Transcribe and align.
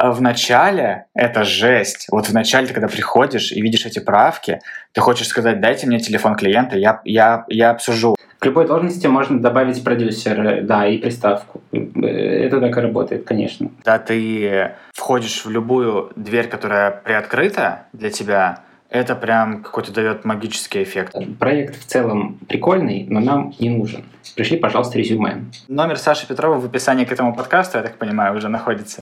А 0.00 0.12
в 0.12 0.22
начале 0.22 1.06
это 1.12 1.42
жесть. 1.42 2.06
Вот 2.12 2.28
в 2.28 2.32
начале, 2.32 2.68
ты 2.68 2.72
когда 2.72 2.86
приходишь 2.86 3.50
и 3.50 3.60
видишь 3.60 3.84
эти 3.84 3.98
правки, 3.98 4.60
ты 4.92 5.00
хочешь 5.00 5.26
сказать, 5.26 5.60
дайте 5.60 5.88
мне 5.88 5.98
телефон 5.98 6.36
клиента, 6.36 6.78
я, 6.78 7.00
я, 7.04 7.44
я 7.48 7.70
обсужу. 7.70 8.14
К 8.38 8.46
любой 8.46 8.68
должности 8.68 9.08
можно 9.08 9.40
добавить 9.40 9.82
продюсер, 9.82 10.62
да, 10.62 10.86
и 10.86 10.98
приставку. 10.98 11.62
Это 11.72 12.60
так 12.60 12.76
и 12.76 12.80
работает, 12.80 13.24
конечно. 13.24 13.72
Да, 13.84 13.98
ты 13.98 14.70
входишь 14.92 15.44
в 15.44 15.50
любую 15.50 16.12
дверь, 16.14 16.46
которая 16.46 16.92
приоткрыта 16.92 17.86
для 17.92 18.10
тебя, 18.10 18.60
это 18.90 19.16
прям 19.16 19.64
какой-то 19.64 19.92
дает 19.92 20.24
магический 20.24 20.84
эффект. 20.84 21.16
Проект 21.40 21.76
в 21.76 21.84
целом 21.84 22.38
прикольный, 22.48 23.04
но 23.10 23.18
нам 23.18 23.52
не 23.58 23.70
нужен. 23.70 24.04
Пришли, 24.36 24.58
пожалуйста, 24.58 24.96
резюме. 24.96 25.46
Номер 25.66 25.98
Саши 25.98 26.28
Петрова 26.28 26.60
в 26.60 26.64
описании 26.64 27.04
к 27.04 27.10
этому 27.10 27.34
подкасту, 27.34 27.78
я 27.78 27.82
так 27.82 27.96
понимаю, 27.96 28.36
уже 28.36 28.48
находится. 28.48 29.00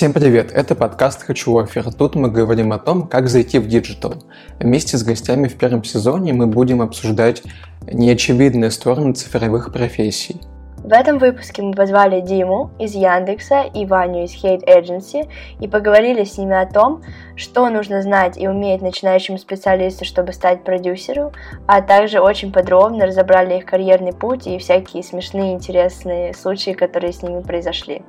Всем 0.00 0.14
привет, 0.14 0.50
это 0.50 0.74
подкаст 0.74 1.24
«Хочу 1.24 1.58
офер». 1.58 1.92
Тут 1.92 2.14
мы 2.14 2.30
говорим 2.30 2.72
о 2.72 2.78
том, 2.78 3.06
как 3.06 3.28
зайти 3.28 3.58
в 3.58 3.68
диджитал. 3.68 4.14
Вместе 4.58 4.96
с 4.96 5.02
гостями 5.02 5.46
в 5.46 5.58
первом 5.58 5.84
сезоне 5.84 6.32
мы 6.32 6.46
будем 6.46 6.80
обсуждать 6.80 7.42
неочевидные 7.82 8.70
стороны 8.70 9.12
цифровых 9.12 9.70
профессий. 9.74 10.40
В 10.78 10.90
этом 10.90 11.18
выпуске 11.18 11.60
мы 11.60 11.74
позвали 11.74 12.22
Диму 12.22 12.70
из 12.78 12.94
Яндекса 12.94 13.64
и 13.74 13.84
Ваню 13.84 14.24
из 14.24 14.42
Hate 14.42 14.64
Agency 14.64 15.28
и 15.60 15.68
поговорили 15.68 16.24
с 16.24 16.38
ними 16.38 16.58
о 16.58 16.64
том, 16.64 17.02
что 17.36 17.68
нужно 17.68 18.00
знать 18.00 18.38
и 18.38 18.48
уметь 18.48 18.80
начинающему 18.80 19.36
специалисту, 19.36 20.06
чтобы 20.06 20.32
стать 20.32 20.64
продюсером, 20.64 21.32
а 21.66 21.82
также 21.82 22.20
очень 22.20 22.52
подробно 22.52 23.04
разобрали 23.04 23.58
их 23.58 23.66
карьерный 23.66 24.14
путь 24.14 24.46
и 24.46 24.56
всякие 24.56 25.02
смешные 25.02 25.52
интересные 25.52 26.32
случаи, 26.32 26.70
которые 26.70 27.12
с 27.12 27.20
ними 27.20 27.42
произошли. 27.42 28.00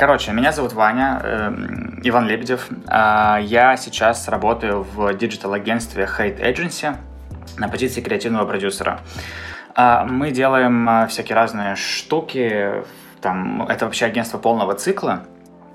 Короче, 0.00 0.32
меня 0.32 0.50
зовут 0.50 0.72
Ваня, 0.72 1.20
э, 1.22 1.52
Иван 2.04 2.26
Лебедев. 2.26 2.68
Э, 2.88 3.36
я 3.42 3.76
сейчас 3.76 4.28
работаю 4.28 4.82
в 4.82 5.12
диджитал-агентстве 5.12 6.08
Hate 6.18 6.40
Agency 6.40 6.96
на 7.58 7.68
позиции 7.68 8.00
креативного 8.00 8.46
продюсера. 8.46 9.00
Э, 9.76 10.06
мы 10.06 10.30
делаем 10.30 10.88
э, 10.88 11.06
всякие 11.08 11.36
разные 11.36 11.76
штуки. 11.76 12.82
Там, 13.20 13.66
это 13.68 13.84
вообще 13.84 14.06
агентство 14.06 14.38
полного 14.38 14.72
цикла. 14.72 15.24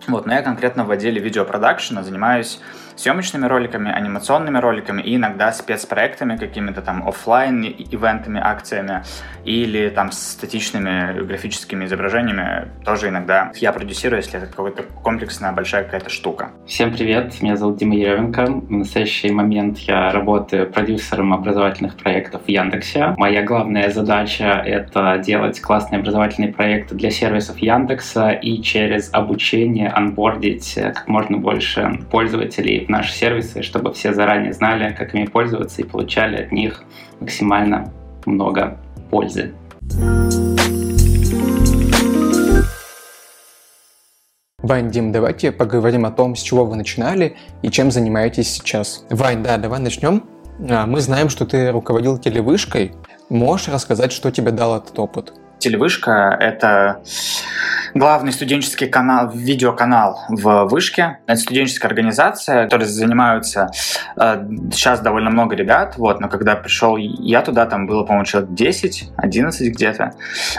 Вот, 0.07 0.25
но 0.25 0.33
я 0.33 0.41
конкретно 0.41 0.85
в 0.85 0.89
отделе 0.89 1.21
видеопродакшена 1.21 2.01
занимаюсь 2.01 2.59
съемочными 2.95 3.45
роликами, 3.45 3.91
анимационными 3.91 4.57
роликами 4.57 5.01
и 5.01 5.15
иногда 5.15 5.51
спецпроектами, 5.51 6.37
какими-то 6.37 6.81
там 6.81 7.07
офлайн 7.07 7.63
ивентами, 7.63 8.39
акциями 8.43 9.03
или 9.43 9.89
там 9.89 10.11
статичными 10.11 11.23
графическими 11.23 11.85
изображениями 11.85 12.69
тоже 12.83 13.09
иногда 13.09 13.51
я 13.55 13.71
продюсирую, 13.71 14.21
если 14.21 14.39
это 14.39 14.47
какая-то 14.47 14.83
комплексная 15.03 15.51
большая 15.51 15.83
какая-то 15.83 16.09
штука. 16.09 16.51
Всем 16.65 16.93
привет, 16.93 17.41
меня 17.41 17.57
зовут 17.57 17.77
Дима 17.77 17.95
Еревенко. 17.95 18.45
В 18.45 18.71
настоящий 18.71 19.31
момент 19.31 19.79
я 19.79 20.11
работаю 20.11 20.71
продюсером 20.71 21.33
образовательных 21.33 21.97
проектов 21.97 22.43
в 22.45 22.49
Яндексе. 22.49 23.13
Моя 23.17 23.43
главная 23.43 23.89
задача— 23.89 24.61
это 24.65 25.17
делать 25.17 25.59
классные 25.61 25.99
образовательные 25.99 26.53
проекты 26.53 26.95
для 26.95 27.11
сервисов 27.11 27.57
Яндекса 27.57 28.29
и 28.29 28.61
через 28.61 29.09
обучение 29.13 29.89
анбордить 29.89 30.73
как 30.75 31.07
можно 31.07 31.37
больше 31.37 31.99
пользователей 32.09 32.84
в 32.85 32.89
наши 32.89 33.13
сервисы, 33.13 33.61
чтобы 33.61 33.93
все 33.93 34.13
заранее 34.13 34.53
знали, 34.53 34.93
как 34.93 35.13
ими 35.13 35.25
пользоваться 35.25 35.81
и 35.81 35.85
получали 35.85 36.43
от 36.43 36.51
них 36.51 36.83
максимально 37.19 37.91
много 38.25 38.77
пользы. 39.09 39.53
Вань, 44.59 44.89
Дим, 44.89 45.11
давайте 45.11 45.51
поговорим 45.51 46.05
о 46.05 46.11
том, 46.11 46.35
с 46.35 46.41
чего 46.41 46.65
вы 46.65 46.75
начинали 46.75 47.35
и 47.61 47.69
чем 47.69 47.91
занимаетесь 47.91 48.51
сейчас. 48.51 49.05
Вань, 49.11 49.43
да, 49.43 49.57
давай 49.57 49.79
начнем. 49.79 50.23
А, 50.69 50.87
мы 50.87 51.01
знаем, 51.01 51.29
что 51.29 51.45
ты 51.45 51.71
руководил 51.71 52.17
телевышкой. 52.17 52.93
Можешь 53.29 53.67
рассказать, 53.67 54.11
что 54.11 54.31
тебе 54.31 54.51
дал 54.51 54.77
этот 54.77 54.97
опыт? 54.97 55.33
Телевышка— 55.59 56.35
это 56.39 57.01
главный 57.95 58.33
студенческий 58.33 58.87
канал, 58.87 59.31
видеоканал 59.33 60.19
в 60.27 60.65
Вышке. 60.65 61.19
Это 61.25 61.39
студенческая 61.39 61.87
организация, 61.87 62.65
которой 62.65 62.83
занимаются 62.83 63.69
э, 64.17 64.45
сейчас 64.73 64.99
довольно 64.99 65.29
много 65.29 65.55
ребят, 65.55 65.95
вот, 65.97 66.19
но 66.19 66.27
когда 66.27 66.55
пришел 66.55 66.97
я 66.97 67.41
туда, 67.41 67.65
там 67.65 67.87
было, 67.87 68.03
по-моему, 68.03 68.25
человек 68.25 68.51
10, 68.51 69.11
11 69.15 69.73
где-то. 69.73 70.11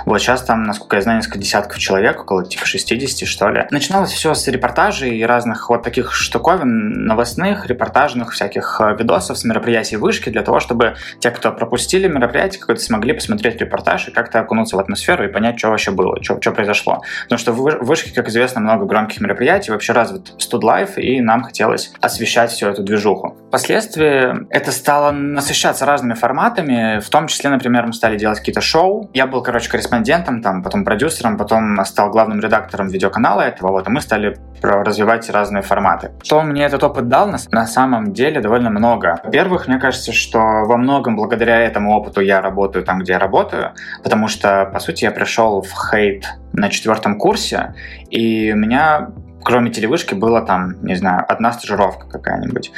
Вот 0.06 0.19
сейчас 0.21 0.43
там, 0.43 0.62
насколько 0.62 0.97
я 0.97 1.03
знаю, 1.03 1.19
несколько 1.19 1.39
десятков 1.39 1.79
человек, 1.79 2.21
около 2.21 2.45
типа 2.45 2.65
60, 2.65 3.29
что 3.29 3.51
ли. 3.51 3.67
Начиналось 3.71 4.12
все 4.12 4.33
с 4.33 4.49
репортажей 4.49 5.19
и 5.19 5.23
разных 5.23 5.69
вот 5.69 5.83
таких 5.83 6.15
штуковин, 6.15 7.05
новостных, 7.05 7.67
репортажных 7.67 8.33
всяких 8.33 8.81
э, 8.81 8.97
видосов 8.99 9.37
с 9.37 9.45
мероприятий 9.45 9.97
Вышки, 9.97 10.31
для 10.31 10.43
того, 10.43 10.59
чтобы 10.59 10.97
те, 11.21 11.31
кто 11.31 11.53
пропустили 11.53 12.09
мероприятие, 12.09 12.61
какое-то 12.61 12.83
смогли 12.83 13.12
посмотреть 13.12 13.61
репортаж 13.61 14.09
и 14.09 14.11
как-то 14.11 14.41
окунуться 14.41 14.77
в 14.77 14.81
атмосферу 14.87 15.25
и 15.25 15.29
понять, 15.29 15.59
что 15.59 15.69
вообще 15.69 15.91
было, 15.91 16.23
что, 16.23 16.41
что 16.41 16.53
произошло. 16.53 17.03
Потому 17.25 17.39
что 17.39 17.53
в 17.53 17.85
Вышке, 17.85 18.15
как 18.15 18.29
известно, 18.29 18.61
много 18.61 18.87
громких 18.87 19.21
мероприятий, 19.21 19.71
вообще 19.71 19.93
развит 19.93 20.33
студлайф, 20.39 20.99
и 20.99 21.21
нам 21.21 21.43
хотелось 21.43 21.93
освещать 22.01 22.51
всю 22.51 22.69
эту 22.69 22.83
движуху. 22.83 23.37
Впоследствии 23.56 24.47
это 24.50 24.71
стало 24.71 25.12
насыщаться 25.12 25.87
разными 25.87 26.12
форматами, 26.12 27.00
в 27.00 27.09
том 27.09 27.27
числе, 27.27 27.49
например, 27.49 27.87
мы 27.87 27.94
стали 27.94 28.19
делать 28.19 28.39
какие-то 28.39 28.61
шоу. 28.61 29.11
Я 29.15 29.27
был, 29.27 29.43
короче, 29.43 29.71
корреспондентом, 29.71 30.43
там, 30.43 30.62
потом 30.62 30.84
продюсером, 30.84 31.39
потом 31.39 31.83
стал 31.87 32.11
главным 32.11 32.39
редактором 32.41 32.89
видеоканала 32.89 33.41
этого, 33.41 33.71
вот, 33.71 33.89
и 33.89 33.91
мы 33.91 34.03
стали 34.03 34.37
развивать 34.61 35.31
разные 35.31 35.62
форматы. 35.62 36.11
Что 36.22 36.43
мне 36.43 36.65
этот 36.65 36.84
опыт 36.84 37.09
дал? 37.09 37.33
На 37.50 37.67
самом 37.67 38.12
деле 38.12 38.43
довольно 38.43 38.69
много. 38.69 39.21
Во-первых, 39.25 39.69
мне 39.69 39.78
кажется, 39.78 40.12
что 40.12 40.38
во 40.38 40.77
многом 40.77 41.17
благодаря 41.17 41.59
этому 41.61 41.97
опыту 41.97 42.21
я 42.21 42.43
работаю 42.43 42.84
там, 42.84 42.99
где 42.99 43.12
я 43.12 43.19
работаю, 43.19 43.73
потому 44.05 44.28
что, 44.28 44.67
по 44.67 44.81
сути, 44.81 45.05
я 45.05 45.12
пришел 45.12 45.62
в 45.62 45.73
хейт 45.73 46.27
на 46.53 46.69
четвертом 46.69 47.17
курсе, 47.17 47.75
и 48.11 48.53
меня 48.53 49.09
кроме 49.47 49.71
телевышки 49.71 50.12
было 50.12 50.43
там, 50.43 50.83
не 50.83 50.97
знаю, 50.97 51.25
одна 51.29 51.53
стажировка 51.53 52.09
какая-нибудь. 52.09 52.73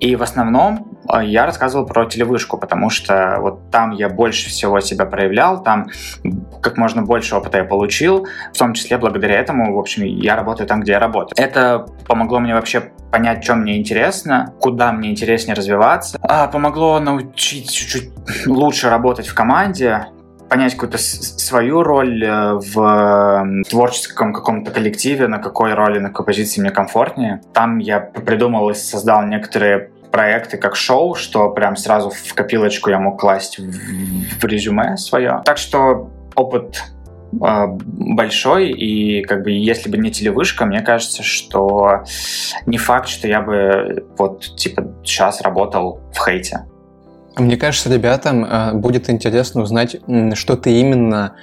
И 0.00 0.16
в 0.16 0.22
основном 0.22 0.98
э, 1.12 1.22
я 1.26 1.44
рассказывал 1.44 1.84
про 1.84 2.06
телевышку, 2.06 2.56
потому 2.56 2.88
что 2.88 3.36
вот 3.40 3.70
там 3.70 3.90
я 3.90 4.08
больше 4.08 4.48
всего 4.48 4.80
себя 4.80 5.04
проявлял, 5.04 5.62
там 5.62 5.88
как 6.62 6.78
можно 6.78 7.02
больше 7.02 7.36
опыта 7.36 7.58
я 7.58 7.64
получил, 7.64 8.26
в 8.54 8.58
том 8.58 8.72
числе 8.72 8.96
благодаря 8.96 9.38
этому, 9.38 9.76
в 9.76 9.78
общем, 9.78 10.04
я 10.04 10.34
работаю 10.34 10.66
там, 10.66 10.80
где 10.80 10.92
я 10.92 10.98
работаю. 10.98 11.34
Это 11.36 11.84
помогло 12.08 12.40
мне 12.40 12.54
вообще 12.54 12.80
понять, 13.12 13.44
что 13.44 13.54
мне 13.54 13.78
интересно, 13.78 14.54
куда 14.60 14.92
мне 14.92 15.10
интереснее 15.10 15.54
развиваться, 15.54 16.18
а 16.22 16.46
помогло 16.46 17.00
научить 17.00 17.70
чуть-чуть 17.70 18.10
лучше 18.46 18.88
работать 18.88 19.26
в 19.26 19.34
команде, 19.34 20.06
понять 20.54 20.74
какую-то 20.74 20.98
свою 20.98 21.82
роль 21.82 22.24
э, 22.24 22.54
в 22.54 23.64
творческом 23.68 24.32
каком-то 24.32 24.70
коллективе, 24.70 25.26
на 25.26 25.38
какой 25.38 25.74
роли, 25.74 25.98
на 25.98 26.10
какой 26.10 26.26
позиции 26.26 26.60
мне 26.60 26.70
комфортнее. 26.70 27.40
Там 27.52 27.78
я 27.78 27.98
придумал 27.98 28.70
и 28.70 28.74
создал 28.74 29.26
некоторые 29.26 29.90
проекты 30.12 30.56
как 30.56 30.76
шоу, 30.76 31.16
что 31.16 31.50
прям 31.50 31.74
сразу 31.74 32.10
в 32.10 32.34
копилочку 32.34 32.88
я 32.90 33.00
мог 33.00 33.18
класть 33.20 33.58
в, 33.58 34.44
резюме 34.44 34.96
свое. 34.96 35.42
Так 35.44 35.58
что 35.58 36.12
опыт 36.36 36.84
э, 37.32 37.66
большой, 37.66 38.70
и 38.70 39.24
как 39.24 39.42
бы 39.42 39.50
если 39.50 39.90
бы 39.90 39.98
не 39.98 40.12
телевышка, 40.12 40.66
мне 40.66 40.82
кажется, 40.82 41.24
что 41.24 42.04
не 42.64 42.78
факт, 42.78 43.08
что 43.08 43.26
я 43.26 43.40
бы 43.40 44.06
вот 44.16 44.54
типа 44.56 44.94
сейчас 45.02 45.40
работал 45.40 46.00
в 46.12 46.24
хейте. 46.24 46.60
Мне 47.36 47.56
кажется, 47.56 47.92
ребятам 47.92 48.44
э, 48.44 48.74
будет 48.74 49.10
интересно 49.10 49.62
узнать, 49.62 49.96
что 50.34 50.56
ты 50.56 50.80
именно 50.80 51.34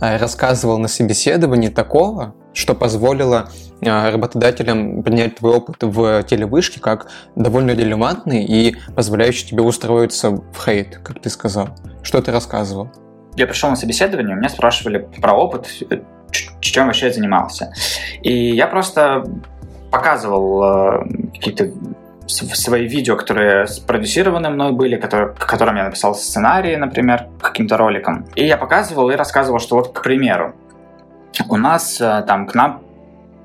э, 0.00 0.16
рассказывал 0.16 0.78
на 0.78 0.88
собеседовании 0.88 1.68
такого, 1.68 2.34
что 2.52 2.74
позволило 2.74 3.48
э, 3.80 4.10
работодателям 4.10 5.04
принять 5.04 5.36
твой 5.36 5.54
опыт 5.54 5.76
в 5.82 6.24
телевышке 6.24 6.80
как 6.80 7.08
довольно 7.36 7.70
релевантный 7.70 8.44
и 8.44 8.76
позволяющий 8.96 9.46
тебе 9.46 9.62
устроиться 9.62 10.30
в 10.30 10.64
хейт, 10.64 10.98
как 10.98 11.20
ты 11.20 11.30
сказал. 11.30 11.68
Что 12.02 12.20
ты 12.20 12.32
рассказывал? 12.32 12.90
Я 13.36 13.46
пришел 13.46 13.70
на 13.70 13.76
собеседование, 13.76 14.34
меня 14.34 14.48
спрашивали 14.48 15.08
про 15.20 15.32
опыт, 15.34 15.68
чем 16.60 16.86
вообще 16.86 17.06
я 17.06 17.12
занимался. 17.12 17.72
И 18.22 18.56
я 18.56 18.66
просто 18.66 19.24
показывал 19.92 21.04
какие-то 21.32 21.70
свои 22.26 22.86
видео, 22.86 23.16
которые 23.16 23.66
спродюсированы 23.66 24.50
мной 24.50 24.72
были, 24.72 24.96
которые, 24.96 25.34
к 25.34 25.46
которым 25.46 25.76
я 25.76 25.84
написал 25.84 26.14
сценарии, 26.14 26.76
например, 26.76 27.28
каким-то 27.40 27.76
роликом. 27.76 28.26
И 28.34 28.44
я 28.44 28.56
показывал 28.56 29.10
и 29.10 29.14
рассказывал, 29.14 29.58
что 29.58 29.76
вот, 29.76 29.92
к 29.92 30.02
примеру, 30.02 30.54
у 31.48 31.56
нас 31.56 32.00
э, 32.00 32.24
там 32.26 32.46
к 32.46 32.54
нам 32.54 32.82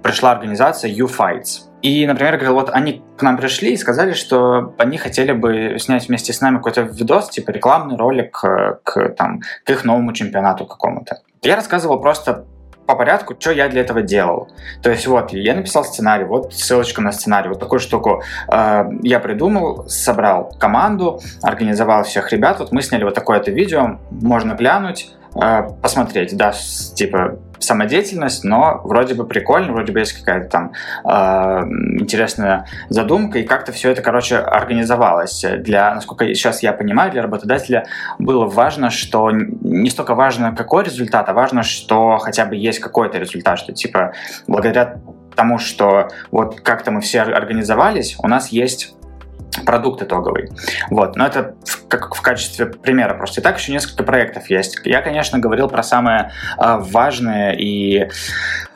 пришла 0.01 0.31
организация 0.31 0.89
U-Fights. 0.91 1.67
И, 1.81 2.05
например, 2.05 2.35
говорил, 2.35 2.53
вот 2.53 2.69
они 2.69 3.03
к 3.17 3.23
нам 3.23 3.37
пришли 3.37 3.73
и 3.73 3.77
сказали, 3.77 4.13
что 4.13 4.75
они 4.77 4.97
хотели 4.97 5.31
бы 5.31 5.77
снять 5.79 6.07
вместе 6.07 6.31
с 6.31 6.41
нами 6.41 6.57
какой-то 6.57 6.81
видос, 6.81 7.29
типа 7.29 7.51
рекламный 7.51 7.97
ролик 7.97 8.31
к, 8.31 8.79
к, 8.83 9.09
там, 9.09 9.41
к 9.65 9.69
их 9.69 9.83
новому 9.83 10.13
чемпионату 10.13 10.65
какому-то. 10.65 11.21
Я 11.41 11.55
рассказывал 11.55 11.99
просто 11.99 12.45
по 12.91 12.97
порядку, 12.97 13.35
что 13.39 13.51
я 13.51 13.69
для 13.69 13.81
этого 13.81 14.01
делал. 14.01 14.49
То 14.81 14.89
есть 14.89 15.07
вот, 15.07 15.31
я 15.31 15.55
написал 15.55 15.85
сценарий, 15.85 16.25
вот 16.25 16.53
ссылочка 16.53 17.01
на 17.01 17.13
сценарий, 17.13 17.47
вот 17.47 17.59
такую 17.59 17.79
штуку 17.79 18.21
э, 18.51 18.83
я 19.01 19.19
придумал, 19.19 19.85
собрал 19.87 20.51
команду, 20.59 21.21
организовал 21.41 22.03
всех 22.03 22.33
ребят, 22.33 22.59
вот 22.59 22.73
мы 22.73 22.81
сняли 22.81 23.05
вот 23.05 23.13
такое-то 23.13 23.49
видео, 23.49 23.97
можно 24.09 24.53
глянуть, 24.55 25.09
э, 25.41 25.69
посмотреть, 25.81 26.35
да, 26.35 26.51
с, 26.51 26.91
типа 26.93 27.39
самодеятельность, 27.61 28.43
но 28.43 28.81
вроде 28.83 29.13
бы 29.13 29.25
прикольно, 29.25 29.71
вроде 29.71 29.91
бы 29.91 29.99
есть 29.99 30.13
какая-то 30.13 30.49
там 30.49 30.71
э, 31.05 31.09
интересная 31.99 32.65
задумка, 32.89 33.39
и 33.39 33.43
как-то 33.43 33.71
все 33.71 33.91
это, 33.91 34.01
короче, 34.01 34.37
организовалось. 34.37 35.45
Для, 35.59 35.93
насколько 35.93 36.25
сейчас 36.33 36.63
я 36.63 36.73
понимаю, 36.73 37.11
для 37.11 37.21
работодателя 37.21 37.85
было 38.19 38.45
важно, 38.45 38.89
что 38.89 39.31
не 39.31 39.89
столько 39.89 40.15
важно, 40.15 40.55
какой 40.55 40.83
результат, 40.83 41.29
а 41.29 41.33
важно, 41.33 41.63
что 41.63 42.17
хотя 42.17 42.45
бы 42.45 42.55
есть 42.55 42.79
какой-то 42.79 43.17
результат, 43.17 43.59
что 43.59 43.73
типа 43.73 44.13
благодаря 44.47 45.01
тому, 45.35 45.59
что 45.59 46.09
вот 46.31 46.61
как-то 46.61 46.91
мы 46.91 47.01
все 47.01 47.21
организовались, 47.21 48.17
у 48.21 48.27
нас 48.27 48.49
есть 48.49 48.95
продукт 49.65 50.01
итоговый. 50.01 50.49
Вот. 50.89 51.15
Но 51.15 51.25
это 51.25 51.55
как 51.87 52.15
в 52.15 52.21
качестве 52.21 52.65
примера 52.65 53.13
просто. 53.13 53.41
И 53.41 53.43
так 53.43 53.57
еще 53.59 53.71
несколько 53.71 54.03
проектов 54.03 54.49
есть. 54.49 54.79
Я, 54.85 55.01
конечно, 55.01 55.39
говорил 55.39 55.67
про 55.67 55.83
самые 55.83 56.31
э, 56.57 56.77
важные 56.79 57.59
и 57.59 58.09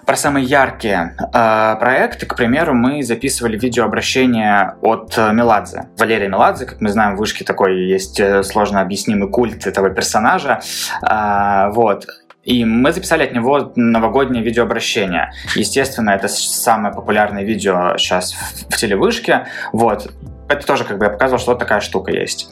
про 0.06 0.16
самые 0.16 0.46
яркие 0.46 1.16
э, 1.18 1.76
проекты, 1.80 2.26
к 2.26 2.36
примеру, 2.36 2.76
мы 2.76 3.02
записывали 3.02 3.58
видеообращение 3.58 4.76
от 4.82 5.18
Меладзе. 5.18 5.88
Валерия 5.98 6.28
Меладзе, 6.28 6.66
как 6.66 6.80
мы 6.80 6.90
знаем, 6.90 7.16
в 7.16 7.20
Вышке 7.20 7.44
такой 7.44 7.86
есть 7.88 8.20
э, 8.20 8.44
сложно 8.44 8.82
объяснимый 8.82 9.30
культ 9.30 9.66
этого 9.66 9.90
персонажа. 9.90 10.62
Э, 11.02 11.72
вот. 11.72 12.06
И 12.44 12.64
мы 12.64 12.94
записали 12.94 13.24
от 13.24 13.34
него 13.34 13.72
новогоднее 13.76 14.44
видеообращение. 14.44 15.32
Естественно, 15.56 16.12
это 16.12 16.28
самое 16.28 16.94
популярное 16.94 17.44
видео 17.44 17.98
сейчас 17.98 18.34
в, 18.34 18.74
в 18.74 18.78
телевышке. 18.78 19.48
Вот 19.74 20.12
это 20.47 20.65
тоже 20.65 20.83
бы 20.83 21.06
я 21.06 21.09
показывал, 21.09 21.39
что 21.39 21.51
вот 21.51 21.59
такая 21.59 21.80
штука 21.80 22.12
есть. 22.12 22.50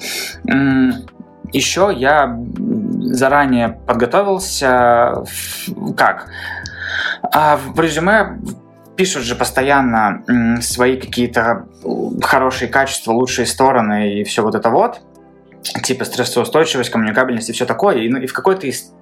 Еще 1.52 1.92
я 1.96 2.40
заранее 3.00 3.80
подготовился. 3.86 5.24
Как? 5.96 6.28
А 7.22 7.58
в 7.58 7.80
резюме 7.80 8.40
пишут 8.96 9.24
же 9.24 9.36
постоянно 9.36 10.24
свои 10.62 10.98
какие-то 10.98 11.66
хорошие 12.22 12.70
качества, 12.70 13.12
лучшие 13.12 13.46
стороны 13.46 14.20
и 14.20 14.24
все 14.24 14.42
вот 14.42 14.56
это 14.56 14.70
вот 14.70 15.02
типа 15.64 16.06
стрессоустойчивость, 16.06 16.90
коммуникабельность 16.90 17.50
и 17.50 17.54
все 17.54 17.66
такое. 17.66 17.98
И, 17.98 18.10
ну, 18.10 18.20
и 18.20 18.28
в 18.28 18.34
какой-то 18.34 18.68
из, 18.68 18.94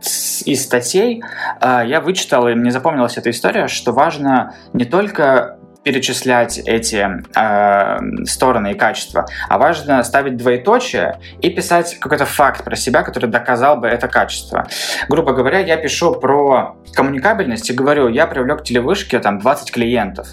из 0.46 0.64
статей 0.64 1.24
э, 1.60 1.82
я 1.88 2.02
вычитал, 2.02 2.48
и 2.48 2.54
мне 2.54 2.72
запомнилась 2.72 3.18
эта 3.18 3.32
история, 3.32 3.68
что 3.68 3.92
важно 3.92 4.54
не 4.74 4.86
только 4.86 5.58
перечислять 5.84 6.60
эти 6.60 7.08
э, 7.36 8.26
стороны 8.26 8.72
и 8.72 8.74
качества, 8.76 9.26
а 9.50 9.58
важно 9.58 10.04
ставить 10.04 10.38
двоеточие 10.38 11.20
и 11.42 11.50
писать 11.50 11.98
какой-то 12.00 12.26
факт 12.26 12.64
про 12.64 12.76
себя, 12.76 13.04
который 13.04 13.30
доказал 13.30 13.78
бы 13.78 13.88
это 13.88 14.08
качество. 14.08 14.68
Грубо 15.10 15.34
говоря, 15.34 15.60
я 15.60 15.78
пишу 15.78 16.14
про 16.14 16.76
коммуникабельность 16.94 17.70
и 17.70 17.74
говорю, 17.74 18.08
я 18.10 18.28
привлек 18.28 18.62
к 18.62 18.64
телевышке 18.64 19.20
там 19.20 19.40
20 19.40 19.72
клиентов, 19.72 20.28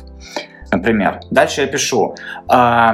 например. 0.71 1.21
Дальше 1.31 1.62
я 1.62 1.67
пишу, 1.67 2.15
э, 2.53 2.93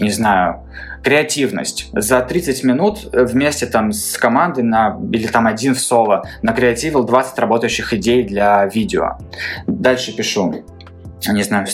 не 0.00 0.10
знаю, 0.10 0.64
креативность. 1.04 1.90
За 1.92 2.22
30 2.22 2.64
минут 2.64 3.10
вместе 3.12 3.66
там 3.66 3.92
с 3.92 4.16
командой 4.16 4.64
на, 4.64 4.98
или 5.12 5.26
там 5.26 5.46
один 5.46 5.74
в 5.74 5.80
соло 5.80 6.24
накреативил 6.42 7.04
20 7.04 7.38
работающих 7.38 7.92
идей 7.92 8.24
для 8.24 8.64
видео. 8.66 9.18
Дальше 9.66 10.16
пишу 10.16 10.64
не 11.32 11.42
знаю, 11.42 11.66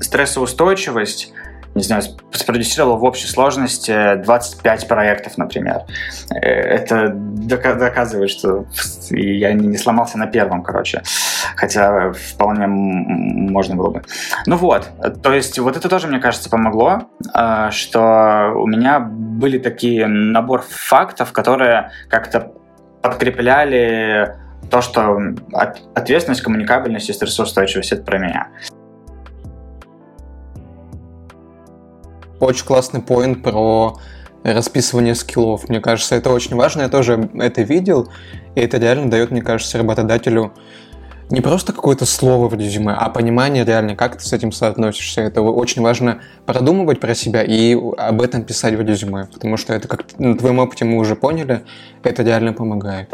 стрессоустойчивость, 0.00 1.32
не 1.74 1.82
знаю, 1.82 2.02
спродюсировал 2.32 2.98
в 2.98 3.04
общей 3.04 3.26
сложности 3.26 4.14
25 4.16 4.86
проектов, 4.86 5.36
например. 5.36 5.82
Э, 6.30 6.38
это 6.38 7.12
доказывает, 7.14 8.30
что 8.30 8.66
я 9.10 9.52
не 9.52 9.76
сломался 9.76 10.16
на 10.18 10.26
первом, 10.26 10.62
короче. 10.62 11.02
Хотя 11.56 12.12
вполне 12.12 12.66
можно 12.66 13.74
было 13.74 13.90
бы. 13.90 14.02
Ну 14.46 14.56
вот, 14.56 14.88
то 15.22 15.32
есть 15.32 15.58
вот 15.58 15.76
это 15.76 15.88
тоже, 15.88 16.06
мне 16.06 16.20
кажется, 16.20 16.48
помогло, 16.48 17.08
э, 17.34 17.70
что 17.72 18.52
у 18.54 18.66
меня 18.66 19.00
были 19.00 19.58
такие 19.58 20.06
набор 20.06 20.64
фактов, 20.68 21.32
которые 21.32 21.90
как-то 22.08 22.52
подкрепляли 23.02 24.36
то, 24.70 24.80
что 24.80 25.18
ответственность, 25.94 26.40
коммуникабельность 26.42 27.10
и 27.10 27.12
стрессоустойчивость— 27.12 27.92
это 27.92 28.02
про 28.02 28.18
меня. 28.18 28.48
Очень 32.44 32.66
классный 32.66 33.00
поинт 33.00 33.42
про 33.42 33.96
расписывание 34.42 35.14
скиллов. 35.14 35.66
Мне 35.70 35.80
кажется, 35.80 36.14
это 36.14 36.28
очень 36.30 36.54
важно. 36.56 36.82
Я 36.82 36.88
тоже 36.90 37.30
это 37.34 37.62
видел, 37.62 38.10
и 38.54 38.60
это 38.60 38.76
реально 38.76 39.10
дает, 39.10 39.30
мне 39.30 39.40
кажется, 39.40 39.78
работодателю 39.78 40.52
не 41.30 41.40
просто 41.40 41.72
какое-то 41.72 42.04
слово 42.04 42.50
в 42.50 42.54
резюме, 42.54 42.92
а 42.92 43.08
понимание 43.08 43.64
реально, 43.64 43.96
как 43.96 44.18
ты 44.18 44.24
с 44.26 44.32
этим 44.34 44.52
соотносишься. 44.52 45.22
Это 45.22 45.40
очень 45.40 45.80
важно 45.80 46.20
продумывать 46.44 47.00
про 47.00 47.14
себя 47.14 47.42
и 47.42 47.74
об 47.96 48.20
этом 48.20 48.44
писать 48.44 48.74
в 48.74 48.80
резюме, 48.82 49.26
потому 49.32 49.56
что 49.56 49.72
это, 49.72 49.88
как 49.88 50.04
на 50.18 50.36
твоем 50.36 50.58
опыте 50.58 50.84
мы 50.84 50.98
уже 50.98 51.16
поняли, 51.16 51.64
это 52.02 52.22
реально 52.22 52.52
помогает. 52.52 53.08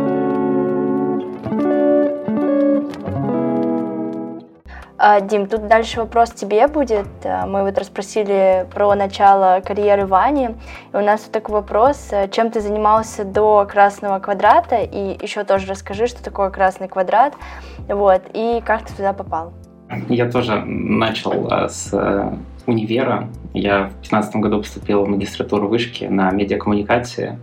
Дим, 5.22 5.46
тут 5.46 5.66
дальше 5.66 5.98
вопрос 6.00 6.30
тебе 6.30 6.68
будет. 6.68 7.06
А, 7.24 7.46
мы 7.46 7.62
вот 7.62 7.78
расспросили 7.78 8.66
про 8.72 8.94
начало 8.94 9.62
карьеры 9.64 10.04
Вани. 10.04 10.50
И 10.92 10.96
у 10.96 11.00
нас 11.00 11.22
вот 11.22 11.32
такой 11.32 11.54
вопрос. 11.54 12.10
А, 12.12 12.28
чем 12.28 12.50
ты 12.50 12.60
занимался 12.60 13.24
до 13.24 13.66
красного 13.66 14.18
квадрата? 14.18 14.76
И 14.82 15.16
еще 15.22 15.44
тоже 15.44 15.66
расскажи, 15.68 16.06
что 16.06 16.22
такое 16.22 16.50
красный 16.50 16.86
квадрат. 16.86 17.34
Вот. 17.88 18.22
И 18.34 18.62
как 18.66 18.84
ты 18.84 18.94
туда 18.94 19.14
попал? 19.14 19.54
Я 20.08 20.30
тоже 20.30 20.62
начал 20.66 21.50
с 21.50 21.88
э, 21.92 22.32
универа. 22.66 23.28
Я 23.54 23.84
в 23.84 24.00
2015 24.02 24.36
году 24.36 24.58
поступил 24.58 25.04
в 25.04 25.08
магистратуру 25.08 25.66
вышки 25.66 26.04
на 26.04 26.30
медиакоммуникации. 26.30 27.38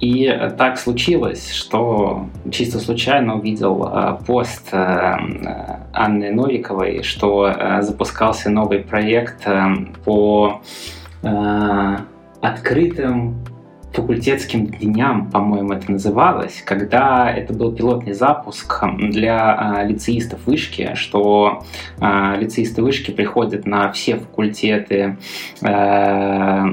И 0.00 0.34
так 0.56 0.78
случилось, 0.78 1.52
что 1.52 2.26
чисто 2.50 2.78
случайно 2.78 3.36
увидел 3.36 3.86
э, 3.86 4.18
пост 4.26 4.68
э, 4.72 5.16
Анны 5.92 6.30
Новиковой, 6.32 7.02
что 7.02 7.48
э, 7.48 7.82
запускался 7.82 8.48
новый 8.48 8.78
проект 8.78 9.46
по 10.04 10.62
открытым 12.40 13.44
факультетским 13.92 14.66
дням, 14.66 15.30
по-моему, 15.30 15.72
это 15.72 15.90
называлось, 15.90 16.62
когда 16.64 17.30
это 17.30 17.52
был 17.52 17.72
пилотный 17.72 18.12
запуск 18.12 18.84
для 18.98 19.54
а, 19.54 19.84
лицеистов 19.84 20.46
вышки, 20.46 20.92
что 20.94 21.64
а, 21.98 22.36
лицеисты 22.36 22.82
вышки 22.82 23.10
приходят 23.10 23.66
на 23.66 23.90
все 23.90 24.16
факультеты 24.16 25.16
а, 25.62 26.66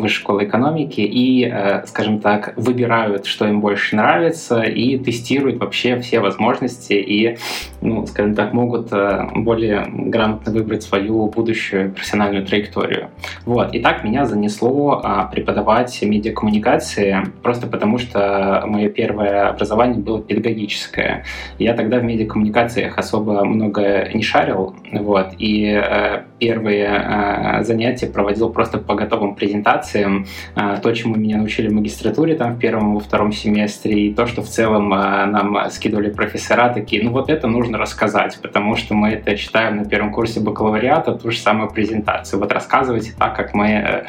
высшей 0.00 0.18
школы 0.18 0.44
экономики 0.44 1.00
и, 1.00 1.44
а, 1.44 1.84
скажем 1.86 2.18
так, 2.18 2.54
выбирают, 2.56 3.26
что 3.26 3.46
им 3.46 3.60
больше 3.60 3.94
нравится, 3.94 4.62
и 4.62 4.98
тестируют 4.98 5.60
вообще 5.60 6.00
все 6.00 6.18
возможности 6.18 6.94
и, 6.94 7.38
ну, 7.80 8.04
скажем 8.06 8.34
так, 8.34 8.52
могут 8.52 8.92
а, 8.92 9.30
более 9.32 9.86
грамотно 9.88 10.52
выбрать 10.52 10.82
свою 10.82 11.28
будущую 11.28 11.92
профессиональную 11.92 12.44
траекторию. 12.44 13.10
Вот. 13.44 13.74
И 13.74 13.80
так 13.80 14.02
меня 14.02 14.24
занесло 14.24 15.00
а, 15.04 15.24
преподавать 15.26 16.02
медиакоммуникацию 16.02 16.47
коммуникации, 16.48 17.26
просто 17.42 17.66
потому 17.66 17.98
что 17.98 18.64
мое 18.66 18.88
первое 18.88 19.48
образование 19.48 20.00
было 20.00 20.22
педагогическое. 20.22 21.24
Я 21.58 21.74
тогда 21.74 21.98
в 21.98 22.04
медиакоммуникациях 22.04 22.96
особо 22.96 23.44
много 23.44 24.08
не 24.14 24.22
шарил, 24.22 24.74
вот, 24.92 25.28
и 25.38 25.66
э, 25.66 26.22
первые 26.38 26.86
э, 26.86 27.64
занятия 27.64 28.06
проводил 28.06 28.50
просто 28.50 28.78
по 28.78 28.94
готовым 28.94 29.34
презентациям, 29.34 30.26
э, 30.56 30.76
то, 30.82 30.92
чему 30.92 31.16
меня 31.16 31.36
научили 31.36 31.68
в 31.68 31.72
магистратуре 31.72 32.34
там 32.34 32.54
в 32.54 32.58
первом 32.58 32.92
и 32.92 32.94
во 32.94 33.00
втором 33.00 33.32
семестре, 33.32 34.08
и 34.08 34.14
то, 34.14 34.26
что 34.26 34.42
в 34.42 34.48
целом 34.48 34.92
э, 34.92 35.26
нам 35.26 35.70
скидывали 35.70 36.10
профессора, 36.10 36.72
такие, 36.72 37.02
ну 37.02 37.10
вот 37.10 37.30
это 37.30 37.46
нужно 37.46 37.78
рассказать, 37.78 38.38
потому 38.42 38.76
что 38.76 38.94
мы 38.94 39.10
это 39.10 39.36
читаем 39.36 39.76
на 39.78 39.84
первом 39.84 40.12
курсе 40.12 40.40
бакалавриата, 40.40 41.12
ту 41.14 41.30
же 41.30 41.38
самую 41.38 41.70
презентацию. 41.70 42.40
Вот 42.40 42.52
рассказывайте 42.52 43.12
так, 43.18 43.36
как 43.36 43.54
мы 43.54 44.04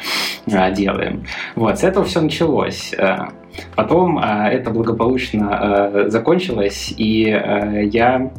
э, 0.46 0.72
делаем. 0.72 1.24
Вот, 1.56 1.78
с 1.78 1.84
этого 1.84 2.04
все 2.04 2.20
началось. 2.20 2.94
Э, 2.96 3.28
потом 3.74 4.18
это 4.18 4.70
благополучно 4.70 5.90
э, 5.92 6.04
закончилось, 6.08 6.94
и 6.96 7.22
я 7.92 8.30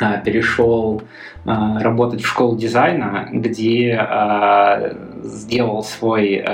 а, 0.00 0.18
перешел 0.18 1.00
а, 1.00 1.04
работать 1.48 2.20
в 2.20 2.26
школу 2.26 2.56
дизайна, 2.56 3.28
где 3.32 3.94
а, 3.94 4.94
сделал 5.22 5.82
свой 5.82 6.44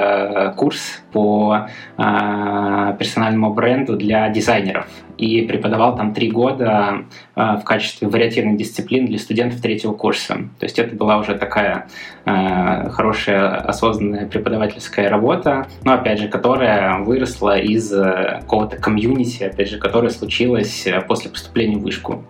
курс 0.57 1.03
по 1.13 1.69
персональному 1.97 3.53
бренду 3.53 3.97
для 3.97 4.29
дизайнеров 4.31 4.87
и 5.17 5.43
преподавал 5.43 5.97
там 5.97 6.13
три 6.13 6.31
года 6.31 7.05
в 7.37 7.63
качестве 7.65 8.09
вариативной 8.09 8.57
дисциплины 8.57 9.07
для 9.07 9.19
студентов 9.19 9.61
третьего 9.61 9.93
курса. 9.93 10.35
То 10.59 10.65
есть 10.65 10.79
это 10.79 10.97
была 10.97 11.19
уже 11.19 11.37
такая 11.37 11.87
хорошая 12.25 13.57
осознанная 13.59 14.27
преподавательская 14.27 15.09
работа, 15.09 15.69
но 15.85 15.93
опять 15.93 16.19
же, 16.19 16.29
которая 16.29 16.99
выросла 17.01 17.59
из 17.59 17.91
какого-то 17.91 18.77
комьюнити, 18.77 19.45
опять 19.45 19.69
же, 19.69 19.79
которая 19.79 20.11
случилась 20.11 20.89
после 21.07 21.31
поступления 21.31 21.77
в 21.77 21.83
вышку. 21.83 22.25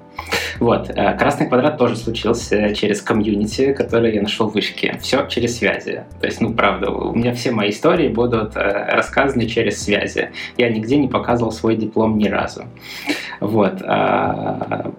Вот. 0.61 0.91
Э, 0.91 1.17
красный 1.17 1.49
квадрат 1.49 1.79
тоже 1.79 1.97
случился 1.97 2.54
через 2.75 3.01
комьюнити, 3.01 3.73
который 3.73 4.15
я 4.15 4.23
нашел 4.23 4.49
в 4.49 4.55
вышке. 4.55 4.99
Все 5.01 5.27
через 5.29 5.59
связи. 5.59 6.05
То 6.21 6.27
есть, 6.27 6.41
ну, 6.41 6.53
правда, 6.53 6.91
у 6.91 7.15
меня 7.15 7.33
все 7.35 7.51
мои 7.51 7.71
истории 7.71 8.09
будут 8.09 8.57
э, 8.57 8.61
рассказаны 8.91 9.47
через 9.47 9.83
связи. 9.83 10.31
Я 10.57 10.71
нигде 10.71 10.97
не 10.97 11.09
показывал 11.09 11.53
свой 11.53 11.77
диплом 11.77 12.19
ни 12.19 12.29
разу. 12.29 12.65
Вот. 13.41 13.83
Э, 13.83 14.91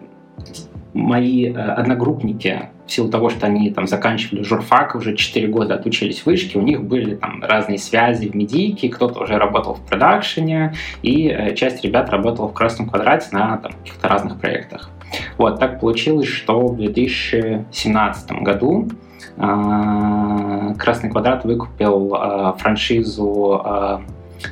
мои 0.93 1.53
одногруппники, 1.53 2.69
в 2.87 2.91
силу 2.91 3.09
того, 3.09 3.29
что 3.29 3.47
они 3.47 3.69
там 3.71 3.85
заканчивали 3.85 4.43
журфак, 4.43 4.95
уже 4.95 5.15
4 5.15 5.47
года 5.47 5.75
отучились 5.75 6.21
в 6.21 6.25
вышке, 6.25 6.57
у 6.57 6.61
них 6.61 6.83
были 6.83 7.15
там 7.15 7.43
разные 7.43 7.77
связи 7.77 8.27
в 8.27 8.35
медийке, 8.35 8.89
кто-то 8.89 9.23
уже 9.23 9.37
работал 9.37 9.73
в 9.73 9.85
продакшене, 9.85 10.73
и 11.01 11.53
часть 11.55 11.83
ребят 11.83 12.09
работала 12.09 12.47
в 12.47 12.53
красном 12.53 12.87
квадрате 12.87 13.27
на 13.31 13.57
там, 13.57 13.73
каких-то 13.73 14.07
разных 14.07 14.39
проектах. 14.39 14.89
Вот, 15.37 15.59
так 15.59 15.79
получилось, 15.79 16.27
что 16.27 16.67
в 16.67 16.77
2017 16.77 18.31
году 18.41 18.89
э, 19.37 20.73
Красный 20.77 21.09
Квадрат 21.09 21.45
выкупил 21.45 22.15
э, 22.15 22.53
франшизу 22.57 23.61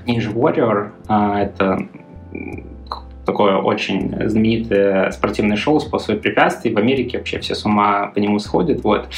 Ninja 0.05 0.33
Warrior. 0.33 0.91
Это 1.09 1.87
такое 3.25 3.57
очень 3.57 4.13
знаменитое 4.29 5.11
спортивное 5.11 5.57
шоу 5.57 5.79
«Способы 5.79 6.19
препятствий». 6.19 6.73
В 6.73 6.77
Америке 6.77 7.17
вообще 7.17 7.39
все 7.39 7.55
с 7.55 7.65
ума 7.65 8.07
по 8.07 8.19
нему 8.19 8.39
сходят. 8.39 8.83
Вот. 8.83 9.09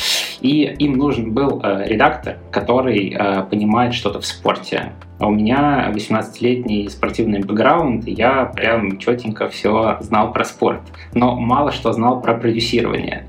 И 0.41 0.63
им 0.63 0.93
нужен 0.93 1.33
был 1.33 1.61
э, 1.63 1.85
редактор, 1.87 2.37
который 2.51 3.15
э, 3.17 3.43
понимает 3.43 3.93
что-то 3.93 4.19
в 4.19 4.25
спорте. 4.25 4.91
А 5.17 5.27
у 5.27 5.31
меня 5.31 5.91
18-летний 5.93 6.89
спортивный 6.89 7.39
бэкграунд, 7.39 8.07
и 8.07 8.11
я 8.11 8.45
прям 8.45 8.97
четенько 8.97 9.47
все 9.47 9.97
знал 10.01 10.33
про 10.33 10.43
спорт, 10.43 10.81
но 11.13 11.35
мало 11.35 11.71
что 11.71 11.93
знал 11.93 12.21
про 12.21 12.33
продюсирование. 12.35 13.25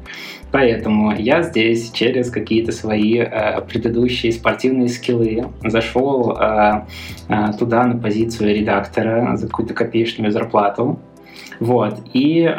Поэтому 0.56 1.14
я 1.14 1.42
здесь 1.42 1.90
через 1.90 2.30
какие-то 2.30 2.72
свои 2.72 3.18
э, 3.18 3.60
предыдущие 3.60 4.32
спортивные 4.32 4.88
скиллы 4.88 5.48
зашел 5.62 6.34
э, 6.34 6.86
э, 7.28 7.52
туда 7.58 7.84
на 7.84 7.98
позицию 7.98 8.54
редактора 8.54 9.36
за 9.36 9.48
какую-то 9.48 9.74
копеечную 9.74 10.32
зарплату. 10.32 10.98
Вот. 11.60 12.00
И 12.14 12.40
э, 12.40 12.52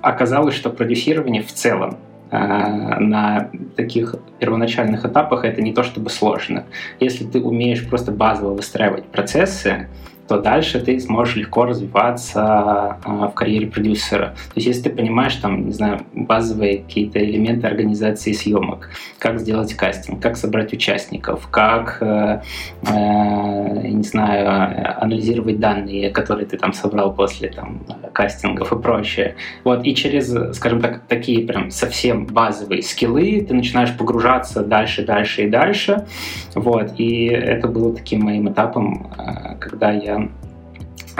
оказалось, 0.00 0.54
что 0.54 0.70
продюсирование 0.70 1.42
в 1.42 1.52
целом 1.52 1.96
э, 2.30 2.38
на 2.38 3.50
таких 3.74 4.14
первоначальных 4.38 5.04
этапах 5.04 5.44
это 5.44 5.62
не 5.62 5.72
то 5.72 5.82
чтобы 5.82 6.08
сложно. 6.08 6.66
Если 7.00 7.24
ты 7.24 7.40
умеешь 7.40 7.84
просто 7.84 8.12
базово 8.12 8.54
выстраивать 8.54 9.06
процессы, 9.06 9.88
то 10.28 10.40
дальше 10.40 10.80
ты 10.80 10.98
сможешь 11.00 11.36
легко 11.36 11.64
развиваться 11.64 12.98
а, 13.04 13.28
в 13.28 13.34
карьере 13.34 13.68
продюсера. 13.68 14.26
То 14.26 14.52
есть 14.56 14.66
если 14.66 14.82
ты 14.88 14.90
понимаешь 14.90 15.36
там, 15.36 15.66
не 15.66 15.72
знаю, 15.72 16.00
базовые 16.14 16.78
какие-то 16.78 17.18
элементы 17.18 17.66
организации 17.66 18.32
съемок, 18.32 18.90
как 19.18 19.38
сделать 19.38 19.74
кастинг, 19.74 20.20
как 20.20 20.36
собрать 20.36 20.72
участников, 20.72 21.48
как, 21.48 21.98
э, 22.00 22.40
э, 22.86 23.88
не 23.88 24.02
знаю, 24.02 25.02
анализировать 25.02 25.60
данные, 25.60 26.10
которые 26.10 26.46
ты 26.46 26.56
там 26.56 26.72
собрал 26.72 27.14
после 27.14 27.48
там 27.48 27.82
кастингов 28.12 28.72
и 28.72 28.78
прочее. 28.78 29.36
Вот, 29.64 29.86
и 29.86 29.94
через, 29.94 30.56
скажем 30.56 30.80
так, 30.80 31.02
такие 31.08 31.46
прям 31.46 31.70
совсем 31.70 32.26
базовые 32.26 32.82
скиллы 32.82 33.44
ты 33.46 33.54
начинаешь 33.54 33.96
погружаться 33.96 34.64
дальше, 34.64 35.04
дальше 35.04 35.44
и 35.44 35.50
дальше. 35.50 36.06
Вот, 36.54 36.94
и 36.98 37.26
это 37.26 37.68
было 37.68 37.94
таким 37.94 38.22
моим 38.24 38.50
этапом, 38.50 39.12
э, 39.18 39.56
когда 39.58 39.92
я 39.92 40.15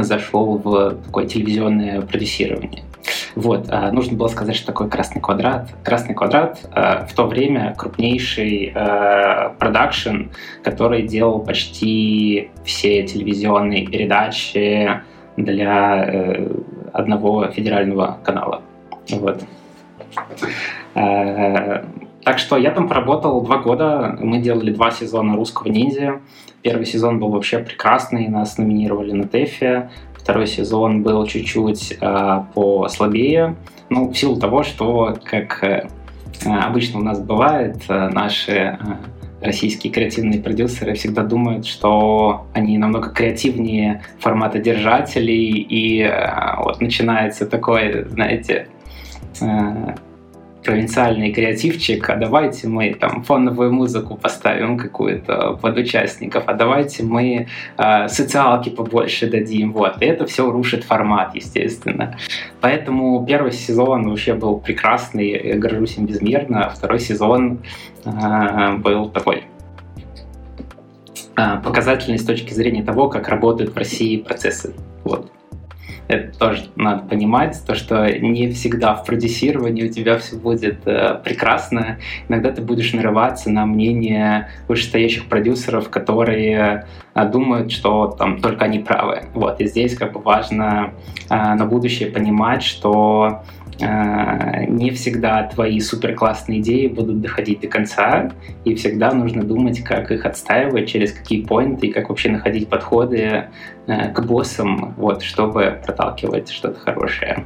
зашел 0.04 0.58
в 0.58 0.96
такое 1.04 1.26
телевизионное 1.26 2.00
продюсирование. 2.02 2.82
Вот, 3.34 3.66
а, 3.68 3.92
нужно 3.92 4.16
было 4.16 4.28
сказать, 4.28 4.56
что 4.56 4.66
такое 4.66 4.88
«Красный 4.88 5.20
квадрат». 5.20 5.68
«Красный 5.84 6.14
квадрат» 6.14 6.58
а, 6.72 7.06
в 7.06 7.12
то 7.12 7.26
время 7.26 7.74
крупнейший 7.76 8.72
а, 8.74 9.50
продакшн, 9.58 10.30
который 10.64 11.06
делал 11.06 11.40
почти 11.40 12.50
все 12.64 13.02
телевизионные 13.02 13.86
передачи 13.86 15.02
для 15.36 16.04
э, 16.06 16.48
одного 16.94 17.48
федерального 17.48 18.18
канала. 18.24 18.62
Вот. 19.10 19.44
Так 22.26 22.38
что 22.40 22.56
я 22.56 22.72
там 22.72 22.88
поработал 22.88 23.40
два 23.40 23.58
года, 23.58 24.18
мы 24.20 24.38
делали 24.38 24.72
два 24.72 24.90
сезона 24.90 25.36
«Русского 25.36 25.68
ниндзя», 25.68 26.20
Первый 26.66 26.84
сезон 26.84 27.20
был 27.20 27.28
вообще 27.28 27.60
прекрасный, 27.60 28.26
нас 28.26 28.58
номинировали 28.58 29.12
на 29.12 29.28
ТЭФе. 29.28 29.88
Второй 30.16 30.48
сезон 30.48 31.04
был 31.04 31.24
чуть-чуть 31.24 31.96
э, 32.00 32.42
послабее. 32.54 33.54
Ну, 33.88 34.08
в 34.10 34.18
силу 34.18 34.36
того, 34.36 34.64
что, 34.64 35.16
как 35.22 35.62
э, 35.62 35.86
обычно 36.44 36.98
у 36.98 37.02
нас 37.04 37.20
бывает, 37.20 37.76
э, 37.88 38.08
наши 38.08 38.52
э, 38.52 38.76
российские 39.40 39.92
креативные 39.92 40.42
продюсеры 40.42 40.94
всегда 40.94 41.22
думают, 41.22 41.66
что 41.66 42.48
они 42.52 42.78
намного 42.78 43.10
креативнее 43.10 44.02
формата 44.18 44.58
держателей, 44.58 45.60
и 45.60 46.02
э, 46.02 46.56
вот 46.64 46.80
начинается 46.80 47.46
такое, 47.46 48.08
знаете, 48.08 48.66
э, 49.40 49.94
провинциальный 50.66 51.32
креативчик, 51.32 52.10
а 52.10 52.16
давайте 52.16 52.66
мы 52.66 52.92
там 52.94 53.22
фоновую 53.22 53.72
музыку 53.72 54.16
поставим 54.16 54.76
какую-то 54.76 55.58
под 55.62 55.78
участников, 55.78 56.42
а 56.46 56.54
давайте 56.54 57.04
мы 57.04 57.46
э, 57.78 58.08
социалки 58.08 58.68
побольше 58.68 59.30
дадим, 59.30 59.72
вот. 59.72 60.02
И 60.02 60.04
это 60.04 60.26
все 60.26 60.50
рушит 60.50 60.84
формат, 60.84 61.34
естественно. 61.36 62.18
Поэтому 62.60 63.24
первый 63.24 63.52
сезон 63.52 64.08
вообще 64.08 64.34
был 64.34 64.58
прекрасный, 64.58 65.50
я 65.50 65.56
горжусь 65.56 65.96
им 65.98 66.06
безмерно, 66.06 66.66
а 66.66 66.70
второй 66.70 66.98
сезон 66.98 67.60
э, 68.04 68.76
был 68.78 69.08
такой 69.10 69.44
показательный 71.36 72.18
с 72.18 72.24
точки 72.24 72.54
зрения 72.54 72.82
того, 72.82 73.10
как 73.10 73.28
работают 73.28 73.74
в 73.74 73.76
России 73.76 74.16
процессы. 74.16 74.74
Вот. 75.04 75.30
Это 76.08 76.38
тоже 76.38 76.66
надо 76.76 77.02
понимать, 77.06 77.60
то, 77.66 77.74
что 77.74 78.08
не 78.18 78.50
всегда 78.50 78.94
в 78.94 79.04
продюсировании 79.04 79.88
у 79.88 79.92
тебя 79.92 80.18
все 80.18 80.36
будет 80.36 80.86
э, 80.86 81.20
прекрасно. 81.24 81.98
Иногда 82.28 82.52
ты 82.52 82.62
будешь 82.62 82.92
нарываться 82.92 83.50
на 83.50 83.66
мнение 83.66 84.50
вышестоящих 84.68 85.28
продюсеров, 85.28 85.90
которые 85.90 86.86
э, 87.14 87.28
думают, 87.28 87.72
что 87.72 88.08
там 88.08 88.40
только 88.40 88.66
они 88.66 88.78
правы. 88.78 89.24
Вот, 89.34 89.60
и 89.60 89.66
здесь 89.66 89.96
как 89.96 90.12
бы 90.12 90.20
важно 90.20 90.94
э, 91.28 91.34
на 91.34 91.66
будущее 91.66 92.10
понимать, 92.10 92.62
что 92.62 93.42
не 93.78 94.90
всегда 94.90 95.42
твои 95.44 95.80
супер 95.80 96.14
классные 96.14 96.60
идеи 96.60 96.86
будут 96.86 97.20
доходить 97.20 97.60
до 97.60 97.68
конца, 97.68 98.32
и 98.64 98.74
всегда 98.74 99.12
нужно 99.12 99.42
думать, 99.42 99.82
как 99.82 100.10
их 100.10 100.24
отстаивать, 100.24 100.88
через 100.88 101.12
какие 101.12 101.42
поинты, 101.42 101.88
и 101.88 101.92
как 101.92 102.08
вообще 102.08 102.30
находить 102.30 102.68
подходы 102.68 103.48
э, 103.86 104.12
к 104.12 104.20
боссам, 104.22 104.94
вот, 104.96 105.22
чтобы 105.22 105.80
проталкивать 105.84 106.50
что-то 106.50 106.80
хорошее. 106.80 107.44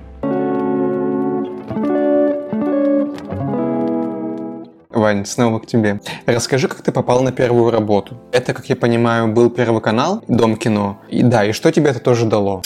Вань, 4.90 5.24
снова 5.24 5.60
к 5.60 5.66
тебе. 5.66 6.00
Расскажи, 6.26 6.68
как 6.68 6.82
ты 6.82 6.92
попал 6.92 7.22
на 7.22 7.32
первую 7.32 7.70
работу. 7.70 8.18
Это, 8.32 8.52
как 8.52 8.66
я 8.68 8.76
понимаю, 8.76 9.32
был 9.32 9.48
первый 9.48 9.80
канал, 9.80 10.22
Дом 10.28 10.56
кино. 10.56 11.00
И 11.08 11.22
да, 11.22 11.44
и 11.44 11.52
что 11.52 11.72
тебе 11.72 11.90
это 11.90 12.00
тоже 12.00 12.26
дало? 12.26 12.62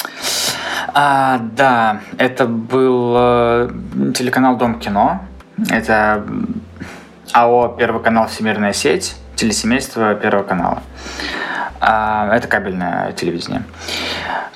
А, 0.92 1.38
да, 1.38 2.00
это 2.18 2.46
был 2.46 3.14
э, 3.16 3.70
телеканал 4.14 4.56
Дом 4.56 4.78
кино. 4.78 5.22
Это 5.70 6.24
АО 7.32 7.68
Первый 7.78 8.02
канал 8.02 8.26
Всемирная 8.28 8.72
сеть, 8.72 9.16
телесемейство 9.36 10.14
Первого 10.14 10.44
канала. 10.44 10.82
А, 11.86 12.34
это 12.34 12.48
кабельное 12.48 13.12
телевидение. 13.12 13.62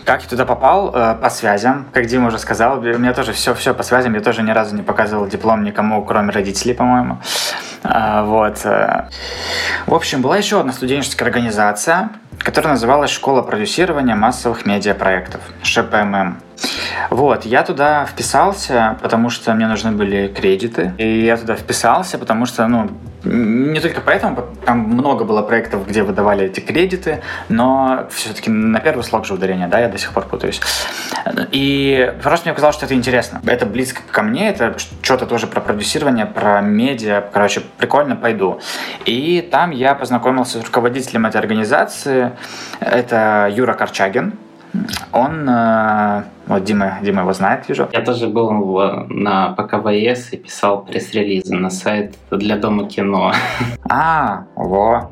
Как 0.06 0.22
я 0.22 0.28
туда 0.28 0.46
попал? 0.46 0.90
Э, 0.94 1.14
по 1.14 1.28
связям. 1.28 1.86
Как 1.92 2.06
Дима 2.06 2.28
уже 2.28 2.38
сказал, 2.38 2.78
у 2.78 2.82
меня 2.82 3.12
тоже 3.12 3.34
все, 3.34 3.54
все 3.54 3.74
по 3.74 3.82
связям. 3.82 4.14
Я 4.14 4.20
тоже 4.20 4.42
ни 4.42 4.50
разу 4.50 4.74
не 4.74 4.82
показывал 4.82 5.26
диплом 5.26 5.62
никому, 5.62 6.02
кроме 6.02 6.32
родителей, 6.32 6.72
по-моему. 6.72 7.18
А, 7.82 8.22
вот. 8.24 8.64
Э. 8.64 9.08
В 9.86 9.92
общем, 9.92 10.22
была 10.22 10.38
еще 10.38 10.60
одна 10.60 10.72
студенческая 10.72 11.26
организация, 11.26 12.08
которая 12.38 12.72
называлась 12.72 13.10
«Школа 13.10 13.42
продюсирования 13.42 14.16
массовых 14.16 14.64
медиапроектов» 14.64 15.42
ШПММ. 15.62 16.38
Вот, 17.10 17.44
я 17.44 17.62
туда 17.62 18.06
вписался, 18.06 18.96
потому 19.02 19.28
что 19.28 19.52
мне 19.52 19.66
нужны 19.66 19.92
были 19.92 20.28
кредиты. 20.28 20.94
И 20.96 21.26
я 21.26 21.36
туда 21.36 21.56
вписался, 21.56 22.16
потому 22.16 22.46
что, 22.46 22.66
ну, 22.66 22.90
не 23.24 23.80
только 23.80 24.00
поэтому, 24.00 24.44
там 24.64 24.78
много 24.78 25.24
было 25.24 25.42
проектов, 25.42 25.86
где 25.88 26.02
выдавали 26.02 26.46
эти 26.46 26.60
кредиты, 26.60 27.22
но 27.48 28.06
все-таки 28.10 28.50
на 28.50 28.80
первый 28.80 29.02
слог 29.02 29.26
же 29.26 29.34
ударение, 29.34 29.66
да, 29.68 29.80
я 29.80 29.88
до 29.88 29.98
сих 29.98 30.12
пор 30.12 30.24
путаюсь. 30.26 30.60
И 31.50 32.14
просто 32.22 32.46
мне 32.46 32.52
показалось, 32.52 32.76
что 32.76 32.86
это 32.86 32.94
интересно. 32.94 33.40
Это 33.46 33.66
близко 33.66 34.02
ко 34.10 34.22
мне, 34.22 34.48
это 34.50 34.76
что-то 35.02 35.26
тоже 35.26 35.46
про 35.46 35.60
продюсирование, 35.60 36.26
про 36.26 36.60
медиа. 36.60 37.22
Короче, 37.32 37.62
прикольно, 37.78 38.16
пойду. 38.16 38.60
И 39.04 39.46
там 39.50 39.70
я 39.70 39.94
познакомился 39.94 40.60
с 40.60 40.64
руководителем 40.64 41.26
этой 41.26 41.38
организации. 41.38 42.32
Это 42.80 43.50
Юра 43.52 43.74
Корчагин. 43.74 44.34
Он, 45.12 45.48
э, 45.48 46.24
вот 46.46 46.64
Дима, 46.64 46.98
Дима 47.02 47.22
его 47.22 47.32
знает, 47.32 47.68
вижу. 47.68 47.88
Я 47.92 48.02
тоже 48.02 48.28
был 48.28 48.50
на 49.08 49.52
ПКВС 49.52 50.32
и 50.32 50.36
писал 50.36 50.84
пресс-релизы 50.84 51.54
на 51.54 51.70
сайт 51.70 52.16
для 52.30 52.56
Дома 52.56 52.88
кино. 52.88 53.32
А, 53.90 54.44
во, 54.54 55.10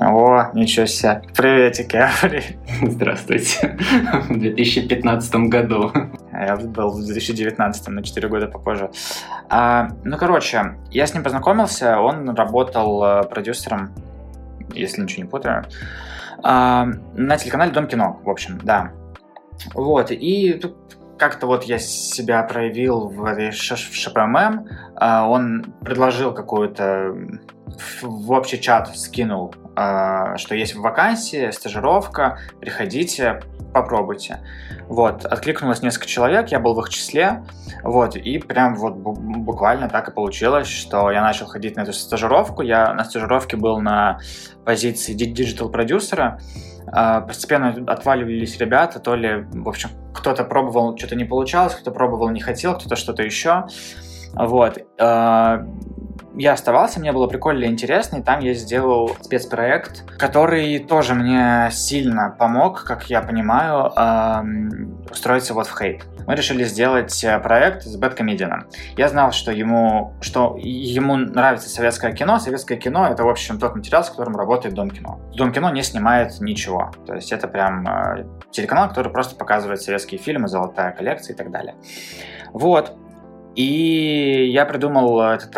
о, 0.00 0.50
ничего 0.54 0.86
себе. 0.86 1.22
Приветики, 1.36 1.96
Афри. 1.96 2.42
Здравствуйте. 2.82 3.78
В 4.28 4.38
2015 4.38 5.34
году. 5.48 5.92
Я 6.32 6.56
был 6.56 6.90
в 6.90 7.04
2019, 7.04 7.88
на 7.88 8.02
4 8.02 8.28
года 8.28 8.46
попозже. 8.46 8.90
А, 9.48 9.90
ну, 10.04 10.16
короче, 10.16 10.76
я 10.90 11.06
с 11.06 11.14
ним 11.14 11.22
познакомился, 11.22 12.00
он 12.00 12.30
работал 12.30 13.04
э, 13.04 13.22
продюсером, 13.24 13.90
если 14.72 15.02
ничего 15.02 15.24
не 15.24 15.28
путаю, 15.28 15.64
на 16.42 17.38
телеканале 17.38 17.70
Дом 17.70 17.86
кино, 17.86 18.20
в 18.22 18.30
общем, 18.30 18.58
да. 18.62 18.92
Вот, 19.74 20.10
и 20.10 20.60
как-то 21.18 21.46
вот 21.46 21.64
я 21.64 21.78
себя 21.78 22.42
проявил 22.42 23.08
в, 23.08 23.22
в 23.22 23.52
ШПММ, 23.52 24.66
а, 24.96 25.28
он 25.28 25.64
предложил 25.80 26.34
какую-то 26.34 27.14
в 28.02 28.32
общий 28.32 28.60
чат 28.60 28.96
скинул, 28.96 29.54
а, 29.54 29.61
что 29.74 30.54
есть 30.54 30.74
вакансии, 30.74 31.50
стажировка, 31.50 32.38
приходите, 32.60 33.40
попробуйте. 33.72 34.40
Вот, 34.88 35.24
откликнулось 35.24 35.82
несколько 35.82 36.06
человек, 36.06 36.48
я 36.48 36.60
был 36.60 36.74
в 36.74 36.80
их 36.80 36.90
числе, 36.90 37.44
вот, 37.82 38.16
и 38.16 38.38
прям 38.38 38.74
вот 38.74 38.94
буквально 38.94 39.88
так 39.88 40.08
и 40.08 40.12
получилось, 40.12 40.68
что 40.68 41.10
я 41.10 41.22
начал 41.22 41.46
ходить 41.46 41.76
на 41.76 41.82
эту 41.82 41.92
стажировку, 41.92 42.62
я 42.62 42.92
на 42.92 43.04
стажировке 43.04 43.56
был 43.56 43.80
на 43.80 44.18
позиции 44.64 45.14
диджитал-продюсера, 45.14 46.38
а, 46.86 47.22
постепенно 47.22 47.74
отваливались 47.90 48.58
ребята, 48.58 48.98
то 48.98 49.14
ли, 49.14 49.46
в 49.50 49.68
общем, 49.68 49.90
кто-то 50.14 50.44
пробовал, 50.44 50.96
что-то 50.96 51.16
не 51.16 51.24
получалось, 51.24 51.74
кто-то 51.74 51.92
пробовал, 51.92 52.28
не 52.30 52.40
хотел, 52.40 52.74
кто-то 52.74 52.96
что-то 52.96 53.22
еще, 53.22 53.64
вот, 54.34 54.78
а, 55.00 55.64
я 56.34 56.52
оставался, 56.52 57.00
мне 57.00 57.12
было 57.12 57.26
прикольно 57.26 57.64
и 57.64 57.68
интересно, 57.68 58.18
и 58.18 58.22
там 58.22 58.40
я 58.40 58.54
сделал 58.54 59.16
спецпроект, 59.20 60.04
который 60.18 60.78
тоже 60.78 61.14
мне 61.14 61.68
сильно 61.70 62.34
помог, 62.38 62.84
как 62.84 63.10
я 63.10 63.20
понимаю, 63.20 63.92
эм, 63.96 65.04
устроиться 65.10 65.54
вот 65.54 65.66
в 65.66 65.78
хейт. 65.78 66.04
Мы 66.26 66.34
решили 66.34 66.64
сделать 66.64 67.22
э, 67.24 67.38
проект 67.40 67.82
с 67.82 67.96
Бэткомедианом. 67.96 68.66
Я 68.96 69.08
знал, 69.08 69.32
что 69.32 69.52
ему, 69.52 70.14
что 70.20 70.56
ему 70.58 71.16
нравится 71.16 71.68
советское 71.68 72.12
кино. 72.12 72.38
Советское 72.38 72.76
кино— 72.76 73.06
это, 73.10 73.24
в 73.24 73.28
общем, 73.28 73.58
тот 73.58 73.74
материал, 73.74 74.04
с 74.04 74.10
которым 74.10 74.36
работает 74.36 74.74
Дом 74.74 74.90
кино. 74.90 75.20
Дом 75.34 75.52
кино 75.52 75.70
не 75.70 75.82
снимает 75.82 76.40
ничего. 76.40 76.92
То 77.06 77.14
есть 77.14 77.32
это 77.32 77.48
прям 77.48 77.86
э, 77.86 78.24
телеканал, 78.50 78.88
который 78.88 79.12
просто 79.12 79.36
показывает 79.36 79.82
советские 79.82 80.20
фильмы, 80.20 80.48
золотая 80.48 80.92
коллекция 80.92 81.34
и 81.34 81.36
так 81.36 81.50
далее. 81.50 81.74
Вот. 82.52 82.96
И 83.54 84.50
я 84.50 84.64
придумал 84.64 85.20
этот 85.20 85.50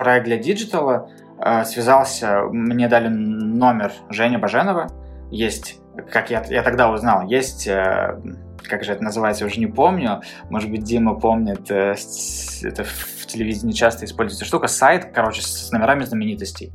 проект 0.00 0.24
для 0.24 0.38
диджитала, 0.38 1.10
э, 1.38 1.64
связался, 1.64 2.44
мне 2.50 2.88
дали 2.88 3.08
номер 3.08 3.92
Жени 4.08 4.38
Баженова, 4.38 4.88
есть, 5.30 5.78
как 6.10 6.30
я, 6.30 6.42
я 6.48 6.62
тогда 6.62 6.90
узнал, 6.90 7.28
есть, 7.28 7.68
э, 7.68 8.18
как 8.62 8.82
же 8.82 8.92
это 8.92 9.04
называется, 9.04 9.44
уже 9.44 9.60
не 9.60 9.66
помню, 9.66 10.22
может 10.48 10.70
быть, 10.70 10.84
Дима 10.84 11.20
помнит, 11.20 11.70
э, 11.70 11.94
это 12.62 12.84
в 12.84 13.26
телевидении 13.26 13.72
часто 13.72 14.06
используется 14.06 14.46
штука, 14.46 14.68
сайт, 14.68 15.10
короче, 15.14 15.42
с 15.42 15.70
номерами 15.70 16.04
знаменитостей. 16.04 16.72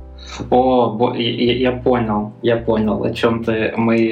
О, 0.48 1.12
я, 1.16 1.52
я 1.52 1.72
понял, 1.72 2.32
я 2.42 2.56
понял, 2.56 3.02
о 3.02 3.12
чем 3.12 3.42
ты. 3.44 3.72
Мы 3.76 4.06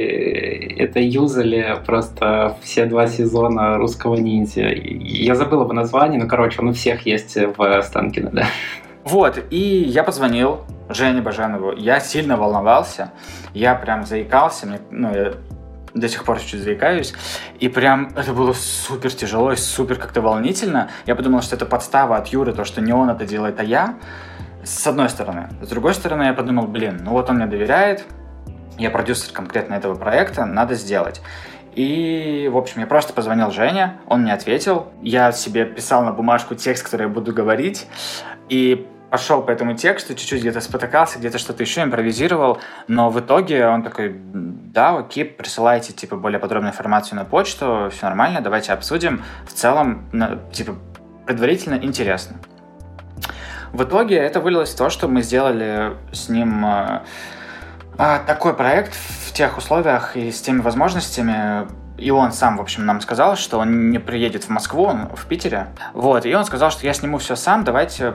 это 0.79 1.01
юзали 1.01 1.77
просто 1.87 2.57
все 2.63 2.87
два 2.87 3.07
сезона 3.07 3.79
русского 3.79 4.17
ниндзя. 4.17 4.69
Я 4.73 5.35
забыл 5.35 5.63
его 5.63 5.73
название, 5.73 6.21
но, 6.21 6.29
короче, 6.29 6.61
он 6.61 6.69
у 6.69 6.73
всех 6.73 7.07
есть 7.07 7.37
в 7.37 7.83
Станкино, 7.83 8.31
да. 8.31 8.47
Вот, 9.05 9.39
и 9.51 9.85
я 9.85 10.03
позвонил 10.03 10.65
Жене 10.89 11.21
Бажанову. 11.21 11.73
Я 11.73 12.01
сильно 12.01 12.37
волновался, 12.37 13.13
я 13.53 13.75
прям 13.75 14.07
заикался, 14.07 14.67
мне, 14.67 14.81
ну, 14.91 15.15
я 15.15 15.35
до 15.95 16.09
сих 16.09 16.25
пор 16.25 16.41
чуть 16.41 16.63
заикаюсь. 16.63 17.15
И 17.61 17.69
прям 17.69 18.09
это 18.17 18.33
было 18.33 18.53
супер 18.53 19.13
тяжело 19.13 19.53
и 19.53 19.57
супер 19.57 19.97
как-то 19.97 20.21
волнительно. 20.21 20.91
Я 21.07 21.15
подумал, 21.15 21.43
что 21.43 21.55
это 21.55 21.67
подстава 21.67 22.17
от 22.17 22.29
Юры, 22.29 22.53
то, 22.53 22.65
что 22.65 22.81
не 22.81 22.93
он 22.93 23.11
это 23.11 23.25
делает, 23.25 23.61
а 23.61 23.65
я. 23.65 23.97
С 24.65 24.87
одной 24.87 25.11
стороны. 25.11 25.51
С 25.61 25.69
другой 25.69 25.95
стороны, 25.95 26.23
я 26.25 26.33
подумал, 26.33 26.67
блин, 26.67 27.03
ну 27.05 27.11
вот 27.11 27.29
он 27.29 27.37
мне 27.37 27.47
доверяет, 27.47 28.05
я 28.79 28.91
продюсер 28.91 29.33
конкретно 29.33 29.75
этого 29.75 29.95
проекта, 29.95 30.47
надо 30.47 30.75
сделать. 30.75 31.21
И, 31.75 32.49
в 32.53 32.57
общем, 32.57 32.81
я 32.81 32.87
просто 32.87 33.13
позвонил 33.13 33.51
Жене, 33.51 33.99
он 34.07 34.23
мне 34.23 34.33
ответил. 34.33 34.87
Я 35.03 35.33
себе 35.33 35.65
писал 35.65 36.05
на 36.05 36.13
бумажку 36.13 36.55
текст, 36.55 36.85
который 36.85 37.03
я 37.03 37.09
буду 37.09 37.33
говорить. 37.33 37.87
И 38.49 38.87
пошел 39.15 39.43
по 39.43 39.53
этому 39.53 39.75
тексту, 39.75 40.17
чуть-чуть 40.17 40.41
где-то 40.41 40.61
спотыкался, 40.61 41.21
где-то 41.21 41.39
что-то 41.39 41.63
еще 41.63 41.85
импровизировал, 41.85 42.59
но 42.89 43.11
в 43.11 43.21
итоге 43.21 43.65
он 43.69 43.85
такой, 43.85 44.13
да, 44.13 44.99
окей, 44.99 45.25
присылайте, 45.25 45.93
типа, 45.93 46.17
более 46.17 46.41
подробную 46.41 46.73
информацию 46.73 47.17
на 47.17 47.25
почту, 47.25 47.91
все 47.93 48.07
нормально, 48.07 48.41
давайте 48.41 48.73
обсудим. 48.73 49.23
В 49.47 49.53
целом, 49.53 50.11
типа, 50.53 50.75
предварительно 51.27 51.77
интересно. 51.77 52.39
В 53.73 53.85
итоге 53.85 54.17
это 54.17 54.41
вылилось 54.41 54.75
в 54.75 54.77
то, 54.77 54.91
что 54.91 55.07
мы 55.07 55.23
сделали 55.23 55.93
с 56.11 56.29
ним 56.29 56.67
э, 56.67 57.03
а, 57.97 58.19
такой 58.27 58.55
проект 58.55 58.95
в 58.95 59.33
тех 59.33 59.57
условиях 59.57 60.17
и 60.17 60.33
с 60.33 60.41
теми 60.41 60.61
возможностями, 60.61 61.69
и 61.99 62.11
он 62.11 62.33
сам, 62.33 62.57
в 62.57 62.61
общем, 62.61 62.85
нам 62.85 63.01
сказал, 63.01 63.37
что 63.37 63.61
он 63.61 63.91
не 63.91 64.01
приедет 64.01 64.43
в 64.43 64.49
Москву, 64.49 64.87
он 64.87 65.09
в 65.15 65.27
Питере. 65.27 65.69
Вот, 65.93 66.27
и 66.27 66.35
он 66.35 66.45
сказал, 66.45 66.73
что 66.73 66.85
я 66.85 66.93
сниму 66.93 67.19
все 67.19 67.37
сам, 67.37 67.63
давайте 67.63 68.15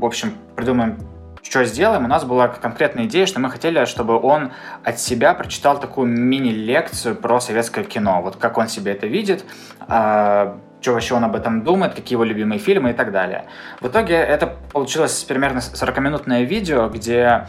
в 0.00 0.04
общем, 0.04 0.34
придумаем, 0.56 0.98
что 1.42 1.64
сделаем. 1.64 2.04
У 2.04 2.08
нас 2.08 2.24
была 2.24 2.48
конкретная 2.48 3.04
идея, 3.04 3.26
что 3.26 3.40
мы 3.40 3.50
хотели, 3.50 3.84
чтобы 3.84 4.18
он 4.18 4.52
от 4.84 4.98
себя 4.98 5.34
прочитал 5.34 5.78
такую 5.78 6.06
мини-лекцию 6.08 7.16
про 7.16 7.40
советское 7.40 7.84
кино. 7.84 8.22
Вот 8.22 8.36
как 8.36 8.58
он 8.58 8.68
себе 8.68 8.92
это 8.92 9.06
видит, 9.06 9.44
э, 9.88 10.54
что 10.80 10.92
вообще 10.92 11.14
он 11.14 11.24
об 11.24 11.36
этом 11.36 11.62
думает, 11.62 11.94
какие 11.94 12.14
его 12.14 12.24
любимые 12.24 12.58
фильмы 12.58 12.90
и 12.90 12.92
так 12.92 13.12
далее. 13.12 13.44
В 13.80 13.88
итоге 13.88 14.14
это 14.14 14.56
получилось 14.72 15.22
примерно 15.24 15.58
40-минутное 15.58 16.42
видео, 16.44 16.88
где 16.88 17.46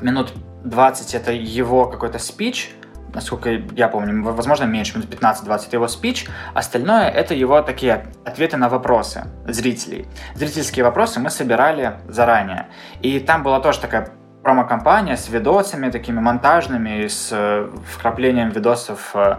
минут 0.00 0.32
20 0.64 1.14
это 1.14 1.32
его 1.32 1.86
какой-то 1.86 2.18
спич, 2.18 2.70
насколько 3.14 3.50
я 3.50 3.88
помню, 3.88 4.22
возможно, 4.22 4.64
меньше, 4.64 4.98
минут 4.98 5.10
15-20 5.12 5.72
его 5.72 5.88
спич. 5.88 6.26
Остальное— 6.54 7.08
это 7.10 7.34
его 7.34 7.62
такие 7.62 8.06
ответы 8.24 8.56
на 8.56 8.68
вопросы 8.68 9.24
зрителей. 9.46 10.06
Зрительские 10.34 10.84
вопросы 10.84 11.20
мы 11.20 11.30
собирали 11.30 11.94
заранее. 12.08 12.68
И 13.00 13.20
там 13.20 13.42
была 13.42 13.60
тоже 13.60 13.80
такая 13.80 14.08
промо-компания 14.42 15.16
с 15.16 15.28
видосами 15.28 15.90
такими 15.90 16.20
монтажными, 16.20 17.06
с 17.06 17.28
э, 17.32 17.68
вкраплением 17.86 18.50
видосов 18.50 19.10
э, 19.14 19.36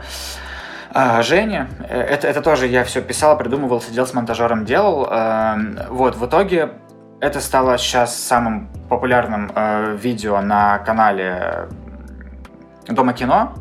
э, 0.94 1.22
Жени. 1.24 1.62
Это, 1.90 2.28
это 2.28 2.42
тоже 2.42 2.68
я 2.68 2.84
все 2.84 3.02
писал, 3.02 3.38
придумывал, 3.38 3.82
сидел 3.82 4.06
с 4.06 4.14
монтажером, 4.14 4.66
делал. 4.66 5.10
Вот, 5.90 6.16
в 6.16 6.26
итоге 6.26 6.70
это 7.22 7.40
стало 7.42 7.78
сейчас 7.78 8.16
самым 8.16 8.70
популярным 8.88 9.52
видео 9.98 10.42
на 10.42 10.78
канале 10.80 11.68
Дома 12.90 13.14
кино, 13.14 13.54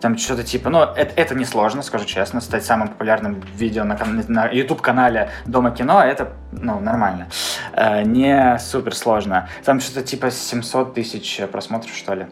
там 0.00 0.18
что-то 0.18 0.42
типа, 0.42 0.70
ну, 0.70 0.82
это, 0.82 1.12
это 1.16 1.34
несложно, 1.34 1.82
скажу 1.82 2.04
честно, 2.04 2.40
стать 2.40 2.64
самым 2.64 2.88
популярным 2.88 3.42
видео 3.56 3.84
на, 3.84 3.98
на 4.28 4.48
YouTube-канале 4.48 5.30
Дома 5.46 5.70
кино, 5.70 6.02
это, 6.02 6.32
ну, 6.52 6.80
нормально. 6.80 7.28
Э, 7.72 8.02
не 8.02 8.58
супер 8.58 8.94
сложно. 8.94 9.48
Там 9.64 9.80
что-то 9.80 10.02
типа 10.02 10.30
700 10.30 10.94
тысяч 10.94 11.40
просмотров, 11.50 11.94
что 11.94 12.14
ли, 12.14 12.26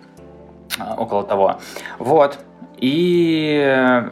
э, 0.79 0.83
около 0.97 1.25
того. 1.25 1.59
Вот. 1.99 2.39
И 2.77 4.05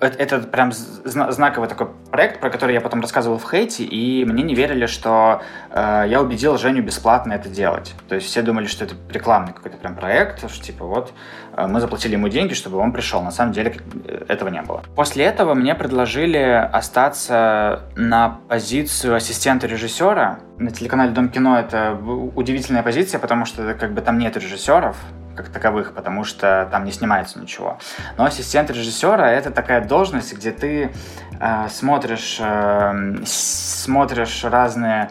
это, 0.00 0.18
это 0.18 0.38
прям 0.40 0.72
знаковый 0.72 1.68
такой 1.68 1.88
проект, 2.10 2.40
про 2.40 2.50
который 2.50 2.74
я 2.74 2.80
потом 2.80 3.00
рассказывал 3.00 3.38
в 3.38 3.50
хейте, 3.50 3.84
и 3.84 4.24
мне 4.24 4.42
не 4.42 4.54
верили, 4.54 4.86
что 4.86 5.42
э, 5.70 6.04
я 6.08 6.20
убедил 6.20 6.58
Женю 6.58 6.82
бесплатно 6.82 7.32
это 7.32 7.48
делать. 7.48 7.94
То 8.08 8.14
есть 8.14 8.26
все 8.26 8.42
думали, 8.42 8.66
что 8.66 8.84
это 8.84 8.94
рекламный 9.10 9.52
какой-то 9.52 9.78
прям 9.78 9.94
проект, 9.94 10.50
что 10.50 10.62
типа 10.62 10.84
вот 10.84 11.12
э, 11.56 11.66
мы 11.66 11.80
заплатили 11.80 12.12
ему 12.12 12.28
деньги, 12.28 12.54
чтобы 12.54 12.78
он 12.78 12.92
пришел. 12.92 13.22
На 13.22 13.30
самом 13.30 13.52
деле 13.52 13.76
э, 14.04 14.24
этого 14.28 14.48
не 14.48 14.60
было. 14.62 14.82
После 14.94 15.24
этого 15.24 15.54
мне 15.54 15.74
предложили 15.74 16.38
остаться 16.38 17.84
на 17.96 18.40
позицию 18.48 19.14
ассистента 19.14 19.66
режиссера. 19.66 20.40
На 20.58 20.70
телеканале 20.70 21.12
Дом 21.12 21.28
кино 21.30 21.58
это 21.58 21.98
удивительная 22.34 22.82
позиция, 22.82 23.18
потому 23.18 23.46
что 23.46 23.74
как 23.74 23.92
бы 23.92 24.00
там 24.02 24.18
нет 24.18 24.36
режиссеров, 24.36 24.96
как 25.36 25.48
таковых, 25.48 25.92
потому 25.92 26.24
что 26.24 26.68
там 26.70 26.84
не 26.84 26.92
снимается 26.92 27.38
ничего. 27.38 27.78
Но 28.16 28.24
ассистент 28.24 28.70
режиссера 28.70 29.30
это 29.30 29.50
такая 29.50 29.84
должность, 29.84 30.32
где 30.32 30.50
ты 30.50 30.92
э, 31.38 31.68
смотришь, 31.68 32.38
э, 32.40 33.16
смотришь 33.24 34.44
разные 34.44 35.10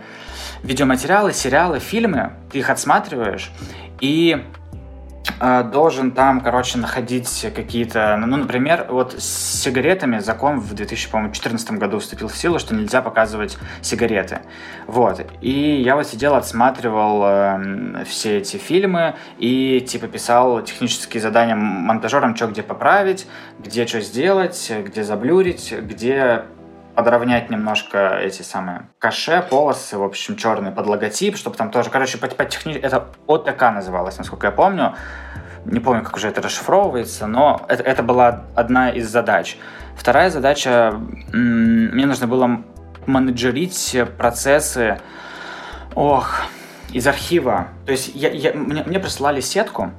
видеоматериалы, 0.63 1.31
сериалы, 1.31 1.79
фильмы, 1.79 2.31
ты 2.51 2.59
их 2.59 2.69
отсматриваешь 2.69 3.51
и 4.01 4.43
должен 5.39 6.11
там, 6.11 6.41
короче, 6.41 6.77
находить 6.77 7.45
какие-то... 7.55 8.17
Ну, 8.17 8.37
например, 8.37 8.87
вот 8.89 9.15
с 9.17 9.61
сигаретами 9.61 10.19
закон 10.19 10.59
в 10.59 10.73
2014 10.73 11.71
году 11.71 11.99
вступил 11.99 12.27
в 12.27 12.37
силу, 12.37 12.59
что 12.59 12.75
нельзя 12.75 13.01
показывать 13.01 13.57
сигареты. 13.81 14.39
Вот. 14.87 15.25
И 15.41 15.81
я 15.81 15.95
вот 15.95 16.07
сидел, 16.07 16.35
отсматривал 16.35 17.23
э, 17.25 18.05
все 18.05 18.37
эти 18.37 18.57
фильмы 18.57 19.15
и, 19.37 19.81
типа, 19.81 20.07
писал 20.07 20.61
технические 20.61 21.21
задания 21.21 21.55
монтажерам, 21.55 22.35
что 22.35 22.47
где 22.47 22.63
поправить, 22.63 23.27
где 23.59 23.85
что 23.87 24.01
сделать, 24.01 24.71
где 24.85 25.03
заблюрить, 25.03 25.73
где 25.77 26.45
подровнять 26.95 27.49
немножко 27.49 28.17
эти 28.21 28.41
самые 28.41 28.89
каше, 28.99 29.45
полосы, 29.49 29.97
в 29.97 30.03
общем, 30.03 30.35
черные 30.35 30.71
под 30.71 30.87
логотип, 30.87 31.37
чтобы 31.37 31.55
там 31.55 31.71
тоже, 31.71 31.89
короче, 31.89 32.17
по, 32.17 32.27
по 32.27 32.45
техни... 32.45 32.73
это 32.73 33.07
ОТК 33.27 33.61
называлось, 33.73 34.17
насколько 34.17 34.47
я 34.47 34.51
помню. 34.51 34.95
Не 35.65 35.79
помню, 35.79 36.03
как 36.03 36.15
уже 36.15 36.27
это 36.27 36.41
расшифровывается, 36.41 37.27
но 37.27 37.65
это, 37.67 37.83
это 37.83 38.03
была 38.03 38.43
одна 38.55 38.91
из 38.91 39.09
задач. 39.09 39.57
Вторая 39.95 40.29
задача, 40.29 40.93
мне 41.33 42.05
нужно 42.05 42.27
было 42.27 42.61
менеджерить 43.07 43.97
процессы, 44.17 44.99
ох, 45.95 46.41
из 46.91 47.07
архива. 47.07 47.67
То 47.85 47.91
есть 47.91 48.11
я, 48.13 48.29
я, 48.29 48.53
мне, 48.53 48.83
мне 48.83 48.99
прислали 48.99 49.41
сетку, 49.41 49.85
э, 49.85 49.89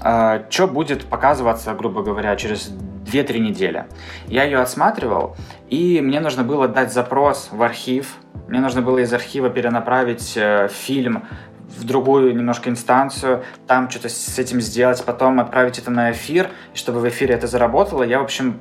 а, 0.00 0.42
что 0.48 0.66
будет 0.68 1.06
показываться, 1.06 1.74
грубо 1.74 2.02
говоря, 2.02 2.34
через 2.36 2.70
2-3 3.04 3.38
недели. 3.38 3.86
Я 4.26 4.44
ее 4.44 4.58
отсматривал, 4.58 5.36
и 5.68 6.00
мне 6.00 6.20
нужно 6.20 6.42
было 6.42 6.68
дать 6.68 6.92
запрос 6.92 7.48
в 7.50 7.62
архив. 7.62 8.16
Мне 8.48 8.60
нужно 8.60 8.82
было 8.82 8.98
из 8.98 9.12
архива 9.12 9.50
перенаправить 9.50 10.34
э, 10.36 10.68
фильм 10.68 11.24
в 11.68 11.84
другую 11.84 12.34
немножко 12.34 12.70
инстанцию, 12.70 13.42
там 13.66 13.90
что-то 13.90 14.08
с 14.08 14.38
этим 14.38 14.60
сделать, 14.60 15.02
потом 15.04 15.40
отправить 15.40 15.78
это 15.78 15.90
на 15.90 16.12
эфир, 16.12 16.50
и 16.72 16.76
чтобы 16.76 17.00
в 17.00 17.08
эфире 17.08 17.34
это 17.34 17.46
заработало, 17.46 18.02
я, 18.02 18.20
в 18.20 18.24
общем, 18.24 18.60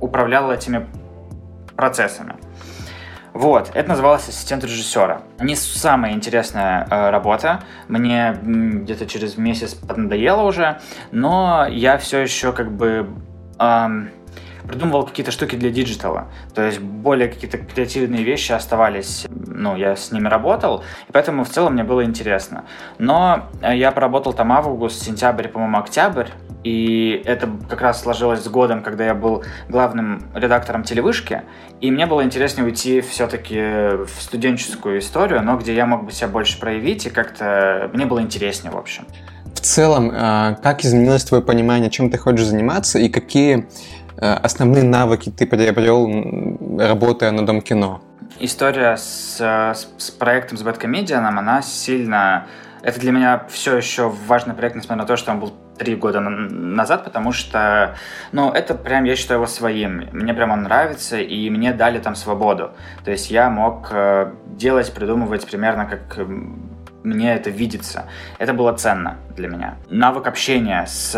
управлял 0.00 0.50
этими 0.50 0.86
процессами. 1.76 2.34
Вот, 3.34 3.70
это 3.74 3.88
называлось 3.90 4.28
ассистент 4.28 4.64
режиссера. 4.64 5.22
Не 5.38 5.54
самая 5.54 6.12
интересная 6.12 6.86
э, 6.90 7.10
работа. 7.10 7.60
Мне 7.86 8.36
где-то 8.42 9.06
через 9.06 9.36
месяц 9.36 9.74
поднадоело 9.74 10.42
уже, 10.42 10.80
но 11.12 11.66
я 11.70 11.98
все 11.98 12.18
еще 12.18 12.52
как 12.52 12.72
бы 12.72 13.08
эм, 13.58 14.10
придумывал 14.68 15.04
какие-то 15.04 15.32
штуки 15.32 15.56
для 15.56 15.70
диджитала. 15.70 16.28
То 16.54 16.62
есть 16.62 16.78
более 16.78 17.28
какие-то 17.28 17.58
креативные 17.58 18.22
вещи 18.22 18.52
оставались, 18.52 19.26
ну, 19.30 19.76
я 19.76 19.96
с 19.96 20.12
ними 20.12 20.28
работал, 20.28 20.84
и 21.08 21.12
поэтому 21.12 21.44
в 21.44 21.48
целом 21.48 21.72
мне 21.72 21.84
было 21.84 22.04
интересно. 22.04 22.64
Но 22.98 23.48
э, 23.62 23.76
я 23.76 23.90
поработал 23.92 24.32
там 24.32 24.52
август, 24.52 25.02
сентябрь, 25.02 25.48
по-моему, 25.48 25.78
октябрь, 25.78 26.28
и 26.64 27.22
это 27.24 27.48
как 27.68 27.80
раз 27.80 28.02
сложилось 28.02 28.42
с 28.42 28.48
годом, 28.48 28.82
когда 28.82 29.06
я 29.06 29.14
был 29.14 29.44
главным 29.68 30.24
редактором 30.34 30.82
телевышки, 30.82 31.42
и 31.80 31.90
мне 31.90 32.06
было 32.06 32.22
интереснее 32.22 32.66
уйти 32.66 33.00
все-таки 33.00 33.58
в 34.04 34.10
студенческую 34.18 34.98
историю, 34.98 35.42
но 35.42 35.56
где 35.56 35.74
я 35.74 35.86
мог 35.86 36.04
бы 36.04 36.12
себя 36.12 36.28
больше 36.28 36.58
проявить, 36.60 37.06
и 37.06 37.10
как-то 37.10 37.90
мне 37.94 38.06
было 38.06 38.20
интереснее, 38.20 38.72
в 38.72 38.76
общем. 38.76 39.06
В 39.58 39.60
целом, 39.60 40.12
э, 40.12 40.56
как 40.62 40.84
изменилось 40.84 41.24
твое 41.24 41.42
понимание, 41.42 41.90
чем 41.90 42.10
ты 42.10 42.18
хочешь 42.18 42.46
заниматься, 42.46 43.00
и 43.00 43.08
какие 43.08 43.66
Э, 44.20 44.34
основные 44.34 44.82
навыки 44.82 45.30
ты 45.30 45.46
приобрел, 45.46 46.08
работая 46.78 47.30
на 47.30 47.46
Дом 47.46 47.60
кино? 47.60 48.00
История 48.40 48.96
с, 48.96 49.38
с, 49.38 49.88
с 49.96 50.10
проектом 50.10 50.58
с 50.58 50.62
Бэткомедианом, 50.62 51.38
она 51.38 51.62
сильно... 51.62 52.46
Это 52.82 53.00
для 53.00 53.12
меня 53.12 53.44
все 53.48 53.76
еще 53.76 54.08
важный 54.26 54.54
проект, 54.54 54.76
несмотря 54.76 55.02
на 55.02 55.06
то, 55.06 55.16
что 55.16 55.32
он 55.32 55.40
был 55.40 55.52
три 55.78 55.94
года 55.94 56.20
назад, 56.20 57.04
потому 57.04 57.32
что, 57.32 57.96
ну, 58.32 58.50
это 58.50 58.74
прям, 58.74 59.04
я 59.04 59.14
считаю 59.14 59.38
его 59.38 59.46
своим. 59.46 60.08
Мне 60.12 60.34
прям 60.34 60.50
он 60.50 60.62
нравится, 60.62 61.18
и 61.18 61.50
мне 61.50 61.72
дали 61.72 61.98
там 61.98 62.14
свободу. 62.14 62.72
То 63.04 63.10
есть 63.10 63.30
я 63.30 63.50
мог 63.50 63.88
э, 63.90 64.32
делать, 64.46 64.92
придумывать 64.92 65.46
примерно 65.46 65.86
как 65.86 66.18
мне 67.04 67.34
это 67.34 67.50
видится. 67.50 68.06
Это 68.38 68.52
было 68.52 68.72
ценно 68.72 69.18
для 69.36 69.48
меня. 69.48 69.76
Навык 69.88 70.26
общения 70.26 70.84
с, 70.86 71.10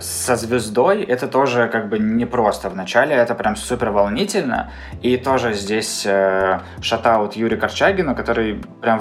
со 0.00 0.36
звездой, 0.36 1.02
это 1.02 1.26
тоже 1.26 1.68
как 1.68 1.88
бы 1.88 1.98
непросто 1.98 2.70
вначале, 2.70 3.14
это 3.14 3.34
прям 3.34 3.56
супер 3.56 3.90
волнительно. 3.90 4.70
И 5.02 5.16
тоже 5.16 5.54
здесь 5.54 6.04
э, 6.06 6.60
шатаут 6.80 7.34
Юрий 7.34 7.56
Корчагину, 7.56 8.14
который 8.14 8.62
прям 8.80 9.00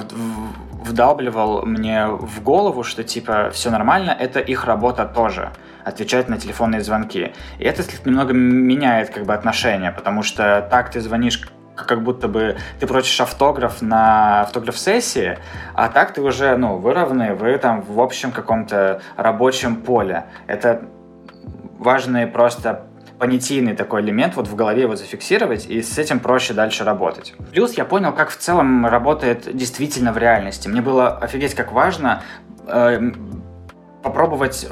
вдалбливал 0.85 1.65
мне 1.65 2.07
в 2.07 2.41
голову, 2.43 2.83
что 2.83 3.03
типа 3.03 3.49
все 3.51 3.69
нормально, 3.69 4.15
это 4.17 4.39
их 4.39 4.65
работа 4.65 5.05
тоже 5.05 5.51
отвечать 5.83 6.29
на 6.29 6.37
телефонные 6.37 6.81
звонки. 6.81 7.31
И 7.59 7.63
это 7.63 7.83
немного 8.05 8.33
меняет 8.33 9.09
как 9.11 9.25
бы 9.25 9.33
отношения, 9.33 9.91
потому 9.91 10.23
что 10.23 10.67
так 10.69 10.89
ты 10.89 10.99
звонишь 10.99 11.47
как 11.75 12.03
будто 12.03 12.27
бы 12.27 12.57
ты 12.79 12.87
просишь 12.87 13.19
автограф 13.21 13.81
на 13.81 14.41
автограф-сессии, 14.41 15.37
а 15.73 15.89
так 15.89 16.13
ты 16.13 16.21
уже, 16.21 16.55
ну, 16.57 16.77
вы 16.77 16.93
вы 16.95 17.57
там 17.57 17.81
в 17.81 17.99
общем 17.99 18.31
каком-то 18.31 19.01
рабочем 19.17 19.77
поле. 19.77 20.25
Это 20.47 20.83
важный 21.77 22.27
просто 22.27 22.85
понятийный 23.19 23.75
такой 23.75 24.01
элемент 24.01 24.35
вот 24.35 24.47
в 24.47 24.55
голове 24.55 24.83
его 24.83 24.95
зафиксировать, 24.95 25.65
и 25.67 25.81
с 25.81 25.97
этим 25.97 26.19
проще 26.19 26.53
дальше 26.53 26.83
работать. 26.83 27.33
Плюс 27.51 27.73
я 27.73 27.85
понял, 27.85 28.11
как 28.13 28.29
в 28.29 28.37
целом 28.37 28.85
работает 28.85 29.55
действительно 29.55 30.11
в 30.11 30.17
реальности. 30.17 30.67
Мне 30.67 30.81
было 30.81 31.17
офигеть 31.17 31.55
как 31.55 31.71
важно 31.71 32.23
э, 32.67 32.99
попробовать 34.03 34.67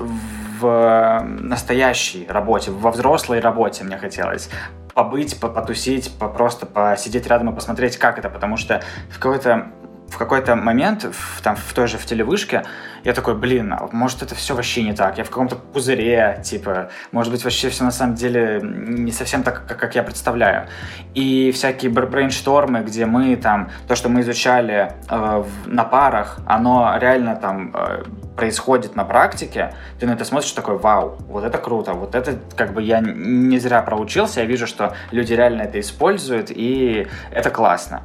в 0.59 1.23
настоящей 1.23 2.25
работе, 2.29 2.71
во 2.71 2.91
взрослой 2.91 3.39
работе 3.39 3.83
мне 3.83 3.97
хотелось 3.97 4.49
побыть, 4.93 5.39
потусить, 5.39 6.11
просто 6.17 6.65
посидеть 6.65 7.27
рядом 7.27 7.49
и 7.49 7.55
посмотреть, 7.55 7.97
как 7.97 8.19
это, 8.19 8.29
потому 8.29 8.57
что 8.57 8.81
в 9.09 9.19
какой-то 9.19 9.71
в 10.13 10.17
какой-то 10.17 10.55
момент, 10.55 11.05
в, 11.05 11.41
там, 11.41 11.55
в 11.55 11.73
той 11.73 11.87
же 11.87 11.97
в 11.97 12.05
телевышке, 12.05 12.63
я 13.03 13.13
такой, 13.13 13.35
блин, 13.35 13.73
а 13.73 13.89
может 13.91 14.21
это 14.21 14.35
все 14.35 14.55
вообще 14.55 14.83
не 14.83 14.93
так, 14.93 15.17
я 15.17 15.23
в 15.23 15.29
каком-то 15.29 15.55
пузыре, 15.55 16.41
типа, 16.43 16.89
может 17.11 17.31
быть 17.31 17.43
вообще 17.43 17.69
все 17.69 17.83
на 17.83 17.91
самом 17.91 18.15
деле 18.15 18.59
не 18.63 19.11
совсем 19.11 19.43
так, 19.43 19.65
как, 19.67 19.79
как 19.79 19.95
я 19.95 20.03
представляю. 20.03 20.67
И 21.13 21.51
всякие 21.51 21.91
брейнштормы, 21.91 22.81
где 22.81 23.05
мы 23.05 23.35
там, 23.35 23.69
то, 23.87 23.95
что 23.95 24.09
мы 24.09 24.21
изучали 24.21 24.91
э, 25.09 25.43
на 25.65 25.83
парах, 25.83 26.39
оно 26.45 26.95
реально 26.99 27.35
там 27.35 27.73
э, 27.75 28.03
происходит 28.35 28.95
на 28.95 29.03
практике, 29.03 29.73
ты 29.99 30.07
на 30.07 30.11
это 30.11 30.25
смотришь 30.25 30.51
такой, 30.51 30.77
вау, 30.77 31.17
вот 31.27 31.43
это 31.43 31.57
круто, 31.57 31.93
вот 31.93 32.15
это 32.15 32.39
как 32.55 32.73
бы 32.73 32.81
я 32.81 32.99
не 33.01 33.59
зря 33.59 33.81
проучился, 33.81 34.41
я 34.41 34.45
вижу, 34.45 34.67
что 34.67 34.93
люди 35.11 35.33
реально 35.33 35.63
это 35.63 35.79
используют, 35.79 36.47
и 36.49 37.07
это 37.31 37.49
классно. 37.49 38.03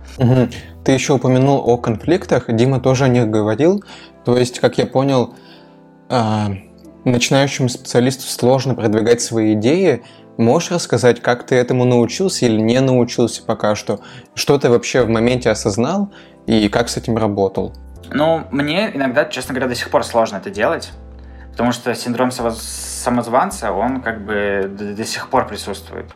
Ты 0.84 0.92
еще 0.92 1.14
упомянул 1.14 1.62
о 1.66 1.76
конфликтах, 1.76 2.44
Дима 2.48 2.80
тоже 2.80 3.04
о 3.04 3.08
них 3.08 3.28
говорил, 3.28 3.82
то 4.24 4.37
есть, 4.37 4.61
как 4.61 4.78
я 4.78 4.87
понял, 4.87 5.35
а, 6.09 6.48
начинающему 7.04 7.68
специалисту 7.68 8.24
сложно 8.24 8.74
продвигать 8.74 9.20
свои 9.20 9.54
идеи, 9.54 10.02
Можешь 10.38 10.70
рассказать, 10.70 11.20
как 11.20 11.44
ты 11.44 11.57
этому 11.57 11.85
научился 11.85 12.46
или 12.46 12.61
не 12.61 12.81
научился 12.81 13.42
пока 13.42 13.74
что? 13.74 13.98
Что 14.37 14.57
ты 14.57 14.70
вообще 14.70 15.02
в 15.02 15.09
моменте 15.09 15.50
осознал 15.50 16.12
и 16.46 16.68
как 16.68 16.88
с 16.88 16.96
этим 16.96 17.16
работал? 17.16 17.74
Ну, 18.12 18.44
мне 18.52 18.92
иногда, 18.94 19.24
честно 19.24 19.52
говоря, 19.52 19.68
до 19.68 19.74
сих 19.74 19.90
пор 19.90 20.04
сложно 20.04 20.37
это 20.37 20.50
делать, 20.50 20.92
потому 21.50 21.72
что 21.72 21.92
синдром 21.96 22.31
самозванца, 22.31 23.72
он 23.72 24.00
как 24.00 24.24
бы 24.24 24.70
до, 24.78 24.94
до 24.94 25.04
сих 25.04 25.28
пор 25.28 25.48
присутствует. 25.48 26.07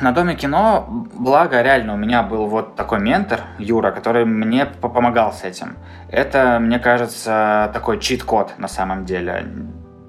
На 0.00 0.12
Доме 0.12 0.34
кино, 0.34 0.86
благо, 1.14 1.62
реально 1.62 1.94
у 1.94 1.96
меня 1.96 2.22
был 2.22 2.46
вот 2.46 2.74
такой 2.74 3.00
ментор, 3.00 3.40
Юра, 3.58 3.90
который 3.90 4.24
мне 4.24 4.66
помогал 4.66 5.32
с 5.32 5.44
этим. 5.44 5.76
Это, 6.10 6.58
мне 6.60 6.78
кажется, 6.78 7.70
такой 7.72 8.00
чит-код 8.00 8.54
на 8.58 8.68
самом 8.68 9.04
деле. 9.04 9.46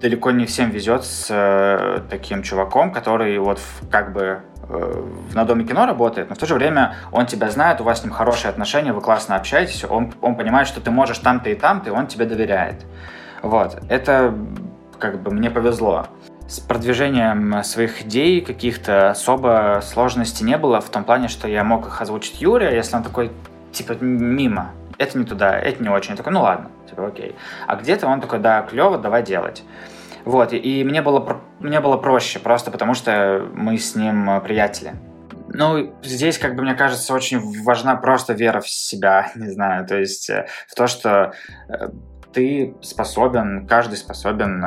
далеко 0.01 0.31
не 0.31 0.45
всем 0.45 0.69
везет 0.69 1.03
с 1.03 1.27
э, 1.29 2.01
таким 2.09 2.43
чуваком, 2.43 2.91
который 2.91 3.37
вот 3.39 3.59
как 3.89 4.13
бы 4.13 4.41
э, 4.69 5.03
на 5.33 5.45
Доме 5.45 5.65
кино 5.65 5.85
работает, 5.85 6.29
но 6.29 6.35
в 6.35 6.37
то 6.37 6.45
же 6.45 6.55
время 6.55 6.95
он 7.11 7.25
тебя 7.25 7.49
знает, 7.49 7.81
у 7.81 7.83
вас 7.83 8.01
с 8.01 8.03
ним 8.03 8.13
хорошие 8.13 8.49
отношения, 8.49 8.93
вы 8.93 9.01
классно 9.01 9.35
общаетесь, 9.35 9.83
он, 9.83 10.13
он 10.21 10.35
понимает, 10.35 10.67
что 10.67 10.81
ты 10.81 10.91
можешь 10.91 11.17
там-то 11.19 11.49
и 11.49 11.55
там-то, 11.55 11.89
и 11.89 11.93
он 11.93 12.07
тебе 12.07 12.25
доверяет. 12.25 12.85
Вот, 13.41 13.81
это 13.89 14.33
как 14.99 15.21
бы 15.21 15.31
мне 15.31 15.49
повезло. 15.49 16.07
С 16.47 16.59
продвижением 16.59 17.63
своих 17.63 18.03
идей 18.03 18.41
каких-то 18.41 19.09
особо 19.09 19.81
сложностей 19.83 20.45
не 20.45 20.57
было, 20.57 20.79
в 20.79 20.89
том 20.89 21.03
плане, 21.03 21.27
что 21.27 21.47
я 21.47 21.63
мог 21.63 21.87
их 21.87 22.01
озвучить 22.01 22.39
Юре, 22.39 22.75
если 22.75 22.95
он 22.95 23.03
такой, 23.03 23.31
типа, 23.71 23.93
мимо, 23.93 24.71
это 24.97 25.17
не 25.17 25.25
туда, 25.25 25.57
это 25.57 25.81
не 25.81 25.89
очень. 25.89 26.11
Я 26.11 26.17
такой, 26.17 26.33
ну 26.33 26.41
ладно, 26.41 26.69
типа, 26.87 27.07
окей. 27.07 27.35
А 27.67 27.75
где-то 27.75 28.07
он 28.07 28.21
такой, 28.21 28.39
да, 28.39 28.61
клево, 28.61 28.97
давай 28.97 29.23
делать. 29.23 29.63
Вот, 30.23 30.53
и, 30.53 30.57
и 30.57 30.83
мне, 30.83 31.01
было, 31.01 31.41
мне 31.59 31.79
было 31.79 31.97
проще, 31.97 32.39
просто 32.39 32.71
потому 32.71 32.93
что 32.93 33.47
мы 33.53 33.77
с 33.77 33.95
ним 33.95 34.29
э, 34.29 34.41
приятели. 34.41 34.95
Ну, 35.47 35.95
здесь, 36.03 36.39
как 36.39 36.55
бы, 36.55 36.63
мне 36.63 36.73
кажется, 36.73 37.13
очень 37.13 37.63
важна 37.63 37.95
просто 37.95 38.33
вера 38.33 38.59
в 38.59 38.67
себя, 38.67 39.31
не 39.35 39.49
знаю, 39.49 39.85
то 39.85 39.97
есть 39.97 40.29
э, 40.29 40.47
в 40.67 40.73
то, 40.75 40.87
что 40.87 41.33
э, 41.69 41.89
ты 42.33 42.75
способен, 42.81 43.67
каждый 43.67 43.97
способен 43.97 44.63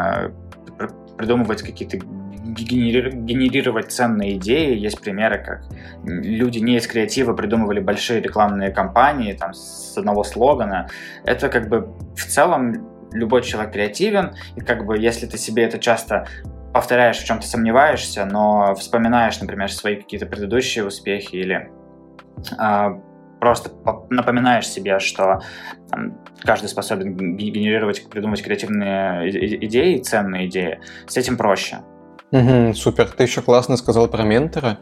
придумывать 1.19 1.63
какие-то 1.63 1.99
генерировать 1.99 3.93
ценные 3.93 4.37
идеи. 4.37 4.77
Есть 4.77 5.01
примеры, 5.01 5.43
как 5.45 5.65
люди 6.05 6.59
не 6.59 6.77
из 6.77 6.87
креатива 6.87 7.35
придумывали 7.35 7.81
большие 7.81 8.21
рекламные 8.21 8.71
кампании 8.71 9.33
там, 9.33 9.53
с 9.53 9.97
одного 9.97 10.25
слогана. 10.25 10.89
Это 11.25 11.49
как 11.49 11.69
бы 11.69 11.95
в 12.17 12.25
целом 12.25 12.89
любой 13.13 13.43
человек 13.43 13.73
креативен, 13.73 14.35
и 14.57 14.61
как 14.61 14.87
бы 14.87 14.99
если 14.99 15.27
ты 15.27 15.39
себе 15.39 15.65
это 15.65 15.79
часто 15.79 16.27
повторяешь, 16.73 17.19
в 17.19 17.25
чем 17.25 17.41
ты 17.41 17.47
сомневаешься, 17.47 18.25
но 18.25 18.75
вспоминаешь, 18.75 19.41
например, 19.41 19.71
свои 19.73 19.97
какие-то 19.97 20.27
предыдущие 20.27 20.85
успехи 20.87 21.35
или 21.35 21.71
э, 22.59 23.01
просто 23.49 23.71
напоминаешь 24.11 24.69
себе, 24.69 24.99
что 24.99 25.41
там, 25.91 26.19
каждый 26.43 26.69
способен 26.69 27.37
генерировать, 27.37 28.07
придумывать 28.11 28.43
креативные 28.43 29.31
идеи, 29.65 29.99
ценные 30.01 30.49
идеи, 30.49 30.81
с 31.07 31.17
этим 31.17 31.39
проще. 31.39 31.79
Угу, 32.31 32.75
супер. 32.75 33.09
Ты 33.09 33.23
еще 33.23 33.41
классно 33.41 33.79
сказал 33.79 34.07
про 34.07 34.23
ментора. 34.23 34.81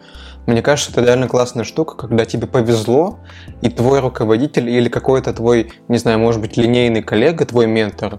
Мне 0.49 0.63
кажется, 0.63 0.91
это 0.91 1.03
реально 1.03 1.29
классная 1.29 1.63
штука, 1.63 1.97
когда 1.97 2.25
тебе 2.25 2.49
повезло, 2.49 3.21
и 3.63 3.69
твой 3.69 4.01
руководитель 4.01 4.69
или 4.69 4.89
какой-то 4.89 5.33
твой, 5.33 5.73
не 5.87 5.99
знаю, 5.99 6.19
может 6.19 6.41
быть, 6.41 6.57
линейный 6.57 7.03
коллега, 7.03 7.47
твой 7.47 7.69
ментор, 7.69 8.19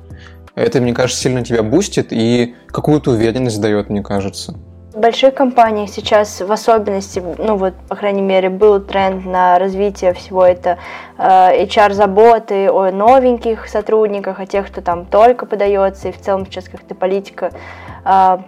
это, 0.55 0.79
мне 0.79 0.93
кажется, 0.93 1.21
сильно 1.21 1.43
тебя 1.43 1.61
бустит 1.61 2.07
и 2.11 2.55
какую-то 2.67 3.11
уверенность 3.11 3.59
дает, 3.59 3.89
мне 3.89 4.01
кажется. 4.01 4.57
В 4.97 4.99
больших 4.99 5.35
компаниях 5.35 5.91
сейчас 5.91 6.41
в 6.41 6.51
особенности, 6.51 7.21
ну 7.37 7.55
вот, 7.55 7.75
по 7.87 7.95
крайней 7.95 8.23
мере, 8.23 8.49
был 8.49 8.79
тренд 8.79 9.27
на 9.27 9.59
развитие 9.59 10.11
всего 10.13 10.43
это 10.43 10.79
э, 11.19 11.65
HR-заботы 11.65 12.67
о 12.71 12.89
новеньких 12.89 13.67
сотрудниках, 13.67 14.39
о 14.39 14.47
тех, 14.47 14.65
кто 14.65 14.81
там 14.81 15.05
только 15.05 15.45
подается, 15.45 16.07
и 16.07 16.11
в 16.11 16.19
целом 16.19 16.47
сейчас 16.47 16.67
как-то 16.67 16.95
политика 16.95 17.51
э, 18.05 18.39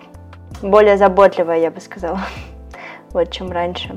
более 0.64 0.98
заботливая, 0.98 1.60
я 1.60 1.70
бы 1.70 1.82
сказала, 1.82 2.20
вот, 3.12 3.30
чем 3.30 3.52
раньше. 3.52 3.96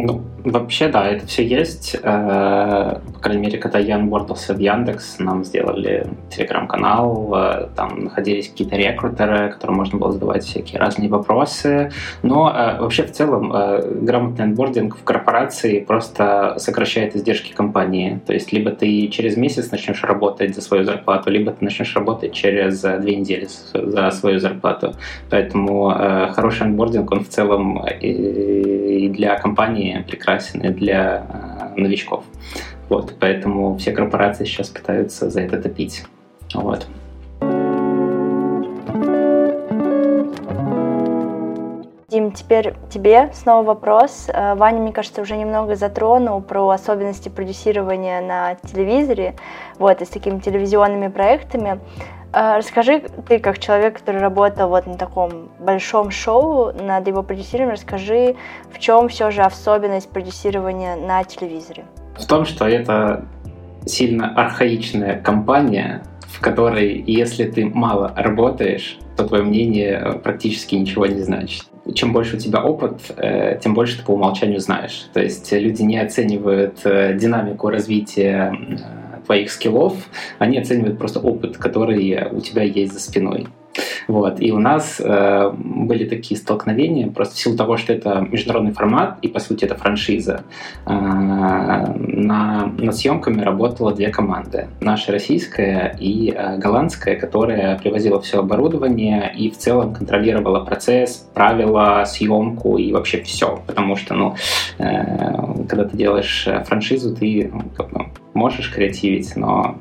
Ну, 0.00 0.20
вообще, 0.44 0.88
да, 0.88 1.08
это 1.08 1.26
все 1.26 1.44
есть. 1.44 1.96
Э, 2.00 3.00
по 3.14 3.20
крайней 3.20 3.42
мере, 3.42 3.58
когда 3.58 3.80
я 3.80 3.96
анбордился 3.96 4.54
в 4.54 4.58
Яндекс, 4.58 5.18
нам 5.18 5.44
сделали 5.44 6.06
телеграм-канал, 6.30 7.34
э, 7.34 7.68
там 7.74 8.04
находились 8.04 8.48
какие-то 8.48 8.76
рекрутеры, 8.76 9.50
которым 9.50 9.76
можно 9.76 9.98
было 9.98 10.12
задавать 10.12 10.44
всякие 10.44 10.78
разные 10.78 11.08
вопросы. 11.08 11.90
Но 12.22 12.48
э, 12.48 12.80
вообще, 12.80 13.02
в 13.02 13.12
целом, 13.12 13.52
грамотный 14.04 14.44
анбординг 14.44 14.96
в 14.96 15.02
корпорации 15.02 15.80
просто 15.80 16.54
сокращает 16.58 17.16
издержки 17.16 17.52
компании. 17.52 18.20
То 18.24 18.32
есть, 18.32 18.52
либо 18.52 18.70
ты 18.70 19.08
через 19.08 19.36
месяц 19.36 19.72
начнешь 19.72 20.04
работать 20.04 20.54
за 20.54 20.60
свою 20.60 20.84
зарплату, 20.84 21.30
либо 21.30 21.50
ты 21.50 21.64
начнешь 21.64 21.94
работать 21.96 22.32
через 22.32 22.82
две 22.82 23.16
недели 23.16 23.48
за 23.74 24.10
свою 24.12 24.38
зарплату. 24.38 24.94
Поэтому 25.28 25.88
хороший 26.32 26.66
анбординг, 26.66 27.10
он 27.10 27.24
в 27.24 27.28
целом 27.28 27.84
и 28.00 29.08
для 29.08 29.36
компании 29.36 29.87
прекрасен 30.06 30.60
и 30.60 30.68
для 30.68 31.26
э, 31.76 31.80
новичков. 31.80 32.24
Вот, 32.88 33.14
поэтому 33.20 33.76
все 33.76 33.92
корпорации 33.92 34.44
сейчас 34.44 34.68
пытаются 34.68 35.30
за 35.30 35.42
это 35.42 35.60
топить. 35.60 36.04
Вот. 36.54 36.86
Дим, 42.10 42.32
теперь 42.32 42.74
тебе 42.90 43.30
снова 43.34 43.62
вопрос. 43.62 44.28
Э, 44.32 44.54
Ваня, 44.54 44.80
мне 44.80 44.92
кажется, 44.92 45.20
уже 45.20 45.36
немного 45.36 45.76
затронул 45.76 46.40
про 46.40 46.66
особенности 46.70 47.28
продюсирования 47.28 48.22
на 48.22 48.54
телевизоре, 48.54 49.34
вот, 49.78 50.00
и 50.00 50.06
с 50.06 50.08
такими 50.08 50.38
телевизионными 50.38 51.08
проектами. 51.08 51.80
А, 52.32 52.58
расскажи, 52.58 53.02
ты 53.26 53.38
как 53.38 53.58
человек, 53.58 53.98
который 53.98 54.20
работал 54.20 54.68
вот 54.68 54.86
на 54.86 54.94
таком 54.94 55.50
большом 55.58 56.10
шоу, 56.10 56.72
над 56.72 57.06
его 57.06 57.22
продюсированием, 57.22 57.72
расскажи, 57.72 58.36
в 58.70 58.78
чем 58.78 59.08
все 59.08 59.30
же 59.30 59.42
особенность 59.42 60.10
продюсирования 60.10 60.96
на 60.96 61.24
телевизоре? 61.24 61.84
В 62.18 62.26
том, 62.26 62.44
что 62.44 62.68
это 62.68 63.24
сильно 63.86 64.34
архаичная 64.34 65.20
компания, 65.20 66.02
в 66.26 66.40
которой, 66.40 67.02
если 67.06 67.44
ты 67.44 67.64
мало 67.66 68.12
работаешь, 68.14 68.98
то 69.16 69.26
твое 69.26 69.42
мнение 69.42 70.20
практически 70.22 70.74
ничего 70.74 71.06
не 71.06 71.22
значит. 71.22 71.64
Чем 71.94 72.12
больше 72.12 72.36
у 72.36 72.38
тебя 72.38 72.62
опыт, 72.62 73.00
э, 73.16 73.58
тем 73.62 73.72
больше 73.72 73.98
ты 73.98 74.04
по 74.04 74.10
умолчанию 74.10 74.60
знаешь. 74.60 75.08
То 75.14 75.20
есть 75.20 75.50
люди 75.50 75.82
не 75.82 75.98
оценивают 75.98 76.80
э, 76.84 77.14
динамику 77.14 77.70
развития 77.70 78.52
твоих 79.28 79.52
скиллов, 79.52 79.94
они 80.38 80.58
оценивают 80.58 80.98
просто 80.98 81.20
опыт, 81.20 81.58
который 81.58 82.28
у 82.32 82.40
тебя 82.40 82.62
есть 82.62 82.94
за 82.94 82.98
спиной. 82.98 83.46
Вот. 84.08 84.40
И 84.40 84.50
у 84.52 84.58
нас 84.58 85.00
э, 85.04 85.52
были 85.54 86.06
такие 86.06 86.40
столкновения, 86.40 87.10
просто 87.10 87.34
в 87.34 87.38
силу 87.38 87.56
того, 87.56 87.76
что 87.76 87.92
это 87.92 88.26
международный 88.30 88.72
формат, 88.72 89.18
и 89.20 89.28
по 89.28 89.38
сути 89.38 89.66
это 89.66 89.74
франшиза. 89.74 90.44
Э, 90.86 90.90
на, 90.90 92.72
над 92.78 92.96
съемками 92.96 93.42
работало 93.42 93.94
две 93.94 94.08
команды. 94.08 94.68
Наша 94.80 95.12
российская 95.12 95.94
и 96.00 96.32
э, 96.34 96.56
голландская, 96.56 97.16
которая 97.16 97.78
привозила 97.78 98.20
все 98.20 98.40
оборудование 98.40 99.30
и 99.36 99.50
в 99.50 99.58
целом 99.58 99.94
контролировала 99.94 100.64
процесс, 100.64 101.28
правила, 101.34 102.04
съемку 102.06 102.78
и 102.78 102.92
вообще 102.92 103.22
все. 103.22 103.62
Потому 103.66 103.94
что, 103.96 104.14
ну, 104.14 104.34
э, 104.78 105.66
когда 105.68 105.84
ты 105.84 105.96
делаешь 105.96 106.48
франшизу, 106.64 107.14
ты 107.14 107.50
ну, 107.52 107.64
как 107.76 107.90
бы, 107.90 108.06
можешь 108.32 108.72
креативить, 108.72 109.36
но 109.36 109.76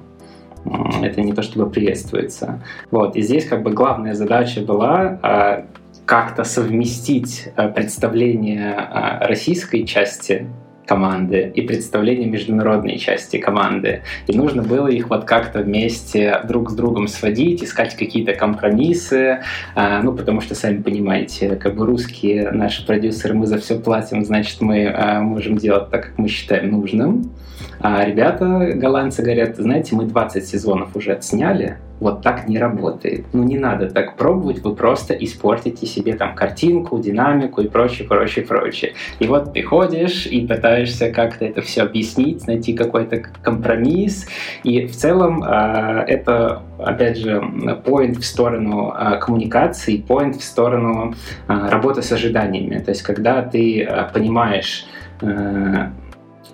это 1.01 1.21
не 1.21 1.33
то 1.33 1.41
чтобы 1.41 1.69
приветствуется. 1.69 2.61
Вот. 2.91 3.15
И 3.15 3.21
здесь 3.21 3.45
как 3.45 3.63
бы 3.63 3.71
главная 3.71 4.13
задача 4.13 4.61
была 4.61 5.19
а, 5.21 5.65
как-то 6.05 6.43
совместить 6.43 7.49
а, 7.55 7.69
представление 7.69 8.73
а, 8.73 9.27
российской 9.27 9.83
части 9.85 10.47
команды 10.85 11.51
и 11.53 11.61
представление 11.63 12.29
международной 12.29 12.97
части 12.97 13.37
команды. 13.39 14.03
И 14.27 14.37
нужно 14.37 14.63
было 14.63 14.87
их 14.87 15.09
вот 15.09 15.25
как-то 15.25 15.59
вместе 15.59 16.39
друг 16.47 16.69
с 16.69 16.75
другом 16.75 17.09
сводить, 17.09 17.61
искать 17.61 17.93
какие-то 17.97 18.33
компромиссы, 18.33 19.41
ну, 19.75 20.13
потому 20.13 20.39
что, 20.39 20.55
сами 20.55 20.81
понимаете, 20.81 21.57
как 21.57 21.75
бы 21.75 21.85
русские 21.85 22.51
наши 22.51 22.85
продюсеры, 22.85 23.33
мы 23.33 23.47
за 23.47 23.57
все 23.57 23.77
платим, 23.77 24.23
значит, 24.23 24.61
мы 24.61 25.19
можем 25.23 25.57
делать 25.57 25.89
так, 25.89 26.05
как 26.05 26.17
мы 26.17 26.29
считаем 26.29 26.71
нужным. 26.71 27.33
А 27.79 28.03
ребята, 28.03 28.71
голландцы, 28.75 29.21
говорят, 29.21 29.57
знаете, 29.57 29.95
мы 29.95 30.05
20 30.05 30.45
сезонов 30.45 30.95
уже 30.95 31.13
отсняли, 31.13 31.77
вот 31.99 32.21
так 32.21 32.47
не 32.47 32.59
работает. 32.59 33.25
Ну, 33.33 33.43
не 33.43 33.57
надо 33.57 33.89
так 33.89 34.15
пробовать, 34.17 34.59
вы 34.63 34.75
просто 34.75 35.13
испортите 35.13 35.85
себе 35.85 36.13
там 36.13 36.35
картинку, 36.35 36.99
динамику 36.99 37.61
и 37.61 37.67
прочее, 37.67 38.07
прочее, 38.07 38.45
прочее. 38.45 38.93
И 39.19 39.27
вот 39.27 39.53
ты 39.53 39.63
ходишь 39.63 40.27
и 40.27 40.45
пытаешься 40.45 41.11
как-то 41.11 41.45
это 41.45 41.61
все 41.61 41.83
объяснить, 41.83 42.45
найти 42.47 42.73
какой-то 42.73 43.23
компромисс. 43.41 44.27
И 44.63 44.85
в 44.85 44.95
целом 44.95 45.43
э, 45.43 46.03
это, 46.07 46.61
опять 46.77 47.17
же, 47.17 47.41
point 47.83 48.19
в 48.19 48.25
сторону 48.25 48.93
э, 48.95 49.17
коммуникации, 49.19 50.03
point 50.07 50.37
в 50.37 50.43
сторону 50.43 51.15
э, 51.47 51.69
работы 51.69 52.01
с 52.01 52.11
ожиданиями. 52.11 52.77
То 52.79 52.91
есть, 52.91 53.01
когда 53.01 53.41
ты 53.41 53.83
э, 53.83 54.09
понимаешь, 54.13 54.85
э, 55.21 55.89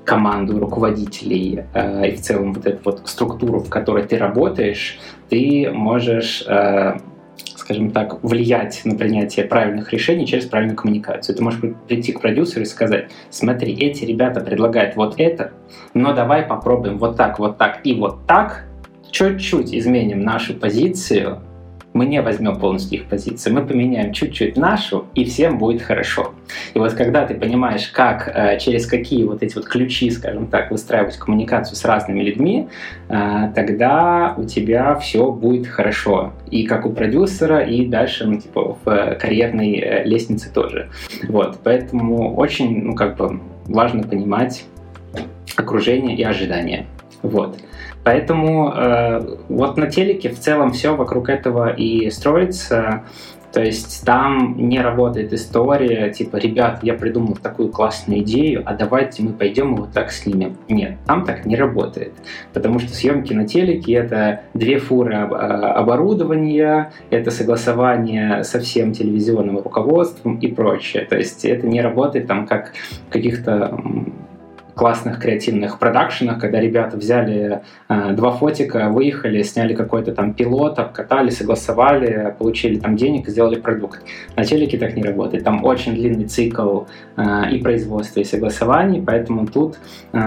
команду 0.05 0.59
руководителей 0.59 1.61
э, 1.73 2.09
и 2.09 2.15
в 2.15 2.21
целом 2.21 2.53
вот 2.53 2.65
эту 2.65 2.79
вот 2.83 3.01
структуру, 3.05 3.59
в 3.59 3.69
которой 3.69 4.03
ты 4.03 4.17
работаешь, 4.17 4.99
ты 5.29 5.71
можешь 5.71 6.43
э, 6.47 6.97
скажем 7.63 7.91
так, 7.91 8.21
влиять 8.23 8.81
на 8.83 8.95
принятие 8.95 9.45
правильных 9.45 9.93
решений 9.93 10.27
через 10.27 10.45
правильную 10.45 10.75
коммуникацию. 10.75 11.35
Ты 11.35 11.41
можешь 11.41 11.61
прийти 11.87 12.11
к 12.11 12.19
продюсеру 12.19 12.63
и 12.63 12.65
сказать, 12.65 13.09
смотри, 13.29 13.73
эти 13.73 14.03
ребята 14.03 14.41
предлагают 14.41 14.97
вот 14.97 15.15
это, 15.17 15.53
но 15.93 16.13
давай 16.13 16.43
попробуем 16.43 16.97
вот 16.97 17.15
так, 17.15 17.39
вот 17.39 17.57
так 17.57 17.79
и 17.85 17.93
вот 17.93 18.25
так, 18.27 18.65
чуть-чуть 19.11 19.73
изменим 19.73 20.23
нашу 20.23 20.55
позицию, 20.55 21.39
мы 21.93 22.05
не 22.05 22.21
возьмем 22.21 22.59
полностью 22.59 22.99
их 22.99 23.05
позицию, 23.05 23.55
мы 23.55 23.65
поменяем 23.65 24.13
чуть-чуть 24.13 24.57
нашу, 24.57 25.05
и 25.13 25.25
всем 25.25 25.57
будет 25.57 25.81
хорошо. 25.81 26.33
И 26.73 26.79
вот 26.79 26.93
когда 26.93 27.25
ты 27.25 27.35
понимаешь, 27.35 27.87
как, 27.87 28.31
э, 28.33 28.59
через 28.59 28.85
какие 28.85 29.23
вот 29.23 29.43
эти 29.43 29.55
вот 29.55 29.65
ключи, 29.65 30.09
скажем 30.09 30.47
так, 30.47 30.71
выстраивать 30.71 31.17
коммуникацию 31.17 31.75
с 31.75 31.85
разными 31.85 32.21
людьми, 32.21 32.67
э, 33.09 33.51
тогда 33.55 34.33
у 34.37 34.43
тебя 34.43 34.95
все 34.95 35.31
будет 35.31 35.67
хорошо. 35.67 36.33
И 36.49 36.65
как 36.65 36.85
у 36.85 36.89
продюсера, 36.89 37.59
и 37.59 37.85
дальше, 37.85 38.25
ну, 38.25 38.39
типа, 38.39 38.77
в 38.83 39.17
карьерной 39.19 39.73
э, 39.73 40.03
лестнице 40.05 40.51
тоже. 40.51 40.89
Вот, 41.27 41.59
поэтому 41.63 42.35
очень, 42.35 42.83
ну, 42.83 42.95
как 42.95 43.17
бы 43.17 43.39
важно 43.65 44.03
понимать 44.03 44.65
окружение 45.55 46.17
и 46.17 46.23
ожидания. 46.23 46.85
Вот. 47.21 47.57
Поэтому 48.03 48.73
э, 48.73 49.37
вот 49.49 49.77
на 49.77 49.87
телеке 49.87 50.29
в 50.29 50.39
целом 50.39 50.71
все 50.71 50.95
вокруг 50.95 51.29
этого 51.29 51.73
и 51.73 52.09
строится. 52.09 53.03
То 53.53 53.61
есть 53.61 54.03
там 54.03 54.55
не 54.57 54.81
работает 54.81 55.31
история, 55.31 56.11
типа, 56.11 56.37
ребят, 56.37 56.79
я 56.81 56.95
придумал 56.95 57.35
такую 57.35 57.69
классную 57.69 58.21
идею, 58.21 58.63
а 58.65 58.73
давайте 58.73 59.21
мы 59.21 59.31
пойдем 59.31 59.75
и 59.75 59.79
вот 59.81 59.91
так 59.91 60.11
снимем. 60.11 60.57
Нет, 60.67 60.97
там 61.05 61.23
так 61.23 61.45
не 61.45 61.55
работает. 61.55 62.13
Потому 62.51 62.79
что 62.79 62.91
съемки 62.91 63.31
на 63.31 63.47
телеке— 63.47 63.93
это 63.93 64.41
две 64.55 64.79
фуры 64.79 65.13
а, 65.13 65.73
оборудования, 65.73 66.93
это 67.11 67.29
согласование 67.29 68.43
со 68.43 68.59
всем 68.59 68.91
телевизионным 68.91 69.59
руководством 69.59 70.39
и 70.39 70.47
прочее. 70.47 71.05
То 71.05 71.15
есть 71.15 71.45
это 71.45 71.67
не 71.67 71.79
работает 71.79 72.25
там 72.25 72.47
как 72.47 72.73
в 73.07 73.11
каких-то 73.11 73.79
классных 74.75 75.19
креативных 75.19 75.79
продакшенах, 75.79 76.39
когда 76.39 76.59
ребята 76.59 76.97
взяли 76.97 77.61
э, 77.89 78.11
два 78.13 78.31
фотика, 78.31 78.89
выехали, 78.89 79.43
сняли 79.43 79.73
какой-то 79.73 80.13
там 80.13 80.33
пилот, 80.33 80.79
обкатали, 80.79 81.29
согласовали, 81.29 82.35
получили 82.37 82.79
там 82.79 82.95
денег 82.95 83.27
и 83.27 83.31
сделали 83.31 83.59
продукт. 83.59 84.01
На 84.35 84.43
телеке 84.43 84.77
так 84.77 84.95
не 84.95 85.03
работает. 85.03 85.43
Там 85.43 85.63
очень 85.63 85.93
длинный 85.93 86.25
цикл 86.25 86.83
э, 87.15 87.51
и 87.51 87.59
производства, 87.59 88.19
и 88.19 88.23
согласований, 88.23 89.01
поэтому 89.01 89.47
тут 89.47 89.77
э, 90.11 90.17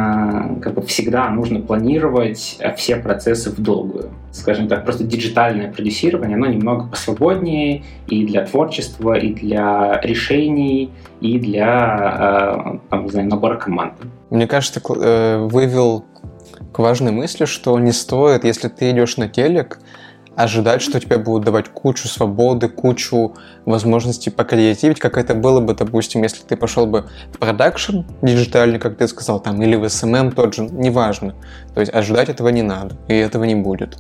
как 0.63 0.75
бы 0.75 0.83
всегда 0.83 1.29
нужно 1.31 1.61
планировать 1.61 2.59
все 2.77 2.97
процессы 2.97 3.51
в 3.51 3.61
долгую. 3.61 4.11
Скажем 4.31 4.69
так, 4.69 4.85
просто 4.85 5.05
диджитальное 5.05 5.73
продюсирование, 5.73 6.37
оно 6.37 6.47
немного 6.47 6.87
посвободнее 6.89 7.83
и 8.07 8.25
для 8.27 8.45
творчества, 8.45 9.15
и 9.15 9.33
для 9.33 10.01
решений, 10.03 10.91
и 11.21 11.39
для 11.39 12.75
э, 12.75 12.79
там, 12.91 13.05
не 13.05 13.11
знаю, 13.11 13.29
набора 13.29 13.57
команд. 13.57 13.95
Мне 14.31 14.47
кажется, 14.47 14.81
э, 14.81 15.39
вывел 15.39 16.05
к 16.73 16.79
важной 16.79 17.13
мысли, 17.13 17.45
что 17.45 17.79
не 17.79 17.93
стоит, 17.93 18.45
если 18.45 18.69
ты 18.69 18.91
идешь 18.91 19.17
на 19.17 19.29
телек, 19.29 19.79
ожидать, 20.37 20.83
что 20.83 21.01
тебе 21.01 21.17
будут 21.17 21.45
давать 21.45 21.69
кучу 21.69 22.09
свободы, 22.09 22.69
кучу 22.69 23.35
возможностей 23.65 24.31
покреативить, 24.31 25.01
как 25.01 25.17
это 25.17 25.35
было 25.35 25.61
бы, 25.61 25.75
допустим, 25.75 26.23
если 26.23 26.45
ты 26.45 26.57
пошел 26.57 26.87
бы 26.87 27.07
в 27.33 27.39
продакшн 27.39 28.01
диджитальный, 28.21 28.79
как 28.79 28.99
ты 28.99 29.09
сказал, 29.09 29.41
там, 29.41 29.61
или 29.63 29.77
в 29.77 29.85
SMM 29.85 30.33
тот 30.33 30.55
же, 30.55 30.65
неважно. 30.65 31.35
То 31.75 31.81
есть 31.81 31.93
ожидать 31.95 32.29
этого 32.29 32.49
не 32.49 32.63
надо, 32.63 32.97
и 33.09 33.15
этого 33.15 33.45
не 33.45 33.55
будет. 33.55 33.99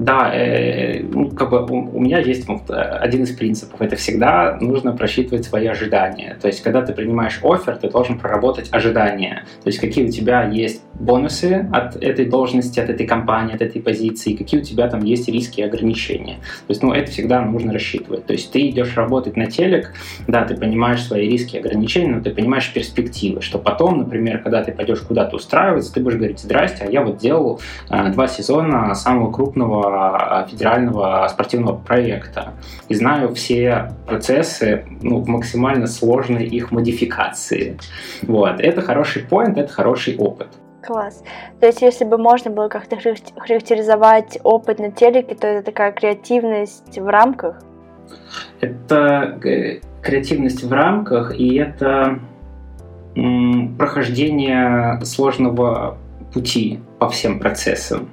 Да, 0.00 0.34
э, 0.34 1.02
ну, 1.02 1.28
как 1.28 1.50
бы 1.50 1.66
у, 1.66 1.98
у 1.98 2.00
меня 2.00 2.20
есть 2.20 2.48
вот, 2.48 2.70
один 2.70 3.24
из 3.24 3.32
принципов. 3.36 3.82
Это 3.82 3.96
всегда 3.96 4.56
нужно 4.58 4.96
просчитывать 4.96 5.44
свои 5.44 5.66
ожидания. 5.66 6.38
То 6.40 6.46
есть, 6.46 6.62
когда 6.62 6.80
ты 6.80 6.94
принимаешь 6.94 7.38
офер, 7.42 7.76
ты 7.76 7.90
должен 7.90 8.18
проработать 8.18 8.68
ожидания. 8.72 9.44
То 9.62 9.68
есть, 9.68 9.78
какие 9.78 10.06
у 10.06 10.10
тебя 10.10 10.48
есть 10.48 10.82
бонусы 10.94 11.68
от 11.70 11.96
этой 11.96 12.24
должности, 12.24 12.80
от 12.80 12.88
этой 12.88 13.06
компании, 13.06 13.54
от 13.54 13.60
этой 13.60 13.82
позиции, 13.82 14.36
какие 14.36 14.60
у 14.60 14.64
тебя 14.64 14.88
там 14.88 15.04
есть 15.04 15.28
риски 15.28 15.60
и 15.60 15.64
ограничения. 15.64 16.36
То 16.36 16.70
есть, 16.70 16.82
ну, 16.82 16.94
это 16.94 17.10
всегда 17.10 17.42
нужно 17.42 17.74
рассчитывать. 17.74 18.24
То 18.24 18.32
есть, 18.32 18.50
ты 18.52 18.70
идешь 18.70 18.96
работать 18.96 19.36
на 19.36 19.50
телек, 19.50 19.92
да, 20.26 20.46
ты 20.46 20.56
понимаешь 20.56 21.02
свои 21.02 21.28
риски 21.28 21.56
и 21.56 21.58
ограничения, 21.58 22.14
но 22.14 22.22
ты 22.22 22.30
понимаешь 22.30 22.72
перспективы, 22.72 23.42
что 23.42 23.58
потом, 23.58 23.98
например, 23.98 24.38
когда 24.38 24.64
ты 24.64 24.72
пойдешь 24.72 25.00
куда-то 25.00 25.36
устраиваться, 25.36 25.92
ты 25.92 26.00
будешь 26.00 26.16
говорить, 26.16 26.38
здрасте, 26.38 26.84
а 26.84 26.90
я 26.90 27.02
вот 27.02 27.18
делал 27.18 27.60
э, 27.90 28.10
два 28.12 28.28
сезона 28.28 28.94
самого 28.94 29.30
крупного 29.30 29.89
а, 29.92 30.46
федерального 30.48 31.26
спортивного 31.28 31.76
проекта 31.76 32.54
и 32.88 32.94
знаю 32.94 33.34
все 33.34 33.92
процессы 34.06 34.84
ну, 35.02 35.20
в 35.20 35.28
максимально 35.28 35.86
сложной 35.86 36.44
их 36.46 36.70
модификации. 36.70 37.78
Вот. 38.22 38.60
Это 38.60 38.82
хороший 38.82 39.22
поинт, 39.22 39.58
это 39.58 39.72
хороший 39.72 40.16
опыт. 40.16 40.48
Класс. 40.82 41.22
То 41.60 41.66
есть, 41.66 41.82
если 41.82 42.04
бы 42.04 42.16
можно 42.16 42.50
было 42.50 42.68
как-то 42.68 42.96
характеризовать 42.96 44.38
опыт 44.42 44.78
на 44.78 44.90
телеке, 44.90 45.34
то 45.34 45.46
это 45.46 45.66
такая 45.66 45.92
креативность 45.92 46.98
в 46.98 47.06
рамках? 47.06 47.62
Это 48.60 49.38
э, 49.44 49.80
креативность 50.02 50.64
в 50.64 50.72
рамках, 50.72 51.38
и 51.38 51.56
это 51.56 52.18
прохождение 53.76 55.00
сложного 55.04 55.98
пути 56.32 56.80
по 56.98 57.08
всем 57.08 57.40
процессам. 57.40 58.08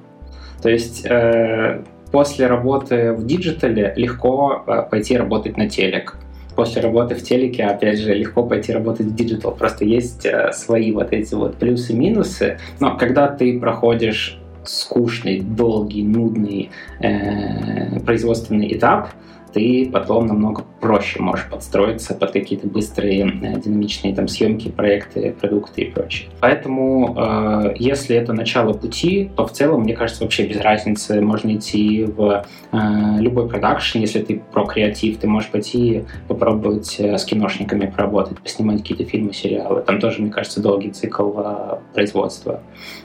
То 0.61 0.69
есть 0.69 1.05
э, 1.05 1.83
после 2.11 2.47
работы 2.47 3.13
в 3.13 3.25
диджитале 3.25 3.93
легко 3.95 4.63
э, 4.65 4.83
пойти 4.89 5.17
работать 5.17 5.57
на 5.57 5.69
телек. 5.69 6.17
После 6.55 6.81
работы 6.81 7.13
в 7.13 7.21
телеке, 7.21 7.65
опять 7.65 7.99
же, 7.99 8.13
легко 8.15 8.43
пойти 8.43 8.73
работать 8.73 9.07
в 9.07 9.15
диджитал. 9.15 9.51
Просто 9.51 9.85
есть 9.85 10.25
э, 10.25 10.51
свои 10.53 10.91
вот 10.91 11.13
эти 11.13 11.35
вот 11.35 11.57
плюсы-минусы. 11.57 12.59
Но 12.79 12.97
когда 12.97 13.27
ты 13.27 13.59
проходишь 13.59 14.39
скучный, 14.63 15.39
долгий, 15.39 16.03
нудный 16.03 16.71
э, 16.99 17.99
производственный 17.99 18.73
этап, 18.73 19.09
ты 19.53 19.89
потом 19.91 20.27
намного 20.27 20.63
проще 20.79 21.21
можешь 21.21 21.49
подстроиться 21.49 22.13
под 22.13 22.31
какие-то 22.31 22.67
быстрые 22.67 23.25
э, 23.25 23.60
динамичные 23.60 24.13
там 24.13 24.27
съемки, 24.27 24.69
проекты, 24.69 25.36
продукты 25.39 25.81
и 25.81 25.91
прочее. 25.91 26.29
Поэтому, 26.39 27.15
э, 27.17 27.73
если 27.77 28.15
это 28.15 28.33
начало 28.33 28.73
пути, 28.73 29.31
то 29.36 29.45
в 29.45 29.51
целом, 29.51 29.81
мне 29.81 29.95
кажется, 29.95 30.23
вообще 30.23 30.45
без 30.45 30.60
разницы. 30.62 31.21
Можно 31.21 31.55
идти 31.55 32.03
в 32.05 32.45
э, 32.71 32.77
любой 33.19 33.47
продакшн, 33.47 33.99
если 33.99 34.21
ты 34.21 34.41
про 34.51 34.65
креатив, 34.65 35.17
ты 35.17 35.27
можешь 35.27 35.49
пойти 35.49 36.05
попробовать 36.27 36.95
э, 36.99 37.17
с 37.17 37.25
киношниками 37.25 37.88
поработать, 37.88 38.39
поснимать 38.39 38.81
какие-то 38.81 39.05
фильмы, 39.05 39.33
сериалы. 39.33 39.81
Там 39.81 39.99
тоже, 39.99 40.21
мне 40.21 40.31
кажется, 40.31 40.62
долгий 40.62 40.91
цикл 40.91 41.31
э, 41.38 41.77
производства. 41.93 42.62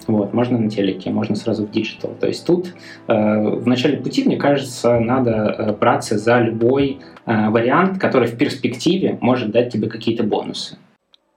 Вот, 0.07 0.35
можно 0.35 0.59
на 0.59 0.69
телеке, 0.69 1.11
можно 1.11 1.37
сразу 1.37 1.67
в 1.67 1.71
диджитал. 1.71 2.13
То 2.21 2.27
есть 2.27 2.47
тут 2.47 2.75
э, 3.09 3.13
в 3.13 3.67
начале 3.67 3.97
пути, 3.97 4.25
мне 4.25 4.37
кажется, 4.37 4.99
надо 5.01 5.31
э, 5.31 5.73
браться 5.73 6.19
за 6.19 6.42
любой 6.43 7.01
э, 7.27 7.49
вариант, 7.49 7.99
который 7.99 8.29
в 8.29 8.37
перспективе 8.37 9.19
может 9.21 9.51
дать 9.51 9.73
тебе 9.73 9.89
какие-то 9.89 10.23
бонусы. 10.23 10.77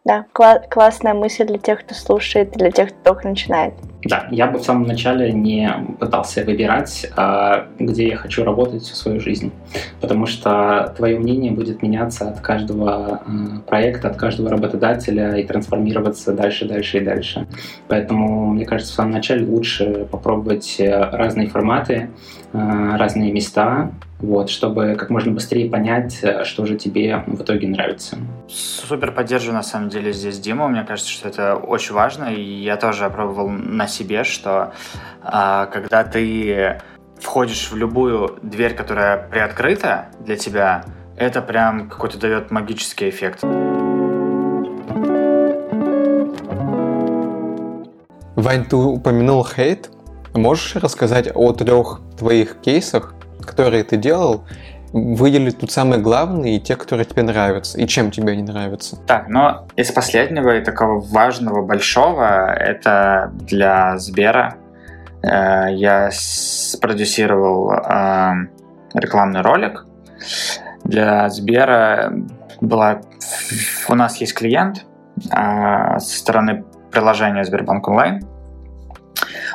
Да, 0.03 0.25
кла- 0.33 0.63
классная 0.69 1.13
мысль 1.13 1.45
для 1.45 1.57
тех, 1.57 1.79
кто 1.79 1.95
слушает, 1.95 2.51
для 2.51 2.71
тех, 2.71 2.89
кто 2.89 3.13
только 3.13 3.27
начинает. 3.27 3.73
Да, 4.05 4.27
я 4.29 4.45
бы 4.45 4.59
в 4.59 4.63
самом 4.63 4.83
начале 4.83 5.31
не 5.33 5.67
пытался 5.99 6.43
выбирать, 6.43 7.07
а, 7.17 7.67
где 7.79 8.09
я 8.09 8.17
хочу 8.17 8.43
работать 8.43 8.83
всю 8.83 8.93
свою 8.93 9.19
жизнь, 9.19 9.51
потому 9.99 10.27
что 10.27 10.93
твое 10.95 11.17
мнение 11.17 11.51
будет 11.51 11.81
меняться 11.81 12.29
от 12.29 12.39
каждого 12.39 12.91
а, 12.93 13.21
проекта, 13.67 14.09
от 14.09 14.17
каждого 14.17 14.51
работодателя 14.51 15.35
и 15.37 15.43
трансформироваться 15.43 16.33
дальше, 16.33 16.65
дальше 16.65 16.99
и 16.99 17.01
дальше. 17.01 17.47
Поэтому, 17.87 18.53
мне 18.53 18.65
кажется, 18.65 18.93
в 18.93 18.95
самом 18.95 19.11
начале 19.11 19.43
лучше 19.43 20.07
попробовать 20.11 20.75
э, 20.77 21.09
разные 21.11 21.47
форматы, 21.47 22.09
а, 22.53 22.97
разные 22.97 23.31
места, 23.31 23.91
вот, 24.19 24.49
чтобы 24.49 24.95
как 24.97 25.09
можно 25.09 25.31
быстрее 25.31 25.69
понять, 25.69 26.19
э, 26.21 26.45
что 26.45 26.65
же 26.65 26.77
тебе 26.77 27.23
в 27.27 27.41
итоге 27.41 27.67
нравится. 27.67 28.17
Супер 28.47 29.11
поддерживаю 29.11 29.55
на 29.55 29.63
самом 29.63 29.89
деле 29.89 30.13
здесь 30.13 30.39
Диму. 30.39 30.69
Мне 30.69 30.83
кажется, 30.83 31.11
что 31.11 31.27
это 31.27 31.55
очень 31.55 31.93
важно. 31.93 32.33
И 32.33 32.41
я 32.41 32.77
тоже 32.77 33.05
опробовал 33.05 33.49
на 33.49 33.87
себе, 33.95 34.23
что 34.23 34.73
а, 35.21 35.65
когда 35.67 36.03
ты 36.03 36.81
входишь 37.19 37.71
в 37.71 37.75
любую 37.75 38.37
дверь, 38.41 38.75
которая 38.75 39.17
приоткрыта 39.17 40.07
для 40.19 40.35
тебя, 40.35 40.85
это 41.17 41.41
прям 41.41 41.89
какой-то 41.89 42.19
дает 42.19 42.51
магический 42.51 43.09
эффект. 43.09 43.43
Вань, 48.35 48.65
ты 48.65 48.75
упомянул 48.75 49.45
хейт. 49.45 49.89
Можешь 50.33 50.75
рассказать 50.75 51.29
о 51.33 51.53
трех 51.53 52.01
твоих 52.17 52.59
кейсах, 52.59 53.15
которые 53.41 53.83
ты 53.85 53.95
делал, 53.95 54.45
выделить 54.95 55.57
тут 55.59 55.71
самые 55.71 56.01
главные 56.01 56.55
и 56.55 56.59
те, 56.59 56.77
которые 56.77 57.05
тебе 57.05 57.23
нравятся, 57.23 57.77
и 57.77 57.85
чем 57.85 58.11
тебе 58.11 58.31
они 58.31 58.43
нравятся. 58.43 58.95
Так, 59.05 59.27
но 59.27 59.67
из 59.75 59.91
последнего 59.91 60.55
и 60.55 60.63
такого 60.63 61.01
важного, 61.01 61.61
большого, 61.65 62.53
это 62.53 63.29
для 63.33 63.97
Сбера. 63.97 64.55
Э, 65.21 65.65
я 65.69 66.09
спродюсировал 66.13 67.73
э, 67.73 68.33
рекламный 68.93 69.41
ролик. 69.41 69.85
Для 70.85 71.27
Сбера 71.29 72.13
была... 72.61 73.01
У 73.89 73.95
нас 73.95 74.15
есть 74.17 74.33
клиент 74.33 74.85
э, 75.29 75.99
со 75.99 76.17
стороны 76.17 76.63
приложения 76.89 77.43
Сбербанк 77.43 77.85
онлайн. 77.89 78.25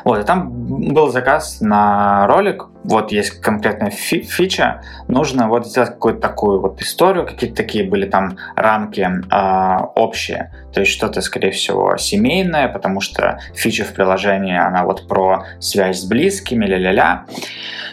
Вот, 0.03 0.19
и 0.19 0.23
там 0.23 0.49
был 0.93 1.09
заказ 1.09 1.61
на 1.61 2.27
ролик, 2.27 2.65
вот 2.83 3.11
есть 3.11 3.41
конкретная 3.41 3.91
фи 3.91 4.21
фича, 4.23 4.81
нужно 5.07 5.47
вот 5.47 5.67
сделать 5.67 5.91
какую-то 5.91 6.19
такую 6.19 6.61
вот 6.61 6.81
историю, 6.81 7.25
какие-то 7.25 7.55
такие 7.55 7.87
были 7.87 8.09
там 8.09 8.37
рамки 8.55 9.01
э, 9.01 9.85
общие, 9.95 10.51
то 10.73 10.79
есть 10.79 10.91
что-то, 10.91 11.21
скорее 11.21 11.51
всего, 11.51 11.97
семейное, 11.97 12.67
потому 12.67 13.01
что 13.01 13.39
фича 13.55 13.83
в 13.83 13.93
приложении, 13.93 14.57
она 14.57 14.83
вот 14.83 15.07
про 15.07 15.45
связь 15.59 16.01
с 16.01 16.05
близкими, 16.05 16.65
ля-ля-ля. 16.65 17.25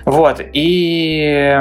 Вот, 0.05 0.41
и 0.41 1.59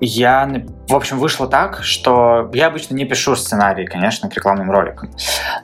я, 0.00 0.50
в 0.88 0.94
общем, 0.94 1.18
вышло 1.18 1.48
так, 1.48 1.82
что 1.82 2.50
я 2.52 2.66
обычно 2.66 2.94
не 2.94 3.04
пишу 3.04 3.34
сценарий, 3.36 3.86
конечно, 3.86 4.28
к 4.28 4.34
рекламным 4.34 4.70
роликам. 4.70 5.10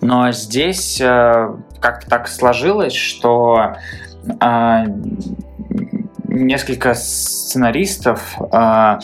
Но 0.01 0.33
здесь 0.33 1.01
э, 1.01 1.55
как-то 1.81 2.09
так 2.09 2.29
сложилось, 2.29 2.95
что 2.95 3.75
э, 4.41 4.85
несколько 6.29 6.95
сценаристов 6.95 8.37
э, 8.41 8.99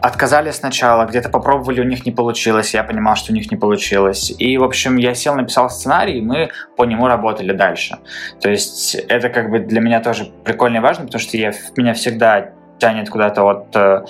отказали 0.00 0.50
сначала, 0.50 1.06
где-то 1.06 1.28
попробовали, 1.28 1.80
у 1.80 1.84
них 1.84 2.04
не 2.06 2.12
получилось, 2.12 2.74
я 2.74 2.82
понимал, 2.82 3.16
что 3.16 3.32
у 3.32 3.34
них 3.34 3.50
не 3.50 3.56
получилось. 3.56 4.32
И, 4.36 4.58
в 4.58 4.64
общем, 4.64 4.96
я 4.96 5.14
сел, 5.14 5.34
написал 5.34 5.70
сценарий, 5.70 6.18
и 6.18 6.20
мы 6.20 6.50
по 6.76 6.84
нему 6.84 7.06
работали 7.06 7.52
дальше. 7.52 7.98
То 8.40 8.50
есть 8.50 8.94
это 8.94 9.28
как 9.28 9.50
бы 9.50 9.60
для 9.60 9.80
меня 9.80 10.00
тоже 10.00 10.32
прикольно 10.44 10.78
и 10.78 10.80
важно, 10.80 11.06
потому 11.06 11.20
что 11.20 11.36
я, 11.36 11.52
меня 11.76 11.94
всегда 11.94 12.52
тянет 12.82 13.08
куда-то 13.08 13.44
от 13.44 13.76
э, 13.76 14.04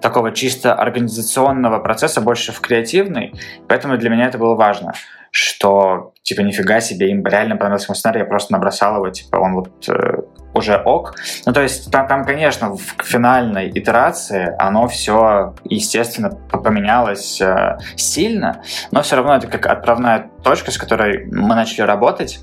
такого 0.00 0.30
чисто 0.30 0.74
организационного 0.74 1.80
процесса 1.80 2.20
больше 2.20 2.52
в 2.52 2.60
креативный. 2.60 3.34
Поэтому 3.66 3.98
для 3.98 4.10
меня 4.10 4.26
это 4.26 4.38
было 4.38 4.54
важно, 4.54 4.92
что 5.32 6.12
типа 6.22 6.42
нифига 6.42 6.80
себе, 6.80 7.10
им 7.10 7.26
реально 7.26 7.56
понравился 7.56 7.86
мой 7.88 7.96
сценарий, 7.96 8.20
я 8.20 8.24
просто 8.24 8.52
набросал 8.52 8.94
его, 8.94 9.10
типа 9.10 9.38
он 9.38 9.54
вот 9.54 9.88
э, 9.88 10.18
уже 10.54 10.76
ок. 10.76 11.16
Ну, 11.44 11.52
то 11.52 11.62
есть 11.62 11.90
там, 11.90 12.06
там, 12.06 12.24
конечно, 12.24 12.76
в 12.76 12.82
финальной 13.02 13.70
итерации 13.70 14.54
оно 14.56 14.86
все, 14.86 15.56
естественно, 15.64 16.30
поменялось 16.30 17.40
э, 17.40 17.76
сильно, 17.96 18.62
но 18.92 19.02
все 19.02 19.16
равно 19.16 19.34
это 19.34 19.48
как 19.48 19.66
отправная 19.66 20.30
точка, 20.44 20.70
с 20.70 20.78
которой 20.78 21.26
мы 21.26 21.56
начали 21.56 21.80
работать. 21.80 22.38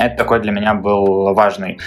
Это 0.00 0.16
такой 0.16 0.40
для 0.40 0.50
меня 0.50 0.74
был 0.74 1.34
важный 1.34 1.78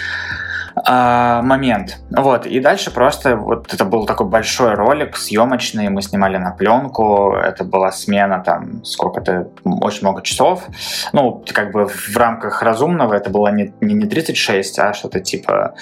а, 0.84 1.40
момент. 1.40 1.98
Вот, 2.10 2.44
и 2.46 2.60
дальше 2.60 2.90
просто 2.90 3.36
вот 3.36 3.72
это 3.72 3.84
был 3.86 4.04
такой 4.04 4.26
большой 4.26 4.74
ролик, 4.74 5.16
съемочный, 5.16 5.88
мы 5.88 6.02
снимали 6.02 6.36
на 6.36 6.50
пленку, 6.50 7.34
это 7.34 7.64
была 7.64 7.90
смена 7.92 8.42
там 8.44 8.84
сколько-то, 8.84 9.50
очень 9.64 10.02
много 10.02 10.20
часов. 10.20 10.66
Ну, 11.14 11.42
как 11.50 11.72
бы 11.72 11.86
в 11.86 12.16
рамках 12.16 12.62
разумного 12.62 13.14
это 13.14 13.30
было 13.30 13.48
не, 13.48 13.72
не, 13.80 13.94
не 13.94 14.06
36, 14.06 14.78
а 14.78 14.92
что-то 14.92 15.20
типа, 15.20 15.74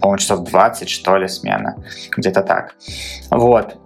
по-моему, 0.00 0.18
часов 0.18 0.40
20, 0.40 0.90
что 0.90 1.16
ли, 1.16 1.26
смена. 1.26 1.76
Где-то 2.14 2.42
так. 2.42 2.74
Вот. 3.30 3.78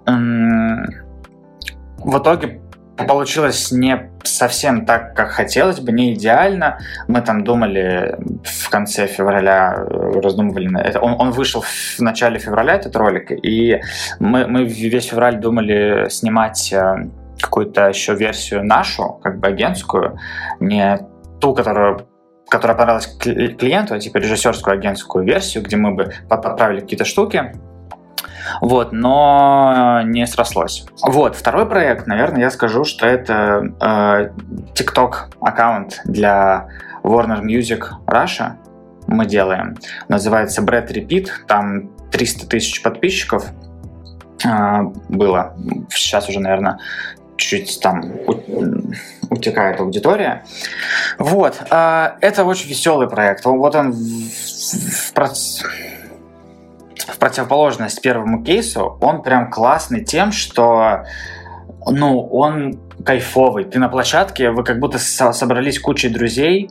В 1.98 2.18
итоге 2.18 2.60
получилось 3.06 3.70
не 3.70 4.10
совсем 4.24 4.84
так, 4.84 5.14
как 5.14 5.30
хотелось 5.30 5.80
бы, 5.80 5.92
не 5.92 6.14
идеально. 6.14 6.78
Мы 7.06 7.20
там 7.20 7.44
думали 7.44 8.16
в 8.44 8.68
конце 8.70 9.06
февраля, 9.06 9.74
э, 9.76 10.20
раздумывали 10.20 10.80
это. 10.80 11.00
Он, 11.00 11.14
он 11.18 11.30
вышел 11.30 11.62
в 11.62 12.00
начале 12.00 12.38
февраля, 12.38 12.74
этот 12.74 12.96
ролик, 12.96 13.30
и 13.30 13.80
мы, 14.18 14.46
мы 14.46 14.64
весь 14.64 15.06
февраль 15.06 15.38
думали 15.38 16.08
снимать 16.08 16.72
э, 16.72 17.08
какую-то 17.40 17.88
еще 17.88 18.14
версию 18.14 18.64
нашу, 18.64 19.20
как 19.22 19.38
бы 19.38 19.48
агентскую, 19.48 20.18
не 20.60 20.98
ту, 21.40 21.54
которую 21.54 22.06
которая 22.48 22.78
понравилась 22.78 23.14
клиенту, 23.18 23.94
а 23.94 23.98
типа 23.98 24.16
режиссерскую 24.16 24.72
агентскую 24.72 25.22
версию, 25.22 25.64
где 25.64 25.76
мы 25.76 25.94
бы 25.94 26.14
подправили 26.30 26.80
какие-то 26.80 27.04
штуки, 27.04 27.52
вот, 28.60 28.92
но 28.92 30.02
не 30.04 30.26
срослось. 30.26 30.86
Вот, 31.02 31.36
второй 31.36 31.66
проект, 31.66 32.06
наверное, 32.06 32.42
я 32.42 32.50
скажу, 32.50 32.84
что 32.84 33.06
это 33.06 33.72
э, 33.80 34.30
TikTok 34.74 35.14
аккаунт 35.40 36.00
для 36.04 36.68
Warner 37.02 37.42
Music 37.42 37.84
Russia 38.06 38.56
мы 39.08 39.26
делаем. 39.26 39.76
Называется 40.08 40.62
Brad 40.62 40.88
Repeat, 40.92 41.28
там 41.46 41.90
300 42.10 42.46
тысяч 42.46 42.82
подписчиков 42.82 43.46
э, 44.44 44.82
было. 45.08 45.56
Сейчас 45.90 46.28
уже, 46.28 46.40
наверное, 46.40 46.78
чуть 47.36 47.80
там 47.80 48.04
утекает 49.30 49.80
аудитория. 49.80 50.44
Вот. 51.18 51.62
Э, 51.70 52.10
это 52.20 52.44
очень 52.44 52.68
веселый 52.68 53.08
проект. 53.08 53.44
Вот 53.46 53.74
он 53.74 53.92
в, 53.92 53.96
в, 53.96 55.12
в 57.04 57.18
противоположность 57.18 58.00
первому 58.02 58.42
кейсу, 58.42 58.98
он 59.00 59.22
прям 59.22 59.50
классный 59.50 60.04
тем, 60.04 60.32
что 60.32 61.04
ну, 61.86 62.20
он 62.20 62.80
кайфовый. 63.04 63.64
Ты 63.64 63.78
на 63.78 63.88
площадке, 63.88 64.50
вы 64.50 64.64
как 64.64 64.80
будто 64.80 64.98
собрались 64.98 65.78
кучей 65.78 66.08
друзей 66.08 66.70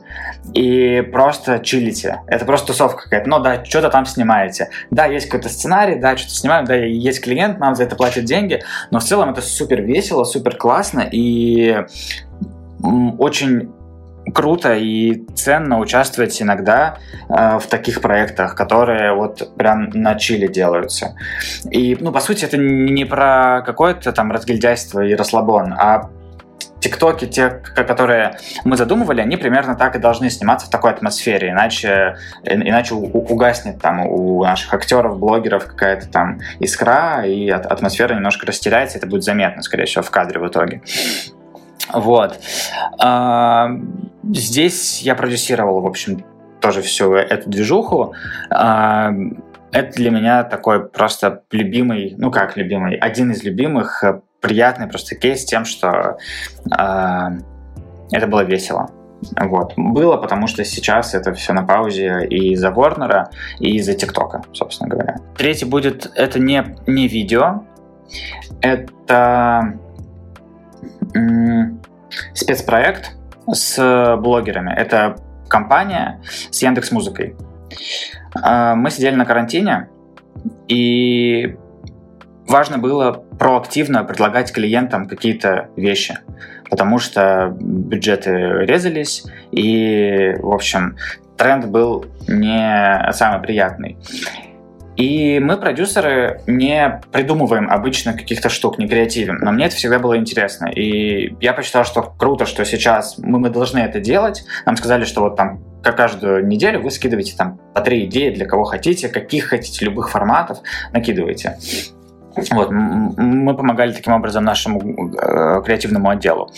и 0.54 1.00
просто 1.12 1.58
чилите. 1.58 2.20
Это 2.26 2.44
просто 2.44 2.68
тусовка 2.68 3.04
какая-то. 3.04 3.28
Ну 3.28 3.40
да, 3.40 3.64
что-то 3.64 3.88
там 3.88 4.06
снимаете. 4.06 4.70
Да, 4.90 5.06
есть 5.06 5.26
какой-то 5.26 5.48
сценарий, 5.48 5.96
да, 5.96 6.16
что-то 6.16 6.34
снимаем, 6.34 6.64
да, 6.64 6.74
есть 6.74 7.22
клиент, 7.22 7.58
нам 7.58 7.74
за 7.74 7.84
это 7.84 7.96
платят 7.96 8.24
деньги, 8.24 8.62
но 8.90 9.00
в 9.00 9.04
целом 9.04 9.30
это 9.30 9.40
супер 9.40 9.82
весело, 9.82 10.24
супер 10.24 10.56
классно 10.56 11.08
и 11.10 11.84
очень 13.18 13.72
круто 14.34 14.74
и 14.74 15.24
ценно 15.34 15.78
участвовать 15.78 16.40
иногда 16.40 16.98
э, 17.28 17.58
в 17.58 17.66
таких 17.66 18.00
проектах, 18.00 18.54
которые 18.54 19.14
вот 19.14 19.54
прям 19.56 19.90
на 19.90 20.14
чили 20.16 20.46
делаются. 20.46 21.14
И, 21.70 21.96
ну, 22.00 22.12
по 22.12 22.20
сути, 22.20 22.44
это 22.44 22.56
не 22.56 23.04
про 23.04 23.62
какое-то 23.64 24.12
там 24.12 24.32
разгильдяйство 24.32 25.00
и 25.00 25.14
расслабон, 25.14 25.72
а 25.72 26.10
ТикТоки, 26.80 27.26
те, 27.26 27.50
которые 27.74 28.38
мы 28.64 28.76
задумывали, 28.76 29.20
они 29.20 29.36
примерно 29.36 29.74
так 29.74 29.96
и 29.96 29.98
должны 29.98 30.30
сниматься 30.30 30.66
в 30.66 30.70
такой 30.70 30.92
атмосфере, 30.92 31.50
иначе, 31.50 32.16
иначе 32.44 32.94
угаснет 32.94 33.80
там 33.80 34.06
у 34.06 34.44
наших 34.44 34.72
актеров, 34.72 35.18
блогеров 35.18 35.66
какая-то 35.66 36.08
там 36.08 36.38
искра, 36.60 37.24
и 37.26 37.48
атмосфера 37.50 38.14
немножко 38.14 38.46
растеряется, 38.46 38.98
это 38.98 39.06
будет 39.06 39.24
заметно, 39.24 39.62
скорее 39.62 39.86
всего, 39.86 40.02
в 40.02 40.10
кадре 40.10 40.40
в 40.40 40.46
итоге. 40.46 40.82
Вот. 41.92 42.38
А, 43.00 43.70
здесь 44.32 45.02
я 45.02 45.14
продюсировал, 45.14 45.80
в 45.80 45.86
общем, 45.86 46.24
тоже 46.60 46.82
всю 46.82 47.14
эту 47.14 47.48
движуху. 47.50 48.14
А, 48.50 49.12
это 49.72 49.92
для 49.96 50.10
меня 50.10 50.44
такой 50.44 50.88
просто 50.88 51.42
любимый, 51.50 52.14
ну 52.16 52.30
как 52.30 52.56
любимый, 52.56 52.96
один 52.96 53.32
из 53.32 53.42
любимых, 53.42 54.02
э, 54.02 54.20
приятный 54.40 54.86
просто 54.86 55.14
кейс 55.14 55.44
тем, 55.44 55.64
что 55.64 56.16
э, 56.70 57.28
это 58.12 58.26
было 58.26 58.44
весело. 58.44 58.90
Вот. 59.38 59.74
Было, 59.76 60.16
потому 60.16 60.46
что 60.46 60.64
сейчас 60.64 61.14
это 61.14 61.34
все 61.34 61.52
на 61.52 61.64
паузе 61.64 62.26
и 62.30 62.52
из-за 62.52 62.70
Ворнера, 62.70 63.30
и 63.58 63.76
из-за 63.76 63.94
ТикТока, 63.94 64.42
собственно 64.52 64.88
говоря. 64.88 65.16
Третий 65.36 65.64
будет, 65.64 66.10
это 66.14 66.38
не, 66.38 66.76
не 66.86 67.08
видео, 67.08 67.64
это 68.60 69.74
спецпроект 72.34 73.16
с 73.50 74.16
блогерами. 74.18 74.72
Это 74.72 75.16
компания 75.48 76.20
с 76.50 76.62
Яндекс 76.62 76.92
Музыкой. 76.92 77.34
А, 78.42 78.74
мы 78.74 78.90
сидели 78.90 79.14
на 79.14 79.24
карантине, 79.24 79.88
и 80.68 81.56
важно 82.46 82.78
было 82.78 83.12
проактивно 83.12 84.04
предлагать 84.04 84.52
клиентам 84.52 85.06
какие-то 85.06 85.68
вещи, 85.76 86.18
потому 86.70 86.98
что 86.98 87.56
бюджеты 87.58 88.30
резались, 88.30 89.24
и, 89.50 90.34
в 90.38 90.52
общем, 90.52 90.96
тренд 91.36 91.66
был 91.66 92.06
не 92.26 93.12
самый 93.12 93.40
приятный. 93.40 93.96
И 94.98 95.38
мы, 95.38 95.56
продюсеры, 95.56 96.40
не 96.48 97.00
придумываем 97.12 97.70
обычно 97.70 98.14
каких-то 98.14 98.48
штук, 98.48 98.78
не 98.78 98.88
креативим. 98.88 99.36
Но 99.36 99.52
мне 99.52 99.66
это 99.66 99.76
всегда 99.76 100.00
было 100.00 100.18
интересно. 100.18 100.66
И 100.66 101.36
я 101.40 101.52
посчитал, 101.52 101.84
что 101.84 102.02
круто, 102.02 102.46
что 102.46 102.64
сейчас 102.64 103.16
мы, 103.16 103.38
мы 103.38 103.48
должны 103.48 103.78
это 103.78 104.00
делать. 104.00 104.44
Нам 104.66 104.76
сказали, 104.76 105.04
что 105.04 105.20
вот 105.20 105.36
там 105.36 105.60
как 105.84 105.96
каждую 105.96 106.44
неделю 106.48 106.82
вы 106.82 106.90
скидываете 106.90 107.36
там 107.36 107.60
по 107.74 107.80
три 107.80 108.06
идеи 108.06 108.34
для 108.34 108.44
кого 108.44 108.64
хотите, 108.64 109.08
каких 109.08 109.44
хотите, 109.44 109.84
любых 109.84 110.10
форматов, 110.10 110.58
накидываете. 110.92 111.56
Вот, 112.50 112.70
мы 112.72 113.56
помогали 113.56 113.92
таким 113.92 114.14
образом 114.14 114.44
нашему 114.44 114.80
э, 114.80 115.62
креативному 115.64 116.10
отделу. 116.10 116.50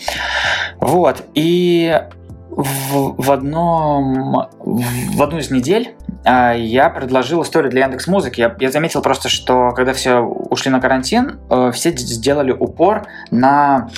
Вот, 0.79 1.25
и 1.35 2.03
в, 2.51 3.15
в, 3.17 3.31
одном, 3.31 4.49
в 4.59 5.23
одну 5.23 5.39
из 5.39 5.51
недель 5.51 5.95
а, 6.25 6.53
я 6.53 6.91
предложил 6.91 7.43
историю 7.43 7.71
для 7.71 7.85
Яндекс 7.85 8.07
Музыки. 8.07 8.41
Я, 8.41 8.55
я 8.59 8.71
заметил 8.71 9.03
просто, 9.03 9.29
что 9.29 9.71
когда 9.71 9.93
все 9.93 10.19
ушли 10.19 10.71
на 10.71 10.81
карантин, 10.81 11.39
э, 11.49 11.71
все 11.73 11.91
сделали 11.97 12.51
упор 12.53 13.07
на 13.31 13.89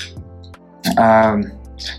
э, 0.98 1.42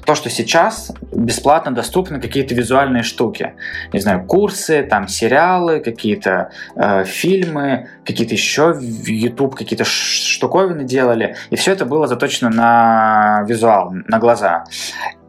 то, 0.05 0.15
что 0.15 0.29
сейчас 0.29 0.91
бесплатно 1.11 1.71
доступны 1.71 2.21
какие-то 2.21 2.53
визуальные 2.55 3.03
штуки. 3.03 3.53
Не 3.91 3.99
знаю, 3.99 4.25
курсы, 4.25 4.83
там 4.83 5.07
сериалы, 5.07 5.79
какие-то 5.79 6.51
э, 6.75 7.03
фильмы, 7.05 7.89
какие-то 8.05 8.33
еще 8.33 8.73
в 8.73 9.07
YouTube 9.07 9.55
какие-то 9.55 9.85
штуковины 9.85 10.83
делали. 10.83 11.35
И 11.49 11.55
все 11.55 11.71
это 11.71 11.85
было 11.85 12.07
заточено 12.07 12.49
на 12.49 13.43
визуал, 13.47 13.91
на 14.07 14.19
глаза. 14.19 14.65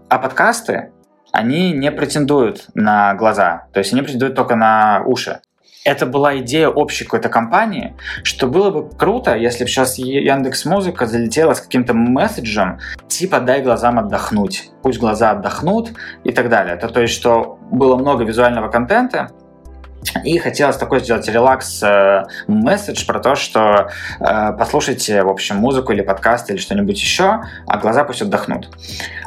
А 0.08 0.18
подкасты, 0.18 0.90
они 1.35 1.72
не 1.72 1.91
претендуют 1.91 2.66
на 2.74 3.14
глаза, 3.14 3.66
то 3.72 3.80
есть 3.80 3.93
они 3.93 4.03
претендуют 4.03 4.35
только 4.35 4.57
на 4.57 5.03
уши 5.05 5.41
это 5.85 6.07
была 6.07 6.39
идея 6.39 6.68
общей 6.68 7.05
какой-то 7.05 7.28
компании, 7.28 7.95
что 8.22 8.47
было 8.47 8.70
бы 8.70 8.89
круто, 8.91 9.37
если 9.37 9.64
бы 9.64 9.70
сейчас 9.70 9.99
Яндекс 9.99 10.64
Музыка 10.64 11.07
залетела 11.07 11.53
с 11.53 11.61
каким-то 11.61 11.93
месседжем, 11.95 12.78
типа 13.07 13.41
дай 13.41 13.62
глазам 13.62 13.99
отдохнуть, 13.99 14.70
пусть 14.82 14.99
глаза 14.99 15.32
отдохнут 15.32 15.91
и 16.24 16.32
так 16.32 16.49
далее. 16.49 16.74
Это 16.74 16.89
то 16.89 17.01
есть, 17.03 17.14
что 17.14 17.59
было 17.70 17.97
много 17.97 18.24
визуального 18.24 18.68
контента, 18.70 19.30
и 20.24 20.38
хотелось 20.38 20.76
такой 20.76 21.00
сделать 21.00 21.28
релакс 21.28 21.82
э, 21.82 22.24
про 23.07 23.20
то, 23.20 23.34
что 23.34 23.90
э, 24.20 24.52
послушайте, 24.59 25.22
в 25.22 25.28
общем, 25.28 25.57
музыку 25.57 25.92
или 25.92 26.02
подкаст 26.02 26.50
или 26.50 26.57
что-нибудь 26.57 27.00
еще, 27.00 27.42
а 27.66 27.78
глаза 27.78 28.05
пусть 28.05 28.22
отдохнут. 28.22 28.70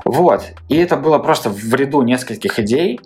Вот. 0.05 0.43
И 0.69 0.77
это 0.77 0.97
было 0.97 1.19
просто 1.19 1.49
в 1.49 1.73
ряду 1.73 2.01
нескольких 2.01 2.59
идей, 2.59 2.99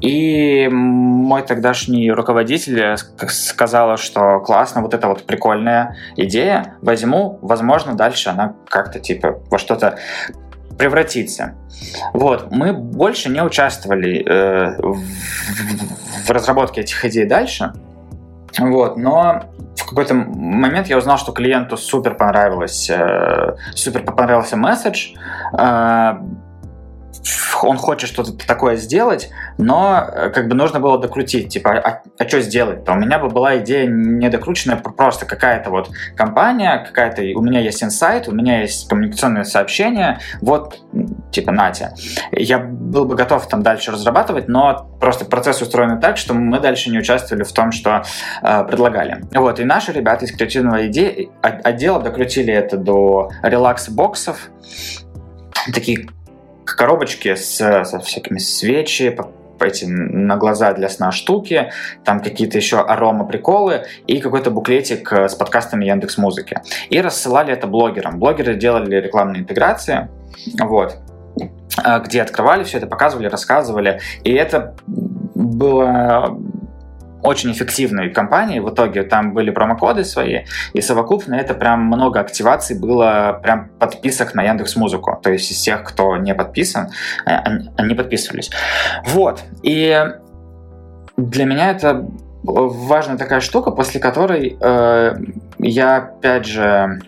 и 0.00 0.68
мой 0.68 1.42
тогдашний 1.42 2.10
руководитель 2.10 2.96
сказала, 3.28 3.96
что 3.96 4.40
классно, 4.40 4.80
вот 4.80 4.94
это 4.94 5.08
вот 5.08 5.24
прикольная 5.24 5.96
идея, 6.16 6.76
возьму, 6.80 7.38
возможно, 7.42 7.94
дальше 7.94 8.30
она 8.30 8.54
как-то 8.68 8.98
типа 8.98 9.40
во 9.50 9.58
что-то 9.58 9.98
превратится. 10.78 11.54
Вот, 12.12 12.50
мы 12.50 12.72
больше 12.72 13.28
не 13.28 13.42
участвовали 13.42 14.24
э, 14.24 14.76
в, 14.80 15.00
в 16.26 16.30
разработке 16.30 16.82
этих 16.82 17.04
идей 17.04 17.26
дальше, 17.26 17.72
вот, 18.58 18.96
но 18.96 19.44
в 19.76 19.88
какой-то 19.88 20.14
момент 20.14 20.88
я 20.88 20.98
узнал, 20.98 21.18
что 21.18 21.32
клиенту 21.32 21.76
супер 21.76 22.14
понравилось, 22.14 22.90
э, 22.90 23.56
супер 23.74 24.04
понравился 24.04 24.56
месседж, 24.56 25.14
э, 25.58 26.12
он 27.62 27.76
хочет 27.76 28.08
что-то 28.08 28.32
такое 28.32 28.76
сделать, 28.76 29.30
но 29.58 30.04
э, 30.06 30.30
как 30.30 30.48
бы 30.48 30.54
нужно 30.54 30.80
было 30.80 30.98
докрутить, 30.98 31.48
типа, 31.48 31.78
а, 31.78 32.02
а 32.18 32.28
что 32.28 32.40
сделать-то? 32.40 32.92
У 32.92 32.96
меня 32.96 33.18
бы 33.18 33.28
была 33.28 33.58
идея 33.58 33.86
недокрученная, 33.86 34.76
просто 34.76 35.26
какая-то 35.26 35.70
вот 35.70 35.90
компания, 36.16 36.84
какая-то, 36.86 37.22
у 37.36 37.42
меня 37.42 37.60
есть 37.60 37.82
инсайт, 37.82 38.28
у 38.28 38.32
меня 38.32 38.60
есть 38.60 38.88
коммуникационное 38.88 39.44
сообщение, 39.44 40.18
вот, 40.40 40.78
типа, 41.30 41.52
Натя. 41.52 41.94
Я 42.32 42.58
был 42.58 43.04
бы 43.04 43.14
готов 43.14 43.46
там 43.48 43.62
дальше 43.62 43.92
разрабатывать, 43.92 44.48
но 44.48 44.88
просто 45.00 45.24
процесс 45.24 45.60
устроен 45.62 46.00
так, 46.00 46.16
что 46.16 46.34
мы 46.34 46.60
дальше 46.60 46.90
не 46.90 46.98
участвовали 46.98 47.44
в 47.44 47.52
том, 47.52 47.72
что 47.72 48.02
э, 48.42 48.64
предлагали. 48.64 49.24
Вот, 49.34 49.60
и 49.60 49.64
наши 49.64 49.92
ребята 49.92 50.24
из 50.24 50.32
креативного 50.32 50.86
идеи, 50.86 51.30
отдела 51.42 52.00
докрутили 52.00 52.52
это 52.52 52.76
до 52.76 53.30
релакс-боксов, 53.42 54.50
такие 55.72 56.08
коробочки 56.74 57.34
с, 57.34 57.84
со 57.84 57.98
всякими 58.00 58.38
свечи, 58.38 59.16
эти 59.64 59.84
на 59.84 60.36
глаза 60.36 60.72
для 60.72 60.88
сна 60.88 61.12
штуки, 61.12 61.70
там 62.04 62.20
какие-то 62.20 62.58
еще 62.58 62.80
арома 62.80 63.24
приколы 63.24 63.84
и 64.06 64.18
какой-то 64.20 64.50
буклетик 64.50 65.12
э, 65.12 65.28
с 65.28 65.34
подкастами 65.34 65.84
Яндекс 65.84 66.18
Музыки. 66.18 66.60
И 66.90 67.00
рассылали 67.00 67.52
это 67.52 67.66
блогерам. 67.66 68.18
Блогеры 68.18 68.54
делали 68.54 68.96
рекламные 68.96 69.42
интеграции, 69.42 70.08
вот, 70.58 70.96
э, 71.84 72.00
где 72.04 72.22
открывали 72.22 72.64
все 72.64 72.78
это, 72.78 72.86
показывали, 72.86 73.28
рассказывали. 73.28 74.00
И 74.24 74.32
это 74.32 74.74
было 75.34 76.38
очень 77.22 77.52
эффективной 77.52 78.10
компании. 78.10 78.60
В 78.60 78.70
итоге 78.70 79.02
там 79.02 79.32
были 79.32 79.50
промокоды 79.50 80.04
свои, 80.04 80.40
и 80.72 80.80
совокупно 80.80 81.34
это 81.34 81.54
прям 81.54 81.84
много 81.84 82.20
активаций 82.20 82.78
было 82.78 83.40
прям 83.42 83.70
подписок 83.78 84.34
на 84.34 84.42
Яндекс 84.42 84.76
Музыку. 84.76 85.18
То 85.22 85.30
есть 85.30 85.50
из 85.50 85.60
тех, 85.60 85.84
кто 85.84 86.16
не 86.16 86.34
подписан, 86.34 86.90
э, 87.26 87.36
они 87.76 87.94
подписывались. 87.94 88.50
Вот. 89.06 89.42
И 89.62 90.04
для 91.16 91.44
меня 91.44 91.70
это 91.70 92.06
важная 92.42 93.16
такая 93.16 93.40
штука, 93.40 93.70
после 93.70 94.00
которой 94.00 94.56
э, 94.60 95.16
я 95.58 95.96
опять 95.96 96.46
же 96.46 97.00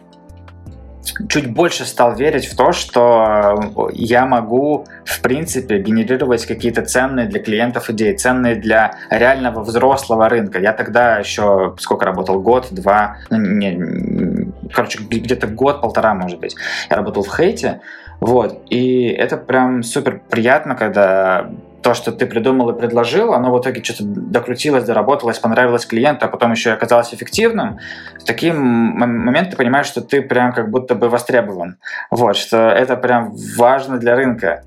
чуть 1.28 1.52
больше 1.52 1.84
стал 1.84 2.14
верить 2.14 2.46
в 2.46 2.56
то, 2.56 2.72
что 2.72 3.90
я 3.92 4.26
могу, 4.26 4.86
в 5.04 5.20
принципе, 5.20 5.78
генерировать 5.78 6.46
какие-то 6.46 6.82
ценные 6.82 7.26
для 7.26 7.40
клиентов 7.42 7.90
идеи, 7.90 8.14
ценные 8.14 8.56
для 8.56 8.94
реального 9.10 9.62
взрослого 9.62 10.28
рынка. 10.28 10.58
Я 10.60 10.72
тогда 10.72 11.18
еще 11.18 11.74
сколько 11.78 12.06
работал? 12.06 12.40
Год, 12.40 12.68
два, 12.70 13.18
ну, 13.30 13.38
не, 13.38 14.52
короче, 14.72 14.98
где-то 15.02 15.46
год-полтора, 15.46 16.14
может 16.14 16.40
быть. 16.40 16.56
Я 16.90 16.96
работал 16.96 17.22
в 17.22 17.36
хейте, 17.36 17.80
вот, 18.20 18.62
и 18.70 19.08
это 19.08 19.36
прям 19.36 19.82
супер 19.82 20.20
приятно, 20.30 20.74
когда 20.74 21.50
то, 21.84 21.92
что 21.92 22.12
ты 22.12 22.24
придумал 22.24 22.70
и 22.70 22.78
предложил, 22.78 23.34
оно 23.34 23.54
в 23.54 23.60
итоге 23.60 23.84
что-то 23.84 24.04
докрутилось, 24.04 24.84
доработалось, 24.84 25.38
понравилось 25.38 25.84
клиенту, 25.84 26.24
а 26.24 26.28
потом 26.28 26.52
еще 26.52 26.70
и 26.70 26.72
оказалось 26.72 27.12
эффективным, 27.12 27.78
в 28.18 28.24
такие 28.24 28.54
моменты 28.54 29.50
ты 29.50 29.56
понимаешь, 29.58 29.86
что 29.86 30.00
ты 30.00 30.22
прям 30.22 30.54
как 30.54 30.70
будто 30.70 30.94
бы 30.94 31.10
востребован. 31.10 31.76
Вот, 32.10 32.36
что 32.36 32.56
это 32.70 32.96
прям 32.96 33.34
важно 33.58 33.98
для 33.98 34.16
рынка. 34.16 34.62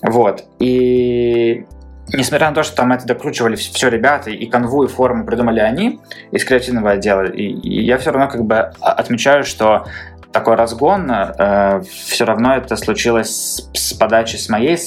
Вот. 0.00 0.44
И 0.60 1.66
несмотря 2.12 2.50
на 2.50 2.54
то, 2.54 2.62
что 2.62 2.76
там 2.76 2.92
это 2.92 3.04
докручивали 3.04 3.56
все 3.56 3.88
ребята, 3.88 4.30
и 4.30 4.46
канву, 4.46 4.84
и 4.84 4.86
форму 4.86 5.26
придумали 5.26 5.58
они 5.58 6.00
из 6.30 6.44
креативного 6.44 6.92
отдела, 6.92 7.24
и, 7.24 7.42
и 7.42 7.82
я 7.82 7.98
все 7.98 8.12
равно 8.12 8.30
как 8.30 8.44
бы 8.44 8.70
отмечаю, 8.80 9.42
что 9.42 9.86
такой 10.30 10.54
разгон, 10.54 11.10
э, 11.10 11.82
все 12.06 12.24
равно 12.24 12.54
это 12.54 12.76
случилось 12.76 13.28
с, 13.28 13.70
с 13.74 13.92
подачи 13.92 14.36
с 14.36 14.48
моей 14.48 14.78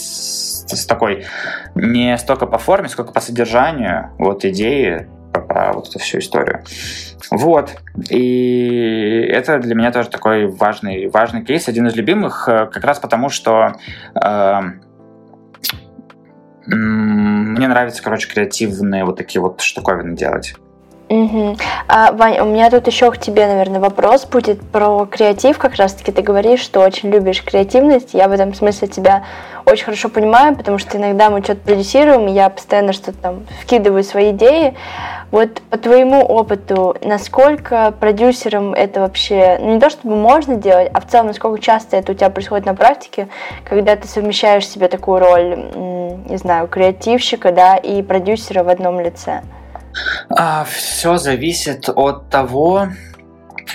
такой 0.88 1.26
не 1.76 2.18
столько 2.18 2.46
по 2.46 2.58
форме, 2.58 2.90
сколько 2.90 3.14
по 3.14 3.22
содержанию 3.22 4.12
вот 4.18 4.46
идеи 4.46 5.08
про 5.32 5.74
вот 5.74 5.88
эту 5.90 6.00
всю 6.00 6.20
историю. 6.20 6.64
Вот. 7.32 7.76
И 8.10 9.28
это 9.32 9.60
для 9.60 9.76
меня 9.76 9.92
тоже 9.92 10.10
такой 10.10 10.48
важный, 10.48 11.08
важный 11.08 11.44
кейс, 11.44 11.68
один 11.68 11.88
из 11.88 11.96
любимых, 11.96 12.48
э, 12.48 12.68
как 12.68 12.84
раз 12.84 13.00
потому, 13.00 13.30
что 13.30 13.76
э, 14.14 14.60
мне 16.66 17.68
нравится, 17.68 18.04
короче, 18.04 18.30
креативные 18.30 19.06
вот 19.06 19.18
такие 19.18 19.42
вот 19.42 19.62
штуковины 19.62 20.16
делать. 20.16 20.56
Угу. 21.14 21.58
А, 21.88 22.12
Вань, 22.12 22.40
у 22.40 22.46
меня 22.46 22.72
тут 22.72 22.88
еще 22.88 23.12
к 23.12 23.20
тебе, 23.20 23.46
наверное, 23.46 23.80
вопрос 23.80 24.26
будет 24.26 24.62
про 24.62 25.06
креатив. 25.06 25.60
Как 25.60 25.76
раз-таки 25.76 26.12
ты 26.12 26.24
говоришь, 26.24 26.62
что 26.62 26.80
очень 26.80 27.12
любишь 27.12 27.44
креативность. 27.44 28.16
Я 28.16 28.28
в 28.28 28.32
этом 28.32 28.56
смысле 28.56 28.88
тебя 28.88 29.24
очень 29.66 29.86
хорошо 29.86 30.10
понимаю, 30.10 30.56
потому 30.56 30.80
что 30.80 30.98
иногда 30.98 31.30
мы 31.30 31.44
что-то 31.44 31.62
продюсируем, 31.62 32.26
я 32.26 32.50
постоянно 32.50 32.94
что-то 32.94 33.18
там 33.20 33.46
вкидываю 33.62 34.04
свои 34.04 34.32
идеи. 34.32 34.74
Вот 35.30 35.62
по 35.70 35.78
твоему 35.78 36.22
опыту, 36.22 36.96
насколько 37.04 37.94
продюсерам 38.00 38.74
это 38.74 39.02
вообще, 39.02 39.60
ну 39.62 39.76
не 39.76 39.80
то 39.80 39.92
чтобы 39.92 40.16
можно 40.16 40.56
делать, 40.56 40.90
а 40.94 41.00
в 41.00 41.08
целом, 41.08 41.28
насколько 41.28 41.62
часто 41.62 41.96
это 41.96 42.12
у 42.14 42.16
тебя 42.16 42.32
происходит 42.32 42.66
на 42.66 42.74
практике, 42.74 43.28
когда 43.66 43.96
ты 43.96 44.08
совмещаешь 44.08 44.68
себе 44.68 44.88
такую 44.88 45.20
роль, 45.20 45.64
не 46.28 46.38
знаю, 46.38 46.68
креативщика, 46.68 47.52
да, 47.52 47.78
и 47.78 48.02
продюсера 48.02 48.64
в 48.64 48.70
одном 48.70 49.00
лице? 49.00 49.42
А, 50.30 50.66
все 50.66 51.18
зависит 51.18 51.90
от 51.90 52.30
того, 52.30 52.90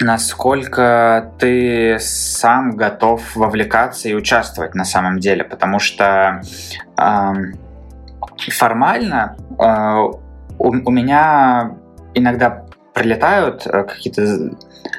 насколько 0.00 1.32
ты 1.38 1.98
сам 2.00 2.76
готов 2.76 3.36
вовлекаться 3.36 4.08
и 4.08 4.14
участвовать 4.14 4.74
на 4.74 4.84
самом 4.84 5.18
деле, 5.18 5.44
потому 5.44 5.78
что 5.78 6.42
э, 6.96 7.32
формально 8.50 9.36
э, 9.58 10.18
у, 10.58 10.68
у 10.68 10.90
меня 10.90 11.76
иногда 12.14 12.64
прилетают 12.94 13.66
э, 13.66 13.84
какие-то 13.84 14.56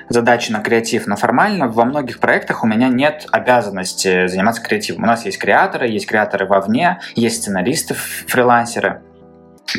задачи 0.10 0.52
на 0.52 0.60
креатив, 0.60 1.08
но 1.08 1.16
формально 1.16 1.68
во 1.68 1.86
многих 1.86 2.20
проектах 2.20 2.64
у 2.64 2.68
меня 2.68 2.88
нет 2.88 3.28
обязанности 3.32 4.28
заниматься 4.28 4.62
креативом. 4.62 5.04
У 5.04 5.08
нас 5.08 5.26
есть 5.26 5.38
креаторы, 5.38 5.88
есть 5.88 6.08
креаторы 6.08 6.46
вовне, 6.46 7.00
есть 7.16 7.42
сценаристы, 7.42 7.94
фрилансеры. 7.94 9.02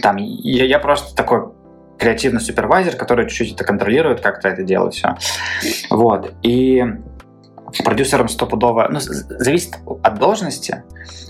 Там, 0.03 0.17
я, 0.17 0.65
я 0.65 0.79
просто 0.79 1.15
такой 1.15 1.53
креативный 1.99 2.41
супервайзер, 2.41 2.97
который 2.97 3.29
чуть-чуть 3.29 3.55
это 3.55 3.65
контролирует, 3.65 4.21
как-то 4.21 4.49
это 4.49 4.63
делать 4.63 4.95
все. 4.95 5.17
Вот. 5.91 6.33
И 6.43 6.83
продюсером 7.85 8.29
стопудово, 8.29 8.89
ну, 8.91 8.99
зависит 9.01 9.77
от 10.03 10.19
должности, 10.19 10.83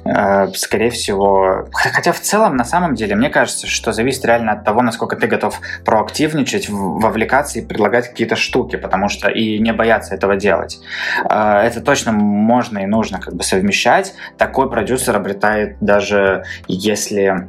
э, 0.04 0.48
скорее 0.54 0.90
всего. 0.90 1.68
Хотя 1.72 2.12
в 2.12 2.20
целом, 2.20 2.56
на 2.56 2.64
самом 2.64 2.94
деле, 2.94 3.14
мне 3.14 3.28
кажется, 3.30 3.66
что 3.66 3.92
зависит 3.92 4.24
реально 4.24 4.52
от 4.52 4.64
того, 4.64 4.82
насколько 4.82 5.16
ты 5.16 5.26
готов 5.26 5.60
проактивничать, 5.84 6.68
вовлекаться 6.68 7.58
и 7.58 7.66
предлагать 7.66 8.08
какие-то 8.08 8.36
штуки, 8.36 8.76
потому 8.76 9.08
что 9.08 9.28
и 9.28 9.58
не 9.58 9.72
бояться 9.72 10.14
этого 10.14 10.36
делать. 10.36 10.80
Э, 11.28 11.60
это 11.62 11.80
точно 11.80 12.12
можно 12.12 12.78
и 12.78 12.86
нужно 12.86 13.20
как 13.20 13.34
бы 13.34 13.42
совмещать. 13.42 14.14
Такой 14.38 14.70
продюсер 14.70 15.16
обретает 15.16 15.76
даже 15.80 16.44
если, 16.66 17.48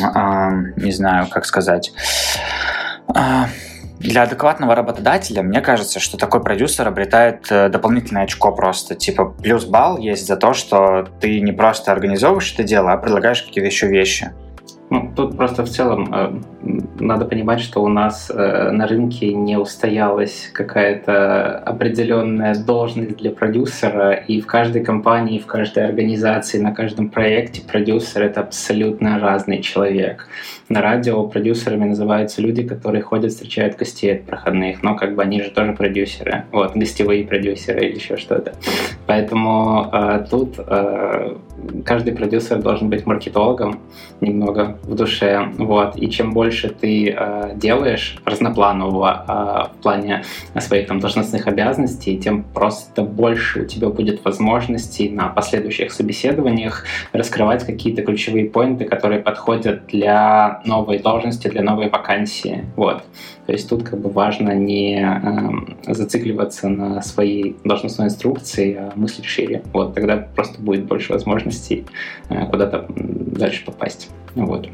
э, 0.00 0.50
не 0.76 0.92
знаю, 0.92 1.28
как 1.28 1.46
сказать, 1.46 1.92
для 4.04 4.24
адекватного 4.24 4.74
работодателя, 4.74 5.42
мне 5.42 5.60
кажется, 5.60 5.98
что 5.98 6.18
такой 6.18 6.42
продюсер 6.42 6.86
обретает 6.86 7.50
э, 7.50 7.70
дополнительное 7.70 8.24
очко 8.24 8.52
просто. 8.52 8.94
Типа 8.94 9.24
плюс 9.24 9.64
балл 9.64 9.96
есть 9.98 10.26
за 10.26 10.36
то, 10.36 10.52
что 10.52 11.08
ты 11.20 11.40
не 11.40 11.52
просто 11.52 11.90
организовываешь 11.90 12.52
это 12.52 12.64
дело, 12.64 12.92
а 12.92 12.98
предлагаешь 12.98 13.42
какие-то 13.42 13.66
еще 13.66 13.86
вещи. 13.86 14.32
Ну, 14.94 15.12
тут 15.16 15.36
просто 15.36 15.64
в 15.64 15.68
целом 15.68 16.14
э, 16.14 16.40
надо 17.00 17.24
понимать, 17.24 17.58
что 17.58 17.82
у 17.82 17.88
нас 17.88 18.30
э, 18.30 18.70
на 18.70 18.86
рынке 18.86 19.34
не 19.34 19.56
устоялась 19.56 20.48
какая-то 20.52 21.58
определенная 21.58 22.54
должность 22.54 23.16
для 23.16 23.32
продюсера, 23.32 24.12
и 24.12 24.40
в 24.40 24.46
каждой 24.46 24.84
компании, 24.84 25.40
в 25.40 25.46
каждой 25.46 25.84
организации, 25.84 26.60
на 26.60 26.70
каждом 26.70 27.08
проекте 27.08 27.60
продюсер— 27.60 28.22
это 28.24 28.40
абсолютно 28.42 29.18
разный 29.18 29.62
человек. 29.62 30.28
На 30.68 30.80
радио 30.80 31.26
продюсерами 31.26 31.84
называются 31.84 32.40
люди, 32.40 32.62
которые 32.62 33.02
ходят, 33.02 33.32
встречают 33.32 33.76
гостей 33.76 34.14
проходных, 34.14 34.82
но 34.82 34.96
как 34.96 35.14
бы 35.14 35.22
они 35.22 35.42
же 35.42 35.50
тоже 35.50 35.72
продюсеры, 35.72 36.44
вот, 36.52 36.74
гостевые 36.74 37.26
продюсеры 37.26 37.86
или 37.86 37.96
еще 37.96 38.16
что-то. 38.16 38.54
Поэтому 39.06 39.90
э, 39.92 40.26
тут 40.30 40.54
э, 40.58 41.36
каждый 41.84 42.14
продюсер 42.14 42.62
должен 42.62 42.88
быть 42.88 43.04
маркетологом 43.04 43.80
немного 44.22 44.78
в 44.84 44.94
душе, 44.94 45.50
вот, 45.58 45.96
и 45.96 46.08
чем 46.08 46.32
больше 46.32 46.70
ты 46.70 47.14
э, 47.14 47.52
делаешь 47.56 48.18
разнопланового 48.24 49.68
э, 49.70 49.76
в 49.78 49.82
плане 49.82 50.24
своих 50.58 50.86
там 50.86 50.98
должностных 50.98 51.46
обязанностей, 51.46 52.16
тем 52.16 52.42
просто 52.42 53.02
больше 53.02 53.62
у 53.62 53.64
тебя 53.66 53.90
будет 53.90 54.24
возможностей 54.24 55.10
на 55.10 55.28
последующих 55.28 55.92
собеседованиях 55.92 56.84
раскрывать 57.12 57.64
какие-то 57.64 58.02
ключевые 58.02 58.48
поинты, 58.48 58.86
которые 58.86 59.20
подходят 59.20 59.86
для 59.88 60.53
новой 60.64 60.98
должности, 60.98 61.48
для 61.48 61.62
новой 61.62 61.88
вакансии, 61.90 62.64
вот. 62.76 63.04
То 63.46 63.52
есть 63.52 63.68
тут 63.68 63.82
как 63.82 64.00
бы 64.00 64.10
важно 64.10 64.52
не 64.52 65.00
э, 65.02 65.92
зацикливаться 65.92 66.68
на 66.68 67.02
своей 67.02 67.56
должностной 67.64 68.06
инструкции, 68.06 68.74
а 68.74 68.92
мыслить 68.94 69.26
шире. 69.26 69.62
Вот, 69.72 69.94
тогда 69.94 70.16
просто 70.16 70.60
будет 70.60 70.84
больше 70.86 71.12
возможностей 71.12 71.84
э, 72.30 72.46
куда-то 72.46 72.86
дальше 72.88 73.64
попасть. 73.64 74.10
Вот. 74.34 74.68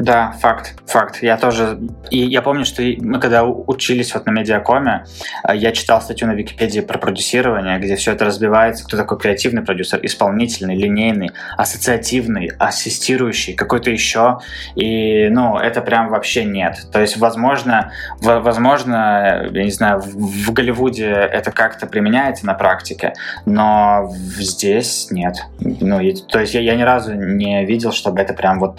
Да, 0.00 0.32
факт, 0.40 0.80
факт. 0.86 1.22
Я 1.22 1.36
тоже... 1.36 1.78
И 2.10 2.20
я 2.20 2.40
помню, 2.40 2.64
что 2.64 2.82
мы 3.00 3.20
когда 3.20 3.44
учились 3.44 4.14
вот 4.14 4.24
на 4.24 4.30
медиакоме, 4.30 5.04
э, 5.46 5.54
я 5.54 5.72
читал 5.72 6.00
статью 6.00 6.26
на 6.26 6.32
Википедии 6.32 6.80
про 6.80 6.96
продюсирование, 6.96 7.78
где 7.78 7.96
все 7.96 8.12
это 8.12 8.24
разбивается, 8.24 8.86
кто 8.86 8.96
такой 8.96 9.18
креативный 9.18 9.60
продюсер, 9.60 10.00
исполнительный, 10.02 10.74
линейный, 10.74 11.32
ассоциативный, 11.58 12.50
ассистирующий, 12.58 13.52
какой-то 13.52 13.90
еще. 13.90 14.38
И, 14.74 15.28
ну, 15.28 15.58
это 15.58 15.82
прям 15.82 16.08
вообще 16.08 16.44
нет. 16.44 16.78
То 16.90 16.98
есть, 17.02 17.18
возможно, 17.18 17.92
возможно, 18.22 19.50
я 19.52 19.64
не 19.64 19.70
знаю, 19.70 20.00
в 20.00 20.50
Голливуде 20.50 21.10
это 21.10 21.52
как-то 21.52 21.86
применяется 21.86 22.46
на 22.46 22.54
практике, 22.54 23.12
но 23.44 24.10
здесь 24.38 25.08
нет. 25.10 25.36
Ну, 25.60 26.00
и, 26.00 26.14
то 26.14 26.40
есть 26.40 26.54
я, 26.54 26.60
я 26.60 26.74
ни 26.74 26.82
разу 26.82 27.12
не 27.12 27.66
видел, 27.66 27.92
чтобы 27.92 28.22
это 28.22 28.32
прям 28.32 28.60
вот 28.60 28.78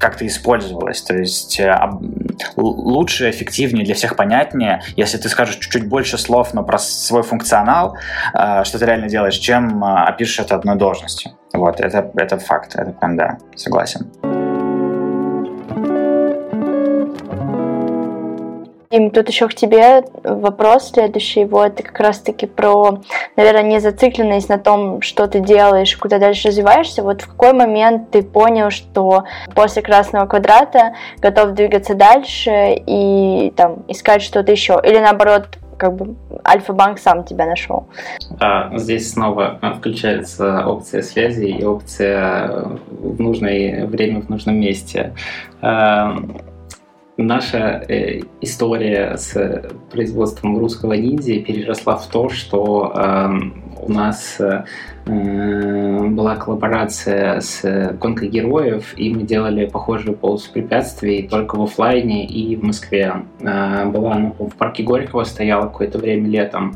как-то 0.00 0.26
использовалось. 0.26 1.02
То 1.02 1.14
есть 1.14 1.60
э, 1.60 1.72
лучше, 2.56 3.30
эффективнее, 3.30 3.84
для 3.84 3.94
всех 3.94 4.16
понятнее, 4.16 4.82
если 4.96 5.18
ты 5.18 5.28
скажешь 5.28 5.56
чуть-чуть 5.56 5.86
больше 5.86 6.18
слов, 6.18 6.54
но 6.54 6.64
про 6.64 6.78
свой 6.78 7.22
функционал, 7.22 7.96
э, 8.34 8.64
что 8.64 8.78
ты 8.78 8.86
реально 8.86 9.08
делаешь, 9.08 9.36
чем 9.36 9.84
э, 9.84 10.04
опишешь 10.04 10.40
это 10.40 10.56
одной 10.56 10.76
должностью. 10.76 11.32
Вот, 11.52 11.80
это, 11.80 12.10
это 12.16 12.38
факт, 12.38 12.74
это 12.74 12.92
прям 12.92 13.16
да, 13.16 13.38
согласен. 13.54 14.10
Дим, 18.92 19.12
тут 19.12 19.28
еще 19.28 19.46
к 19.46 19.54
тебе 19.54 20.02
вопрос 20.24 20.90
следующий. 20.90 21.44
Вот 21.44 21.80
как 21.80 22.00
раз-таки 22.00 22.46
про, 22.46 22.98
наверное, 23.36 23.62
не 23.62 23.78
зацикленность 23.78 24.48
на 24.48 24.58
том, 24.58 25.00
что 25.00 25.28
ты 25.28 25.38
делаешь, 25.38 25.96
куда 25.96 26.18
дальше 26.18 26.48
развиваешься. 26.48 27.04
Вот 27.04 27.22
в 27.22 27.28
какой 27.28 27.52
момент 27.52 28.10
ты 28.10 28.24
понял, 28.24 28.70
что 28.70 29.22
после 29.54 29.82
красного 29.82 30.26
квадрата 30.26 30.94
готов 31.18 31.52
двигаться 31.52 31.94
дальше 31.94 32.82
и 32.84 33.52
там 33.54 33.84
искать 33.86 34.22
что-то 34.22 34.50
еще? 34.50 34.80
Или 34.82 34.98
наоборот, 34.98 35.46
как 35.76 35.94
бы 35.94 36.16
Альфа-банк 36.44 36.98
сам 36.98 37.22
тебя 37.22 37.46
нашел? 37.46 37.86
А, 38.40 38.76
здесь 38.76 39.12
снова 39.12 39.60
включается 39.78 40.66
опция 40.66 41.02
связи 41.02 41.44
и 41.44 41.64
опция 41.64 42.66
в 42.88 43.20
нужное 43.20 43.86
время, 43.86 44.20
в 44.20 44.28
нужном 44.30 44.56
месте. 44.56 45.14
Наша 47.22 47.84
э, 47.86 48.20
история 48.40 49.16
с 49.16 49.62
производством 49.90 50.58
русского 50.58 50.94
ниндзя 50.94 51.40
переросла 51.40 51.96
в 51.96 52.06
то, 52.06 52.30
что 52.30 52.92
э, 52.94 53.28
у 53.82 53.92
нас 53.92 54.38
э, 54.40 54.64
была 55.04 56.36
коллаборация 56.36 57.40
с 57.40 57.92
гонкой 58.00 58.28
героев, 58.28 58.94
и 58.96 59.12
мы 59.14 59.22
делали 59.22 59.66
похожую 59.66 60.16
полосу 60.16 60.50
препятствий 60.50 61.28
только 61.28 61.56
в 61.56 61.62
офлайне 61.62 62.26
и 62.26 62.56
в 62.56 62.64
Москве. 62.64 63.24
Э, 63.40 63.84
была 63.86 64.12
она 64.12 64.32
в 64.38 64.54
парке 64.56 64.82
Горького, 64.82 65.24
стояла 65.24 65.66
какое-то 65.66 65.98
время 65.98 66.26
летом. 66.26 66.74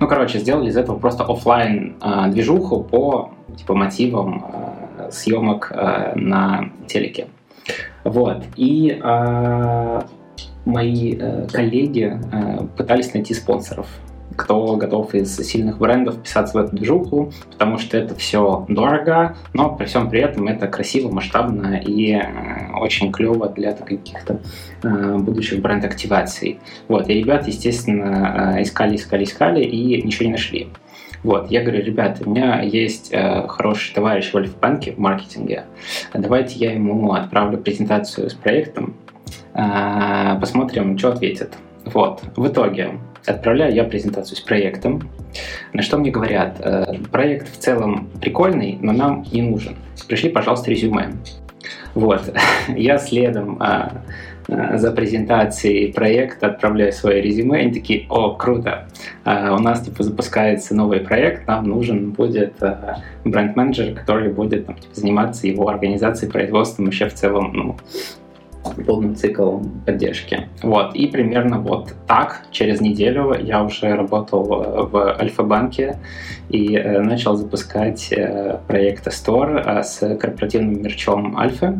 Ну, 0.00 0.06
короче, 0.06 0.38
сделали 0.38 0.68
из 0.68 0.76
этого 0.76 0.98
просто 0.98 1.24
офлайн 1.24 1.96
э, 2.02 2.30
движуху 2.30 2.82
по 2.84 3.30
типа 3.56 3.74
мотивам 3.74 4.44
э, 4.98 5.10
съемок 5.10 5.72
э, 5.74 6.12
на 6.14 6.68
телеке. 6.86 7.28
Вот. 8.08 8.42
И 8.56 8.98
э, 9.02 10.00
мои 10.64 11.16
э, 11.18 11.46
коллеги 11.52 12.18
э, 12.32 12.66
пытались 12.76 13.12
найти 13.12 13.34
спонсоров 13.34 13.86
кто 14.36 14.76
готов 14.76 15.14
из 15.14 15.36
сильных 15.36 15.78
брендов 15.78 16.22
писаться 16.22 16.56
в 16.56 16.64
эту 16.64 16.76
движуху, 16.76 17.32
потому 17.50 17.76
что 17.76 17.98
это 17.98 18.14
все 18.14 18.64
дорого, 18.68 19.36
но 19.52 19.74
при 19.74 19.86
всем 19.86 20.08
при 20.08 20.20
этом 20.20 20.46
это 20.46 20.68
красиво, 20.68 21.10
масштабно 21.10 21.76
и 21.76 22.12
э, 22.12 22.72
очень 22.80 23.10
клево 23.10 23.48
для 23.48 23.72
каких-то 23.72 24.40
э, 24.84 25.16
будущих 25.16 25.60
бренд-активаций. 25.60 26.60
Вот, 26.86 27.08
и 27.08 27.14
ребят, 27.14 27.48
естественно, 27.48 28.54
э, 28.56 28.62
искали, 28.62 28.94
искали, 28.94 29.24
искали 29.24 29.64
и 29.64 30.00
ничего 30.00 30.26
не 30.26 30.32
нашли. 30.32 30.68
Вот, 31.22 31.50
я 31.50 31.62
говорю, 31.62 31.82
ребята, 31.82 32.22
у 32.24 32.30
меня 32.30 32.60
есть 32.62 33.10
э, 33.12 33.46
хороший 33.48 33.94
товарищ 33.94 34.32
в 34.32 34.36
Альфа-банке 34.36 34.92
в 34.92 34.98
маркетинге, 34.98 35.64
давайте 36.14 36.58
я 36.58 36.72
ему 36.72 37.12
отправлю 37.12 37.58
презентацию 37.58 38.30
с 38.30 38.34
проектом, 38.34 38.94
э, 39.54 40.38
посмотрим, 40.40 40.96
что 40.96 41.12
ответит. 41.12 41.54
Вот, 41.84 42.22
в 42.36 42.46
итоге 42.46 42.98
отправляю 43.26 43.74
я 43.74 43.84
презентацию 43.84 44.36
с 44.36 44.40
проектом, 44.40 45.08
на 45.72 45.82
что 45.82 45.98
мне 45.98 46.10
говорят, 46.10 46.60
э, 46.60 46.94
проект 47.10 47.52
в 47.52 47.58
целом 47.58 48.08
прикольный, 48.20 48.78
но 48.80 48.92
нам 48.92 49.24
не 49.32 49.42
нужен. 49.42 49.76
Пришли, 50.06 50.30
пожалуйста, 50.30 50.70
резюме. 50.70 51.12
Вот, 51.94 52.32
я 52.68 52.98
следом 52.98 53.60
Э, 53.60 53.90
за 54.48 54.92
презентацией 54.92 55.92
проекта, 55.92 56.46
отправляю 56.46 56.92
свое 56.92 57.20
резюме, 57.20 57.60
они 57.60 57.72
такие, 57.72 58.06
о, 58.08 58.34
круто, 58.34 58.88
э, 59.24 59.50
у 59.50 59.58
нас 59.58 59.82
типа 59.82 60.02
запускается 60.02 60.74
новый 60.74 61.00
проект, 61.00 61.46
нам 61.46 61.64
нужен 61.68 62.12
будет 62.12 62.54
э, 62.62 62.96
бренд-менеджер, 63.24 63.94
который 63.94 64.32
будет 64.32 64.66
там, 64.66 64.76
типа, 64.76 64.94
заниматься 64.94 65.46
его 65.46 65.68
организацией, 65.68 66.32
производством, 66.32 66.86
вообще 66.86 67.08
в 67.08 67.14
целом 67.14 67.52
ну, 67.52 67.76
полным 68.86 69.14
циклом 69.14 69.82
поддержки. 69.84 70.48
Вот. 70.62 70.94
И 70.94 71.06
примерно 71.06 71.58
вот 71.58 71.94
так, 72.06 72.46
через 72.50 72.80
неделю 72.80 73.34
я 73.40 73.62
уже 73.62 73.94
работал 73.94 74.44
в 74.90 75.20
Альфа-банке 75.20 75.98
и 76.48 76.76
э, 76.76 77.00
начал 77.00 77.36
запускать 77.36 78.10
э, 78.10 78.58
проект 78.66 79.06
Store 79.06 79.62
э, 79.64 79.82
с 79.82 80.16
корпоративным 80.16 80.82
мерчом 80.82 81.36
Альфа. 81.36 81.78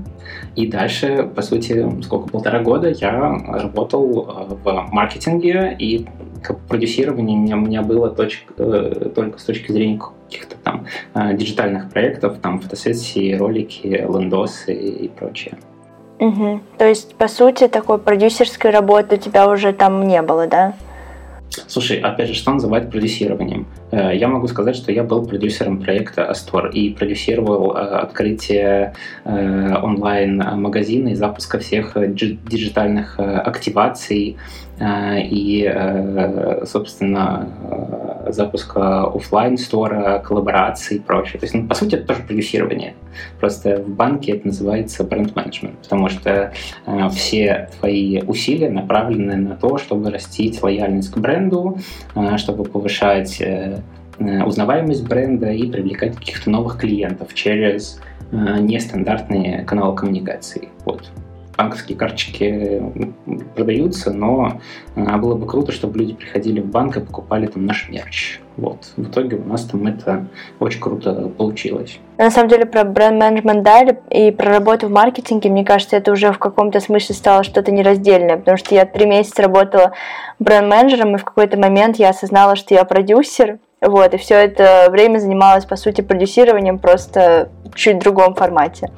И 0.57 0.66
дальше, 0.66 1.28
по 1.34 1.43
сути, 1.43 1.86
сколько, 2.03 2.28
полтора 2.28 2.61
года 2.61 2.91
я 2.91 3.12
работал 3.12 4.59
в 4.62 4.89
маркетинге, 4.91 5.74
и 5.78 6.07
продюсирование 6.68 7.39
у 7.39 7.43
меня, 7.43 7.57
у 7.57 7.61
меня 7.61 7.82
было 7.82 8.11
точка, 8.11 8.53
только 9.14 9.39
с 9.39 9.45
точки 9.45 9.72
зрения 9.72 10.01
каких-то 10.28 10.57
там 10.62 10.86
диджитальных 11.36 11.91
проектов, 11.91 12.39
там 12.41 12.61
фотосессии, 12.61 13.34
ролики, 13.34 13.86
лендосы 13.86 14.74
и 14.74 15.09
прочее. 15.09 15.55
Угу. 16.20 16.60
То 16.78 16.86
есть, 16.86 17.14
по 17.14 17.28
сути, 17.28 17.68
такой 17.68 17.98
продюсерской 17.98 18.70
работы 18.70 19.16
у 19.16 19.18
тебя 19.18 19.48
уже 19.48 19.72
там 19.72 20.06
не 20.06 20.20
было, 20.22 20.46
да? 20.46 20.74
Слушай, 21.66 22.00
опять 22.00 22.28
же, 22.28 22.34
что 22.34 22.52
называть 22.52 22.90
продюсированием? 22.90 23.66
Э, 23.90 24.14
я 24.14 24.28
могу 24.28 24.48
сказать, 24.48 24.76
что 24.76 24.92
я 24.92 25.02
был 25.02 25.26
продюсером 25.26 25.80
проекта 25.80 26.28
Астор 26.28 26.68
и 26.68 26.90
продюсировал 26.90 27.74
э, 27.74 27.80
открытие 27.80 28.94
э, 29.24 29.74
онлайн-магазина 29.82 31.08
и 31.08 31.14
запуска 31.14 31.58
всех 31.58 31.96
диджитальных 31.96 33.18
активаций 33.18 34.36
и, 34.81 36.64
собственно, 36.64 37.49
запуска 38.29 39.07
офлайн 39.07 39.59
стора 39.59 40.22
коллабораций 40.24 40.99
и 40.99 41.01
прочее. 41.01 41.41
То 41.41 41.45
есть, 41.45 41.55
ну, 41.55 41.66
по 41.66 41.74
сути, 41.74 41.97
это 41.97 42.07
тоже 42.07 42.22
продюсирование. 42.22 42.95
Просто 43.41 43.83
в 43.83 43.89
банке 43.89 44.33
это 44.33 44.49
называется 44.49 45.03
бренд-менеджмент, 45.05 45.79
потому 45.79 46.09
что 46.09 46.53
все 47.11 47.68
твои 47.79 48.22
усилия 48.22 48.70
направлены 48.70 49.37
на 49.37 49.57
то, 49.57 49.79
чтобы 49.79 50.11
растить 50.11 50.62
лояльность 50.62 51.11
к 51.11 51.18
бренду, 51.18 51.79
чтобы 52.37 52.64
повышать 52.64 53.43
Э, 54.18 54.43
узнаваемость 54.43 55.07
бренда 55.07 55.51
и 55.51 55.70
привлекать 55.70 56.16
каких-то 56.16 56.51
новых 56.51 56.79
клиентов 56.79 57.35
через 57.35 58.01
э, 58.33 58.37
нестандартные 58.59 59.64
каналы 59.64 59.95
коммуникации. 59.95 60.68
Вот. 60.85 61.11
Банковские 61.59 61.98
карточки 61.98 62.80
продаются, 63.56 64.12
но 64.12 64.61
э, 64.94 65.16
было 65.16 65.34
бы 65.34 65.44
круто, 65.44 65.72
чтобы 65.72 65.98
люди 65.98 66.14
приходили 66.14 66.61
в 66.61 66.66
банк 66.66 66.96
и 66.96 67.00
покупали 67.00 67.46
там 67.46 67.66
наш 67.66 67.88
мерч. 67.88 68.38
Вот. 68.56 68.92
В 68.96 69.11
итоге 69.11 69.38
у 69.38 69.44
нас 69.44 69.64
там 69.64 69.84
это 69.88 70.28
очень 70.61 70.80
круто 70.80 71.28
получилось. 71.36 71.98
На 72.16 72.30
самом 72.30 72.48
деле 72.48 72.64
про 72.64 72.84
бренд-менеджмент 72.84 73.64
дали 73.64 73.98
и 74.09 74.30
про 74.30 74.50
работу 74.50 74.86
в 74.86 74.92
маркетинге, 74.92 75.50
мне 75.50 75.64
кажется, 75.64 75.96
это 75.96 76.12
уже 76.12 76.32
в 76.32 76.38
каком-то 76.38 76.78
смысле 76.78 77.16
стало 77.16 77.42
что-то 77.42 77.72
нераздельное, 77.72 78.36
потому 78.36 78.56
что 78.56 78.76
я 78.76 78.86
три 78.86 79.06
месяца 79.06 79.42
работала 79.42 79.92
бренд-менеджером, 80.38 81.16
и 81.16 81.18
в 81.18 81.24
какой-то 81.24 81.59
момент 81.59 81.96
я 81.96 82.11
осознала, 82.11 82.54
что 82.54 82.72
я 82.72 82.84
продюсер, 82.84 83.59
вот, 83.80 84.14
и 84.14 84.16
все 84.16 84.34
это 84.34 84.88
время 84.90 85.18
занималась, 85.18 85.64
по 85.64 85.74
сути, 85.74 86.02
продюсированием, 86.02 86.78
просто 86.78 87.50
чуть 87.74 87.96
в 87.96 88.00
другом 88.00 88.34
формате. 88.34 88.90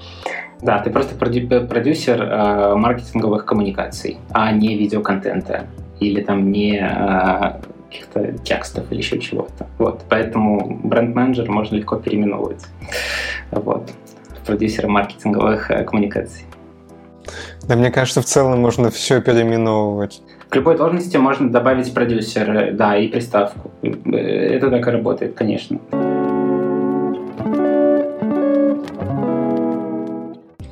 Да, 0.62 0.78
ты 0.78 0.90
просто 0.90 1.14
продюсер 1.14 2.22
э, 2.22 2.74
маркетинговых 2.74 3.46
коммуникаций, 3.46 4.18
а 4.30 4.52
не 4.52 4.76
видеоконтента 4.76 5.66
или 6.00 6.22
там 6.22 6.52
не 6.52 6.78
э, 6.78 7.60
каких-то 7.88 8.32
текстов 8.44 8.90
или 8.90 8.98
еще 8.98 9.18
чего-то. 9.18 9.66
Вот, 9.78 10.02
поэтому 10.08 10.80
бренд-менеджер 10.84 11.50
можно 11.50 11.76
легко 11.76 11.96
переименовывать. 11.96 12.64
Вот, 13.50 13.90
продюсера 14.46 14.88
маркетинговых 14.88 15.70
э, 15.70 15.84
коммуникаций. 15.84 16.44
Да, 17.62 17.76
мне 17.76 17.90
кажется, 17.90 18.20
в 18.20 18.24
целом 18.24 18.60
можно 18.60 18.90
все 18.90 19.20
переименовывать. 19.20 20.22
К 20.48 20.56
любой 20.56 20.76
должности 20.76 21.16
можно 21.16 21.48
добавить 21.48 21.94
продюсер, 21.94 22.72
да, 22.72 22.96
и 22.96 23.06
приставку. 23.08 23.70
Это 23.82 24.70
так 24.70 24.86
и 24.86 24.90
работает, 24.90 25.34
конечно. 25.34 25.78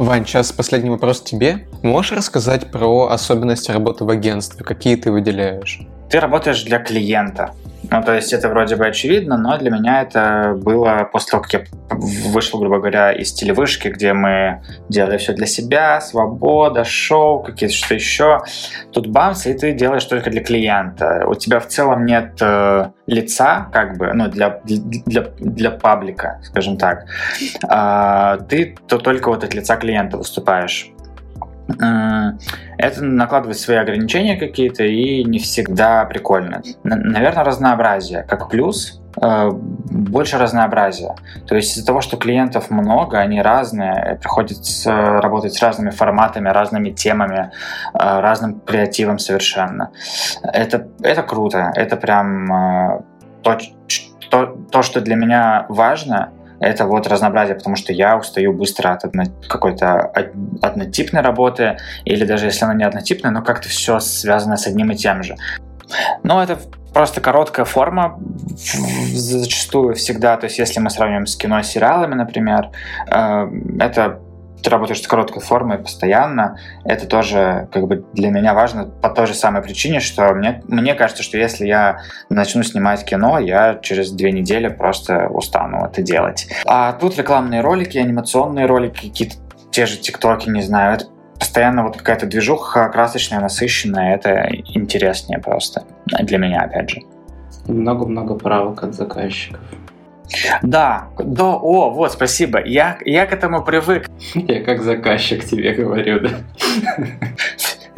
Вань, 0.09 0.25
сейчас 0.25 0.53
последний 0.53 0.89
вопрос 0.89 1.21
тебе. 1.21 1.67
Можешь 1.83 2.13
рассказать 2.13 2.71
про 2.71 3.09
особенности 3.09 3.71
работы 3.71 4.05
в 4.05 4.09
агентстве? 4.09 4.65
Какие 4.65 4.97
ты 4.97 5.13
выделяешь? 5.13 5.81
Ты 6.09 6.19
работаешь 6.19 6.63
для 6.63 6.79
клиента. 6.79 7.53
Ну, 7.91 8.03
то 8.03 8.15
есть 8.15 8.33
это 8.33 8.49
вроде 8.49 8.77
бы 8.77 8.87
очевидно, 8.87 9.39
но 9.39 9.57
для 9.57 9.71
меня 9.71 10.03
это 10.03 10.55
было 10.57 11.09
после 11.11 11.31
того, 11.31 11.43
как 11.43 11.53
я 11.55 11.65
вышел, 11.91 12.59
грубо 12.59 12.79
говоря, 12.79 13.13
из 13.13 13.33
телевышки, 13.33 13.89
где 13.89 14.13
мы 14.13 14.63
делали 14.89 15.17
все 15.17 15.33
для 15.33 15.47
себя, 15.47 16.01
свобода, 16.01 16.85
шоу, 16.85 17.43
какие-то 17.43 17.75
что-то 17.75 17.95
еще. 17.95 18.41
Тут 18.93 19.07
бамс, 19.07 19.47
и 19.47 19.55
ты 19.55 19.73
делаешь 19.73 20.05
только 20.05 20.31
для 20.31 20.43
клиента. 20.43 21.25
У 21.27 21.35
тебя 21.35 21.61
в 21.61 21.67
целом 21.69 22.05
нет 22.05 22.37
э, 22.41 22.91
лица, 23.07 23.69
как 23.73 23.97
бы, 23.97 24.13
ну, 24.13 24.29
для, 24.29 24.61
для, 24.65 25.23
для 25.39 25.71
паблика, 25.71 26.41
скажем 26.43 26.77
так. 26.77 27.07
А, 27.69 28.37
ты 28.49 28.77
то 28.87 28.99
только 28.99 29.29
вот 29.31 29.45
от 29.45 29.55
лица 29.55 29.77
клиента 29.77 30.19
выступаешь 30.19 30.91
это 31.69 33.05
накладывает 33.05 33.59
свои 33.59 33.77
ограничения 33.77 34.37
какие-то 34.37 34.85
и 34.85 35.23
не 35.25 35.39
всегда 35.39 36.05
прикольно. 36.07 36.63
Наверное, 36.83 37.45
разнообразие 37.45 38.23
как 38.23 38.49
плюс, 38.49 39.03
э, 39.21 39.51
больше 39.51 40.39
разнообразия. 40.39 41.15
То 41.47 41.57
есть 41.57 41.77
из-за 41.77 41.87
того, 41.87 42.01
что 42.01 42.17
клиентов 42.17 42.71
много, 42.71 43.19
они 43.19 43.43
разные, 43.43 44.19
приходится 44.21 45.21
работать 45.21 45.55
с 45.55 45.63
разными 45.63 45.91
форматами, 45.91 46.49
разными 46.49 46.91
темами, 46.91 47.51
э, 47.95 47.99
разным 48.21 48.61
креативом 48.61 49.19
совершенно. 49.19 49.91
Это, 50.43 50.89
это 51.03 51.23
круто, 51.23 51.73
это 51.75 51.97
прям 51.97 52.53
э, 52.53 53.01
то, 53.43 53.59
то, 54.31 54.47
то, 54.71 54.83
что 54.83 55.01
для 55.01 55.17
меня 55.17 55.67
важно, 55.69 56.33
это 56.61 56.87
вот 56.87 57.07
разнообразие, 57.07 57.57
потому 57.57 57.77
что 57.77 57.93
я 57.93 58.17
устаю 58.17 58.53
быстро 58.53 58.93
от 58.93 59.05
одно, 59.05 59.25
какой-то 59.49 60.13
однотипной 60.63 61.23
работы, 61.23 61.79
или 62.05 62.25
даже 62.25 62.47
если 62.47 62.65
она 62.65 62.75
не 62.75 62.85
однотипная, 62.85 63.31
но 63.31 63.43
как-то 63.43 63.69
все 63.69 64.01
связано 64.01 64.57
с 64.57 64.67
одним 64.67 64.91
и 64.91 64.97
тем 64.97 65.23
же. 65.23 65.37
Но 66.23 66.43
это 66.43 66.59
просто 66.93 67.21
короткая 67.21 67.65
форма, 67.65 68.19
зачастую 69.15 69.95
всегда, 69.95 70.37
то 70.37 70.47
есть 70.47 70.59
если 70.59 70.81
мы 70.81 70.91
сравниваем 70.91 71.27
с 71.27 71.37
кино 71.37 71.61
и 71.61 71.63
сериалами, 71.63 72.15
например, 72.15 72.71
э, 73.11 73.47
это 73.81 74.21
ты 74.63 74.71
работаешь 74.71 75.03
с 75.03 75.07
короткой 75.07 75.43
формой 75.43 75.79
постоянно, 75.79 76.59
это 76.85 77.07
тоже 77.07 77.69
как 77.73 77.87
бы 77.87 78.05
для 78.13 78.31
меня 78.31 78.55
важно 78.55 78.87
по 78.87 79.09
той 79.11 79.27
же 79.27 79.35
самой 79.35 79.63
причине, 79.63 80.01
что 80.01 80.33
мне, 80.35 80.63
мне 80.67 80.95
кажется, 80.95 81.23
что 81.23 81.39
если 81.39 81.67
я 81.67 82.01
начну 82.29 82.63
снимать 82.63 83.05
кино, 83.05 83.39
я 83.39 83.79
через 83.81 84.11
две 84.11 84.33
недели 84.33 84.69
просто 84.69 85.29
устану 85.29 85.85
это 85.85 86.03
делать. 86.03 86.49
А 86.67 86.93
тут 86.93 87.17
рекламные 87.17 87.61
ролики, 87.61 87.99
анимационные 87.99 88.67
ролики, 88.67 89.09
какие-то 89.09 89.37
те 89.71 89.87
же 89.87 89.97
тиктоки, 89.99 90.49
не 90.49 90.63
знаю, 90.63 90.95
это 90.95 91.07
постоянно 91.39 91.85
вот 91.85 91.97
какая-то 91.97 92.27
движуха 92.27 92.89
красочная, 92.89 93.41
насыщенная, 93.41 94.15
это 94.15 94.49
интереснее 94.75 95.39
просто 95.39 95.85
для 96.07 96.39
меня, 96.39 96.63
опять 96.63 96.91
же. 96.91 97.01
Много-много 97.67 98.35
правок 98.35 98.83
от 98.83 98.95
заказчиков. 98.95 99.61
Да, 100.63 101.09
да, 101.19 101.45
о, 101.45 101.91
вот, 101.91 102.13
спасибо. 102.13 102.63
Я, 102.65 102.99
я 103.05 103.27
к 103.27 103.33
этому 103.33 103.65
привык. 103.65 104.09
Я 104.35 104.63
как 104.63 104.83
заказчик 104.83 105.45
тебе 105.45 105.73
говорю, 105.73 106.21
да. 106.21 106.31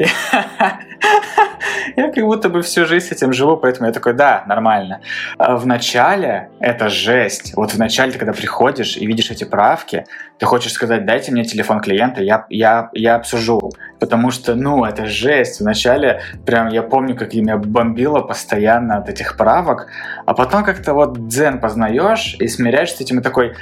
Я 1.97 2.13
как 2.13 2.25
будто 2.25 2.49
бы 2.49 2.63
всю 2.63 2.87
жизнь 2.87 3.07
с 3.07 3.13
этим 3.13 3.33
живу, 3.33 3.57
поэтому 3.57 3.87
я 3.87 3.93
такой, 3.93 4.13
да, 4.13 4.45
нормально. 4.47 5.01
А 5.39 5.57
в 5.57 5.67
начале 5.67 6.51
это 6.61 6.89
жесть. 6.89 7.53
Вот 7.57 7.73
в 7.73 7.79
начале, 7.79 8.13
когда 8.13 8.33
приходишь 8.33 8.97
и 8.97 9.07
видишь 9.07 9.31
эти 9.31 9.45
правки, 9.45 10.07
ты 10.39 10.47
хочешь 10.47 10.73
сказать, 10.73 11.05
дайте 11.05 11.33
мне 11.33 11.45
телефон 11.45 11.81
клиента, 11.81 12.23
я, 12.23 12.47
я, 12.49 12.91
я 12.93 13.17
обсужу. 13.17 13.73
Потому 13.99 14.31
что, 14.31 14.55
ну, 14.55 14.85
это 14.85 15.07
жесть. 15.07 15.61
Вначале 15.61 16.23
прям 16.47 16.69
я 16.69 16.83
помню, 16.83 17.17
как 17.17 17.35
меня 17.35 17.57
бомбило 17.57 18.21
постоянно 18.21 18.97
от 18.97 19.09
этих 19.09 19.37
правок, 19.37 19.89
а 20.27 20.35
потом 20.35 20.65
как-то 20.65 20.95
вот 20.95 21.29
дзен 21.29 21.61
познаешь 21.61 22.37
и 22.39 22.49
смиряешься 22.49 22.99
с 22.99 23.01
этим 23.01 23.21
и 23.21 23.23
такой, 23.23 23.55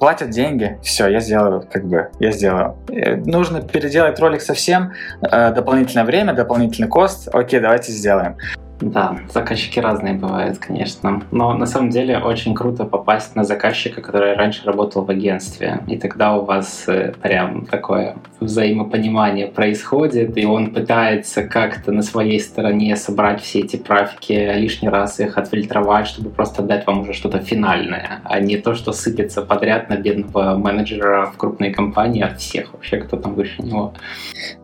платят 0.00 0.30
деньги, 0.30 0.78
все, 0.82 1.08
я 1.08 1.20
сделаю, 1.20 1.62
как 1.70 1.84
бы, 1.84 2.08
я 2.18 2.32
сделаю. 2.32 2.76
Э, 2.88 3.16
нужно 3.16 3.60
переделать 3.60 4.18
ролик 4.18 4.40
совсем, 4.40 4.92
э, 5.22 5.52
дополнительное 5.52 6.04
время, 6.04 6.32
дополнительный 6.32 6.88
кост, 6.88 7.28
окей, 7.32 7.60
давайте 7.60 7.92
сделаем. 7.92 8.36
Да, 8.80 9.18
заказчики 9.32 9.78
разные 9.78 10.14
бывают, 10.14 10.58
конечно. 10.58 11.22
Но 11.30 11.52
на 11.54 11.66
самом 11.66 11.90
деле 11.90 12.18
очень 12.18 12.54
круто 12.54 12.84
попасть 12.84 13.36
на 13.36 13.44
заказчика, 13.44 14.00
который 14.00 14.34
раньше 14.34 14.64
работал 14.64 15.04
в 15.04 15.10
агентстве. 15.10 15.80
И 15.86 15.98
тогда 15.98 16.34
у 16.36 16.44
вас 16.44 16.84
э, 16.88 17.12
прям 17.20 17.66
такое 17.66 18.16
взаимопонимание 18.40 19.48
происходит, 19.48 20.36
и 20.38 20.46
он 20.46 20.72
пытается 20.72 21.44
как-то 21.44 21.92
на 21.92 22.02
своей 22.02 22.40
стороне 22.40 22.96
собрать 22.96 23.42
все 23.42 23.60
эти 23.60 23.76
правки, 23.76 24.32
лишний 24.32 24.88
раз 24.88 25.20
их 25.20 25.36
отфильтровать, 25.36 26.06
чтобы 26.06 26.30
просто 26.30 26.62
дать 26.62 26.86
вам 26.86 27.00
уже 27.00 27.12
что-то 27.12 27.38
финальное, 27.40 28.20
а 28.24 28.40
не 28.40 28.56
то, 28.56 28.74
что 28.74 28.92
сыпется 28.92 29.42
подряд 29.42 29.90
на 29.90 29.96
бедного 29.96 30.56
менеджера 30.56 31.26
в 31.26 31.36
крупной 31.36 31.72
компании 31.72 32.22
от 32.22 32.40
всех 32.40 32.72
вообще, 32.72 32.96
кто 32.96 33.16
там 33.18 33.34
выше 33.34 33.62
него. 33.62 33.92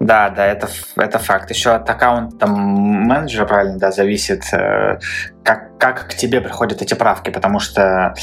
Да, 0.00 0.30
да, 0.30 0.46
это, 0.46 0.68
это 0.96 1.18
факт. 1.18 1.50
Еще 1.50 1.70
от 1.70 1.88
аккаунта 1.88 2.46
менеджера, 2.46 3.44
правильно, 3.44 3.78
да, 3.78 3.90
зависит, 3.90 4.05
э, 4.52 4.98
как, 5.42 5.78
как 5.78 6.09
к 6.09 6.14
тебе 6.14 6.40
приходят 6.40 6.82
эти 6.82 6.94
правки, 6.94 7.30
потому 7.30 7.61
что 7.61 8.14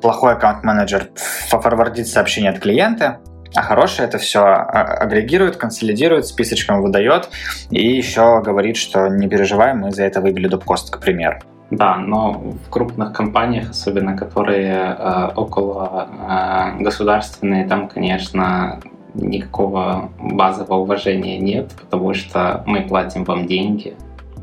плохой 0.00 0.34
аккаунт-менеджер 0.34 1.08
форвардит 1.48 2.08
сообщение 2.08 2.50
от 2.50 2.58
клиента, 2.58 3.20
а 3.54 3.62
хороший 3.62 4.04
это 4.04 4.18
все 4.18 4.40
а, 4.40 4.98
агрегирует, 5.00 5.56
консолидирует, 5.56 6.26
списочком 6.26 6.82
выдает 6.82 7.30
и 7.70 7.86
еще 7.96 8.42
говорит, 8.42 8.76
что 8.76 9.08
не 9.08 9.28
переживай, 9.28 9.74
мы 9.74 9.90
за 9.90 10.04
это 10.04 10.20
выбили 10.20 10.48
доп-кост, 10.48 10.90
к 10.90 11.00
примеру. 11.00 11.38
Да, 11.70 11.96
но 11.96 12.32
в 12.32 12.70
крупных 12.70 13.12
компаниях, 13.12 13.70
особенно 13.70 14.16
которые 14.16 14.96
э, 14.98 15.30
около 15.36 16.08
э, 16.08 16.82
государственные, 16.82 17.66
там, 17.66 17.88
конечно, 17.88 18.80
никакого 19.14 20.10
базового 20.18 20.80
уважения 20.80 21.38
нет, 21.38 21.72
потому 21.78 22.14
что 22.14 22.62
мы 22.66 22.82
платим 22.82 23.24
вам 23.24 23.46
деньги, 23.46 23.96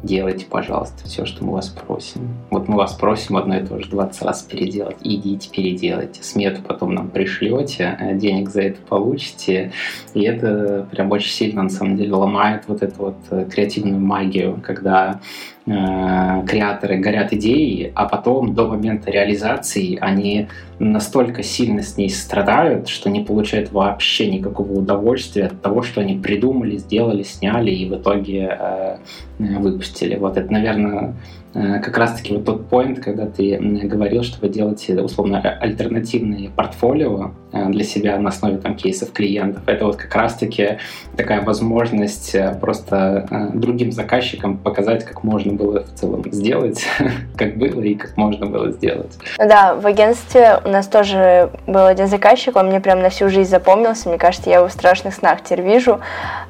делайте, 0.06 0.46
пожалуйста, 0.46 1.04
все, 1.06 1.26
что 1.26 1.44
мы 1.44 1.54
вас 1.54 1.70
просим. 1.70 2.30
Вот 2.52 2.68
мы 2.68 2.78
вас 2.78 2.94
просим 2.94 3.38
одно 3.38 3.58
и 3.58 3.66
то 3.66 3.80
же 3.80 3.90
20 3.90 4.22
раз 4.22 4.44
переделать. 4.44 4.98
Идите, 5.02 5.50
переделайте. 5.50 6.24
Смету 6.24 6.62
потом 6.62 6.94
нам 6.94 7.10
пришлете, 7.10 7.98
э, 8.00 8.16
денег 8.16 8.50
за 8.50 8.62
это 8.62 8.82
получите. 8.82 9.72
И 10.14 10.22
это 10.22 10.88
прям 10.92 11.12
очень 11.12 11.32
сильно, 11.32 11.64
на 11.64 11.70
самом 11.70 11.98
деле, 11.98 12.14
ломает 12.14 12.64
вот 12.68 12.84
эту 12.84 12.96
вот 12.98 13.18
э, 13.32 13.46
креативную 13.52 14.00
магию, 14.00 14.62
когда 14.64 15.20
креаторы 15.66 16.98
горят 16.98 17.34
идеей, 17.34 17.92
а 17.96 18.06
потом 18.06 18.54
до 18.54 18.68
момента 18.68 19.10
реализации 19.10 19.98
они 20.00 20.48
настолько 20.78 21.42
сильно 21.42 21.82
с 21.82 21.98
ней 21.98 22.10
страдают, 22.10 22.88
что 22.88 23.10
не 23.10 23.22
получают 23.22 23.72
вообще 23.72 24.30
никакого 24.30 24.74
удовольствия 24.74 25.46
от 25.46 25.62
того, 25.62 25.82
что 25.82 26.02
они 26.02 26.20
придумали, 26.20 26.78
сделали, 26.78 27.24
сняли 27.24 27.72
и 27.72 27.90
в 27.90 27.96
итоге 27.96 28.58
э, 28.60 28.98
выпустили. 29.40 30.18
Вот 30.18 30.38
это, 30.38 30.54
наверное, 30.54 31.16
Э, 31.56 31.80
как 31.80 31.98
раз-таки 31.98 32.34
вот 32.34 32.44
тот 32.44 32.70
point, 32.70 33.00
когда 33.00 33.28
ты 33.28 33.58
говорил, 33.58 34.24
что 34.24 34.42
вы 34.42 34.50
делаете 34.50 35.02
условно 35.02 35.40
альтернативные 35.40 36.50
портфолио 36.50 37.28
э, 37.28 37.30
для 37.68 37.84
себя 37.84 38.18
на 38.18 38.30
основе 38.30 38.58
там 38.58 38.76
кейсов 38.76 39.12
клиентов. 39.12 39.64
Это 39.68 39.86
вот 39.86 39.96
как 39.96 40.14
раз-таки 40.16 40.80
такая 41.16 41.42
возможность 41.42 42.36
э, 42.36 42.56
просто 42.60 43.28
другим 43.54 43.92
заказчикам 43.92 44.58
показать, 44.58 45.06
как 45.06 45.24
можно 45.24 45.54
было 45.54 45.84
в 45.84 45.94
целом 45.94 46.24
сделать, 46.32 46.86
как 47.38 47.58
было 47.58 47.82
и 47.82 47.96
как 47.96 48.18
можно 48.18 48.46
было 48.46 48.72
сделать. 48.72 49.18
Да, 49.38 49.76
в 49.76 49.86
агентстве 49.86 50.60
у 50.66 50.70
нас 50.70 50.88
тоже 50.88 51.50
был 51.68 51.86
один 51.86 52.08
заказчик, 52.08 52.56
он 52.56 52.68
мне 52.68 52.80
прям 52.80 53.02
на 53.02 53.10
всю 53.10 53.30
жизнь 53.30 53.50
запомнился, 53.50 54.10
мне 54.10 54.18
кажется, 54.18 54.50
я 54.50 54.58
его 54.58 54.68
в 54.68 54.72
страшных 54.72 55.14
снах 55.14 55.44
теперь 55.44 55.62
вижу. 55.62 56.00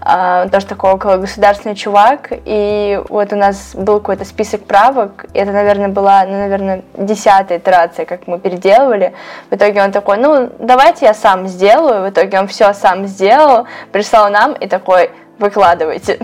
А, 0.01 0.47
тоже 0.49 0.65
такой 0.65 0.91
около 0.93 1.17
государственный 1.17 1.75
чувак, 1.75 2.31
и 2.45 3.01
вот 3.09 3.33
у 3.33 3.35
нас 3.35 3.75
был 3.75 3.99
какой-то 3.99 4.25
список 4.25 4.63
прав, 4.63 4.85
ставок. 4.85 5.25
Это, 5.33 5.51
наверное, 5.51 5.89
была, 5.89 6.25
ну, 6.25 6.33
наверное, 6.33 6.81
десятая 6.97 7.57
итерация, 7.57 8.05
как 8.05 8.27
мы 8.27 8.39
переделывали. 8.39 9.13
В 9.49 9.55
итоге 9.55 9.83
он 9.83 9.91
такой, 9.91 10.17
ну, 10.17 10.49
давайте 10.95 11.05
я 11.05 11.13
сам 11.13 11.47
сделаю. 11.47 12.05
В 12.05 12.09
итоге 12.09 12.39
он 12.39 12.47
все 12.47 12.73
сам 12.73 13.05
сделал, 13.07 13.65
прислал 13.91 14.31
нам 14.31 14.53
и 14.53 14.67
такой, 14.67 15.09
выкладывайте. 15.39 16.19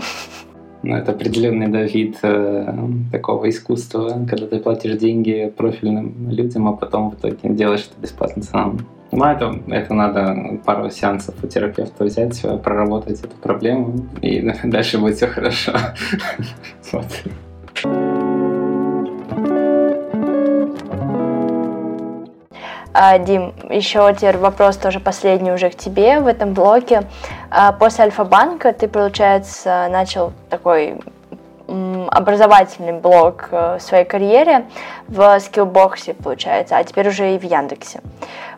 Ну, 0.82 0.96
это 0.96 1.12
определенный 1.12 1.68
да, 1.68 1.82
вид 1.82 2.18
э, 2.22 2.74
такого 3.12 3.48
искусства, 3.48 4.26
когда 4.28 4.46
ты 4.46 4.58
платишь 4.58 4.98
деньги 4.98 5.52
профильным 5.56 6.30
людям, 6.30 6.68
а 6.68 6.72
потом 6.72 7.10
в 7.10 7.14
итоге 7.14 7.36
делаешь 7.54 7.88
это 7.90 8.00
бесплатно 8.00 8.42
сам. 8.42 8.78
Ну, 9.12 9.24
это, 9.24 9.60
это 9.68 9.94
надо 9.94 10.58
пару 10.64 10.90
сеансов 10.90 11.34
у 11.42 11.46
терапевта 11.46 12.04
взять, 12.04 12.42
проработать 12.64 13.20
эту 13.20 13.36
проблему, 13.42 14.06
и 14.22 14.40
дальше 14.64 14.98
будет 14.98 15.16
все 15.16 15.26
хорошо. 15.26 15.72
Вот. 16.92 17.06
А, 23.04 23.18
Дим, 23.18 23.52
еще 23.68 24.14
теперь 24.14 24.36
вопрос 24.36 24.76
тоже 24.76 25.00
последний 25.00 25.50
уже 25.50 25.70
к 25.70 25.74
тебе 25.74 26.20
в 26.20 26.28
этом 26.28 26.54
блоке. 26.54 27.02
А, 27.50 27.72
после 27.72 28.04
Альфа-банка 28.04 28.72
ты, 28.72 28.86
получается, 28.86 29.88
начал 29.90 30.32
такой 30.48 31.00
образовательный 32.10 32.92
блок 32.92 33.48
э, 33.50 33.78
в 33.78 33.82
своей 33.82 34.04
карьере 34.04 34.64
в 35.08 35.38
скиллбоксе, 35.40 36.14
получается, 36.14 36.76
а 36.76 36.84
теперь 36.84 37.08
уже 37.08 37.34
и 37.34 37.38
в 37.38 37.44
Яндексе. 37.44 38.00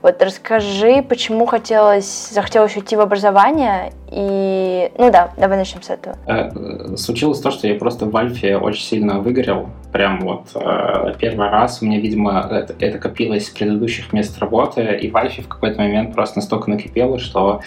Вот 0.03 0.23
расскажи, 0.23 1.03
почему 1.03 1.47
хотелось, 1.47 2.29
захотелось 2.31 2.77
уйти 2.77 2.97
в 2.97 3.01
образование 3.01 3.93
и... 4.11 4.91
Ну 4.99 5.11
да, 5.11 5.33
давай 5.37 5.57
начнем 5.57 5.83
с 5.83 5.91
этого. 5.91 6.17
Э, 6.27 6.97
случилось 6.97 7.41
то, 7.41 7.51
что 7.51 7.67
я 7.67 7.75
просто 7.75 8.07
в 8.07 8.17
Альфе 8.17 8.57
очень 8.57 8.83
сильно 8.83 9.21
выгорел. 9.21 9.71
Прям 9.93 10.21
вот 10.21 10.49
э, 10.55 11.15
первый 11.19 11.49
раз 11.49 11.81
у 11.81 11.87
меня, 11.87 12.01
видимо, 12.01 12.47
это, 12.51 12.75
это 12.79 12.99
копилось 12.99 13.47
с 13.47 13.51
предыдущих 13.51 14.13
мест 14.13 14.39
работы, 14.39 14.83
и 14.97 15.11
в 15.11 15.17
Альфе 15.17 15.43
в 15.43 15.49
какой-то 15.49 15.81
момент 15.81 16.15
просто 16.15 16.39
настолько 16.39 16.71
накипело, 16.71 17.19
что 17.19 17.61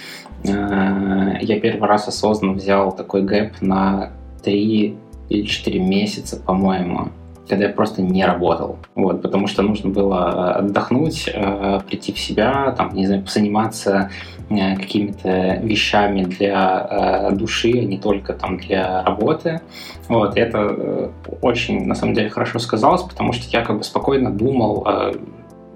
я 0.43 1.59
первый 1.59 1.87
раз 1.87 2.07
осознанно 2.07 2.53
взял 2.53 2.91
такой 2.91 3.23
гэп 3.23 3.59
на 3.61 4.11
три 4.43 4.97
или 5.29 5.45
4 5.45 5.79
месяца, 5.79 6.37
по-моему, 6.37 7.09
когда 7.47 7.65
я 7.65 7.71
просто 7.71 8.01
не 8.01 8.25
работал. 8.25 8.77
Вот, 8.95 9.21
потому 9.21 9.47
что 9.47 9.61
нужно 9.61 9.89
было 9.89 10.55
отдохнуть, 10.55 11.29
э, 11.33 11.79
прийти 11.87 12.11
в 12.11 12.19
себя, 12.19 12.71
там, 12.77 12.93
не 12.93 13.05
знаю, 13.07 13.25
заниматься 13.27 14.11
э, 14.49 14.75
какими-то 14.75 15.59
вещами 15.63 16.23
для 16.23 16.87
э, 16.89 17.35
души, 17.35 17.71
а 17.71 17.83
не 17.85 17.97
только 17.97 18.33
там 18.33 18.57
для 18.57 19.03
работы. 19.03 19.61
Вот, 20.09 20.37
это 20.37 20.57
э, 20.69 21.09
очень, 21.41 21.85
на 21.85 21.95
самом 21.95 22.13
деле, 22.13 22.29
хорошо 22.29 22.59
сказалось, 22.59 23.03
потому 23.03 23.33
что 23.33 23.45
я 23.51 23.63
как 23.63 23.77
бы 23.77 23.83
спокойно 23.83 24.31
думал, 24.31 24.85
э, 24.85 25.13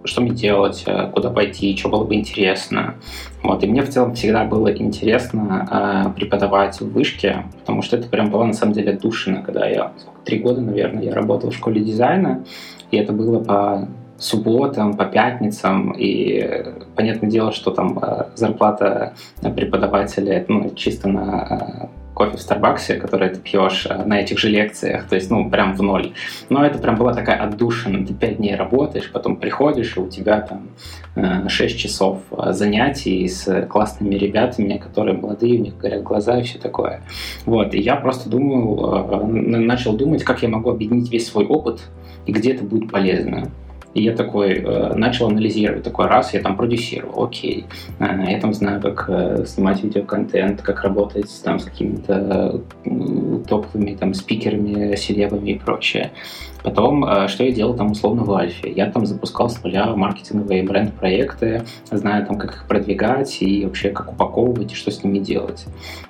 что 0.04 0.22
мне 0.22 0.32
делать, 0.32 0.84
э, 0.86 1.10
куда 1.14 1.30
пойти, 1.30 1.76
что 1.78 1.90
было 1.90 2.04
бы 2.04 2.16
интересно. 2.16 2.96
Вот. 3.44 3.64
И 3.64 3.68
мне 3.68 3.82
в 3.82 3.90
целом 3.90 4.16
всегда 4.16 4.46
было 4.46 4.72
интересно 4.76 5.68
э, 5.72 6.12
преподавать 6.16 6.80
в 6.80 6.92
вышке, 6.92 7.46
потому 7.60 7.82
что 7.82 7.98
это 7.98 8.08
прям 8.08 8.30
было 8.30 8.44
на 8.46 8.54
самом 8.54 8.74
деле 8.74 8.94
душно, 8.94 9.42
когда 9.46 9.68
я 9.68 9.94
три 10.26 10.40
года, 10.40 10.62
наверное, 10.62 11.04
я 11.04 11.14
работал 11.14 11.52
в 11.52 11.56
школе 11.56 11.82
дизайна, 11.82 12.44
и 12.92 12.98
это 12.98 13.14
было 13.14 13.44
по 13.44 13.88
субботам, 14.18 14.96
по 14.96 15.06
пятницам, 15.06 15.92
и 15.98 16.64
понятное 16.96 17.30
дело, 17.30 17.52
что 17.52 17.72
там 17.72 17.98
э, 18.02 18.26
зарплата 18.36 19.14
преподавателя 19.42 20.46
ну, 20.48 20.72
чисто 20.76 21.10
на 21.10 21.90
э, 21.90 22.01
кофе 22.22 22.38
в 22.38 22.42
Старбаксе, 22.42 22.96
который 22.96 23.30
ты 23.30 23.40
пьешь 23.40 23.88
э, 23.90 24.06
на 24.06 24.20
этих 24.20 24.38
же 24.38 24.50
лекциях, 24.50 25.08
то 25.08 25.16
есть, 25.16 25.32
ну, 25.32 25.50
прям 25.50 25.76
в 25.76 25.82
ноль. 25.82 26.14
Но 26.50 26.64
это 26.64 26.78
прям 26.78 26.96
была 26.96 27.14
такая 27.14 27.38
отдушина. 27.38 28.06
Ты 28.06 28.14
пять 28.14 28.38
дней 28.38 28.56
работаешь, 28.56 29.12
потом 29.12 29.38
приходишь, 29.38 29.98
и 29.98 30.00
у 30.00 30.08
тебя 30.08 30.42
там 30.42 31.50
6 31.50 31.80
часов 31.80 32.20
занятий 32.52 33.28
с 33.28 33.66
классными 33.68 34.16
ребятами, 34.16 34.78
которые 34.78 35.18
молодые, 35.18 35.60
у 35.60 35.64
них 35.64 35.78
горят 35.78 36.04
глаза 36.04 36.40
и 36.40 36.44
все 36.44 36.60
такое. 36.60 37.02
Вот, 37.46 37.74
и 37.74 37.80
я 37.80 37.96
просто 37.96 38.30
думал, 38.30 39.28
начал 39.28 39.94
думать, 39.94 40.24
как 40.24 40.44
я 40.44 40.50
могу 40.50 40.70
объединить 40.70 41.12
весь 41.12 41.28
свой 41.28 41.46
опыт 41.46 41.82
и 42.26 42.32
где 42.32 42.54
это 42.54 42.64
будет 42.64 42.92
полезно. 42.92 43.50
И 43.94 44.04
я 44.04 44.16
такой 44.16 44.60
э, 44.60 44.94
начал 44.96 45.28
анализировать, 45.28 45.84
такой 45.84 46.08
раз, 46.08 46.34
я 46.34 46.42
там 46.42 46.56
продюсировал, 46.56 47.26
окей, 47.26 47.66
э, 48.00 48.32
я 48.32 48.40
там 48.40 48.54
знаю, 48.54 48.82
как 48.82 49.06
э, 49.10 49.46
снимать 49.46 49.84
видеоконтент, 49.84 50.62
как 50.62 50.84
работать 50.84 51.30
там 51.44 51.60
с 51.60 51.66
какими-то 51.66 52.62
э, 52.86 53.40
топовыми 53.48 53.96
там 53.96 54.14
спикерами, 54.14 54.96
селебами 54.96 55.52
и 55.52 55.60
прочее. 55.60 56.12
Потом, 56.64 57.04
э, 57.06 57.28
что 57.28 57.44
я 57.44 57.52
делал 57.52 57.76
там 57.76 57.92
условно 57.92 58.24
в 58.24 58.34
Альфе? 58.34 58.72
Я 58.72 58.92
там 58.92 59.06
запускал 59.06 59.50
с 59.50 59.62
нуля 59.64 59.88
маркетинговые 59.96 60.64
бренд-проекты, 60.64 61.64
знаю 61.90 62.26
там, 62.26 62.38
как 62.38 62.52
их 62.56 62.68
продвигать 62.68 63.42
и 63.42 63.66
вообще 63.66 63.90
как 63.90 64.12
упаковывать 64.12 64.72
и 64.72 64.76
что 64.76 64.92
с 64.92 65.04
ними 65.04 65.20
делать. 65.20 65.66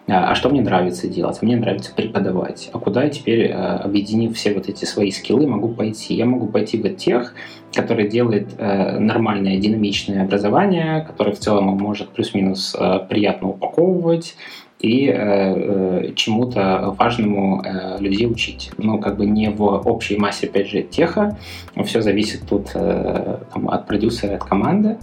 А, 0.08 0.32
а 0.32 0.36
что 0.36 0.50
мне 0.50 0.62
нравится 0.62 1.08
делать? 1.08 1.42
Мне 1.42 1.56
нравится 1.56 1.94
преподавать. 1.96 2.70
А 2.74 2.80
куда 2.80 3.04
я 3.04 3.10
теперь, 3.10 3.46
э, 3.46 3.54
объединив 3.54 4.36
все 4.36 4.54
вот 4.54 4.68
эти 4.70 4.86
свои 4.86 5.12
скиллы, 5.12 5.48
могу 5.48 5.70
пойти? 5.70 6.14
Я 6.16 6.26
могу 6.26 6.48
пойти 6.48 6.78
в 6.78 6.90
тех, 6.96 7.34
который 7.74 8.10
делает 8.10 8.50
э, 8.58 9.00
нормальное 9.00 9.58
динамичное 9.58 10.24
образование, 10.24 11.02
которое 11.02 11.34
в 11.34 11.40
целом 11.40 11.66
может 11.66 12.10
плюс-минус 12.10 12.76
приятно 13.10 13.50
упаковывать, 13.50 14.36
и 14.82 15.08
э, 15.08 15.14
э, 15.16 16.14
чему-то 16.16 16.96
важному 16.98 17.64
э, 17.64 17.98
людей 18.00 18.28
учить. 18.28 18.72
Ну, 18.78 19.00
как 19.00 19.18
бы 19.18 19.26
не 19.26 19.50
в 19.50 19.64
общей 19.64 20.18
массе, 20.18 20.48
опять 20.48 20.70
же, 20.70 20.82
теха, 20.82 21.38
все 21.86 22.02
зависит 22.02 22.42
тут 22.48 22.72
э, 22.74 23.38
там, 23.54 23.70
от 23.70 23.88
продюсера, 23.88 24.36
от 24.36 24.44
команды. 24.44 24.98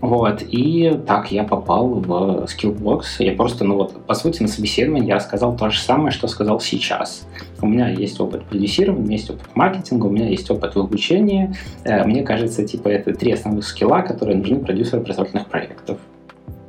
Вот, 0.00 0.42
и 0.42 1.00
так 1.06 1.32
я 1.32 1.44
попал 1.44 1.88
в 1.88 2.44
Skillbox. 2.44 3.04
Я 3.20 3.32
просто, 3.32 3.64
ну 3.64 3.76
вот, 3.76 4.04
по 4.04 4.12
сути, 4.12 4.42
на 4.42 4.48
собеседовании 4.48 5.08
я 5.08 5.18
сказал 5.18 5.56
то 5.56 5.70
же 5.70 5.80
самое, 5.80 6.10
что 6.10 6.28
сказал 6.28 6.60
сейчас. 6.60 7.26
У 7.62 7.66
меня 7.66 7.88
есть 7.88 8.20
опыт 8.20 8.44
продюсирования, 8.44 9.00
у 9.00 9.06
меня 9.06 9.16
есть 9.16 9.30
опыт 9.30 9.48
маркетинга, 9.54 10.04
у 10.04 10.10
меня 10.10 10.28
есть 10.28 10.50
опыт 10.50 10.74
в 10.74 10.78
обучении. 10.78 11.54
Э, 11.84 12.04
мне 12.04 12.22
кажется, 12.22 12.66
типа, 12.66 12.88
это 12.88 13.14
три 13.14 13.32
основных 13.32 13.66
скилла, 13.66 14.02
которые 14.02 14.36
нужны 14.36 14.58
продюсеру 14.58 15.00
образовательных 15.00 15.46
проектов. 15.46 15.98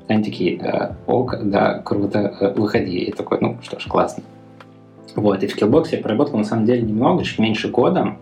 Они 0.08 0.24
такие, 0.24 0.58
«Э, 0.60 0.94
ок, 1.08 1.36
да, 1.44 1.80
круто, 1.80 2.36
э, 2.40 2.54
выходи. 2.54 2.98
И 2.98 3.12
такой, 3.12 3.40
ну 3.42 3.58
что 3.64 3.80
ж, 3.80 3.86
классно. 3.88 4.24
Вот, 5.16 5.42
и 5.44 5.48
в 5.48 5.56
Skillbox 5.56 5.88
я 5.92 6.00
поработал 6.00 6.38
на 6.38 6.44
самом 6.44 6.66
деле 6.66 6.82
немного, 6.82 7.24
чуть 7.24 7.40
меньше 7.40 7.70
года. 7.70 8.16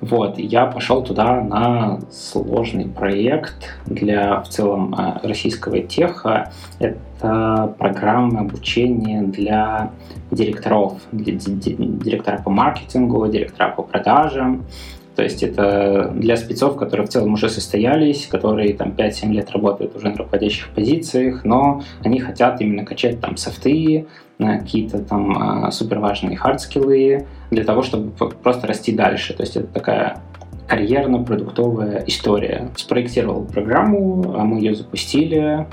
Вот, 0.00 0.38
я 0.38 0.66
пошел 0.66 1.02
туда 1.02 1.40
на 1.40 1.98
сложный 2.10 2.86
проект 2.86 3.74
для 3.86 4.40
в 4.40 4.48
целом 4.48 4.94
э, 4.94 5.26
российского 5.26 5.80
теха. 5.80 6.52
Это 6.78 7.74
программа 7.78 8.40
обучения 8.40 9.22
для 9.22 9.90
директоров, 10.30 11.00
для 11.12 11.34
директора 11.34 12.42
по 12.42 12.50
маркетингу, 12.50 13.26
директора 13.26 13.70
по 13.70 13.82
продажам. 13.82 14.64
То 15.16 15.22
есть 15.22 15.42
это 15.42 16.12
для 16.14 16.36
спецов, 16.36 16.76
которые 16.76 17.06
в 17.06 17.10
целом 17.10 17.32
уже 17.32 17.48
состоялись, 17.48 18.26
которые 18.26 18.74
там 18.74 18.90
5-7 18.90 19.32
лет 19.32 19.50
работают 19.50 19.96
уже 19.96 20.10
на 20.10 20.16
руководящих 20.16 20.68
позициях, 20.68 21.44
но 21.44 21.82
они 22.04 22.20
хотят 22.20 22.60
именно 22.60 22.84
качать 22.84 23.20
там 23.20 23.38
софты, 23.38 24.06
какие-то 24.38 24.98
там 24.98 25.66
а, 25.66 25.70
супер 25.70 26.00
важные 26.00 26.36
хардскиллы, 26.36 27.26
для 27.50 27.64
того, 27.64 27.80
чтобы 27.82 28.10
просто 28.10 28.66
расти 28.66 28.92
дальше. 28.92 29.32
То 29.32 29.42
есть 29.42 29.56
это 29.56 29.68
такая 29.68 30.22
карьерно-продуктовая 30.68 32.04
история. 32.06 32.68
Спроектировал 32.76 33.46
программу, 33.46 34.34
а 34.36 34.44
мы 34.44 34.58
ее 34.58 34.74
запустили, 34.74 35.66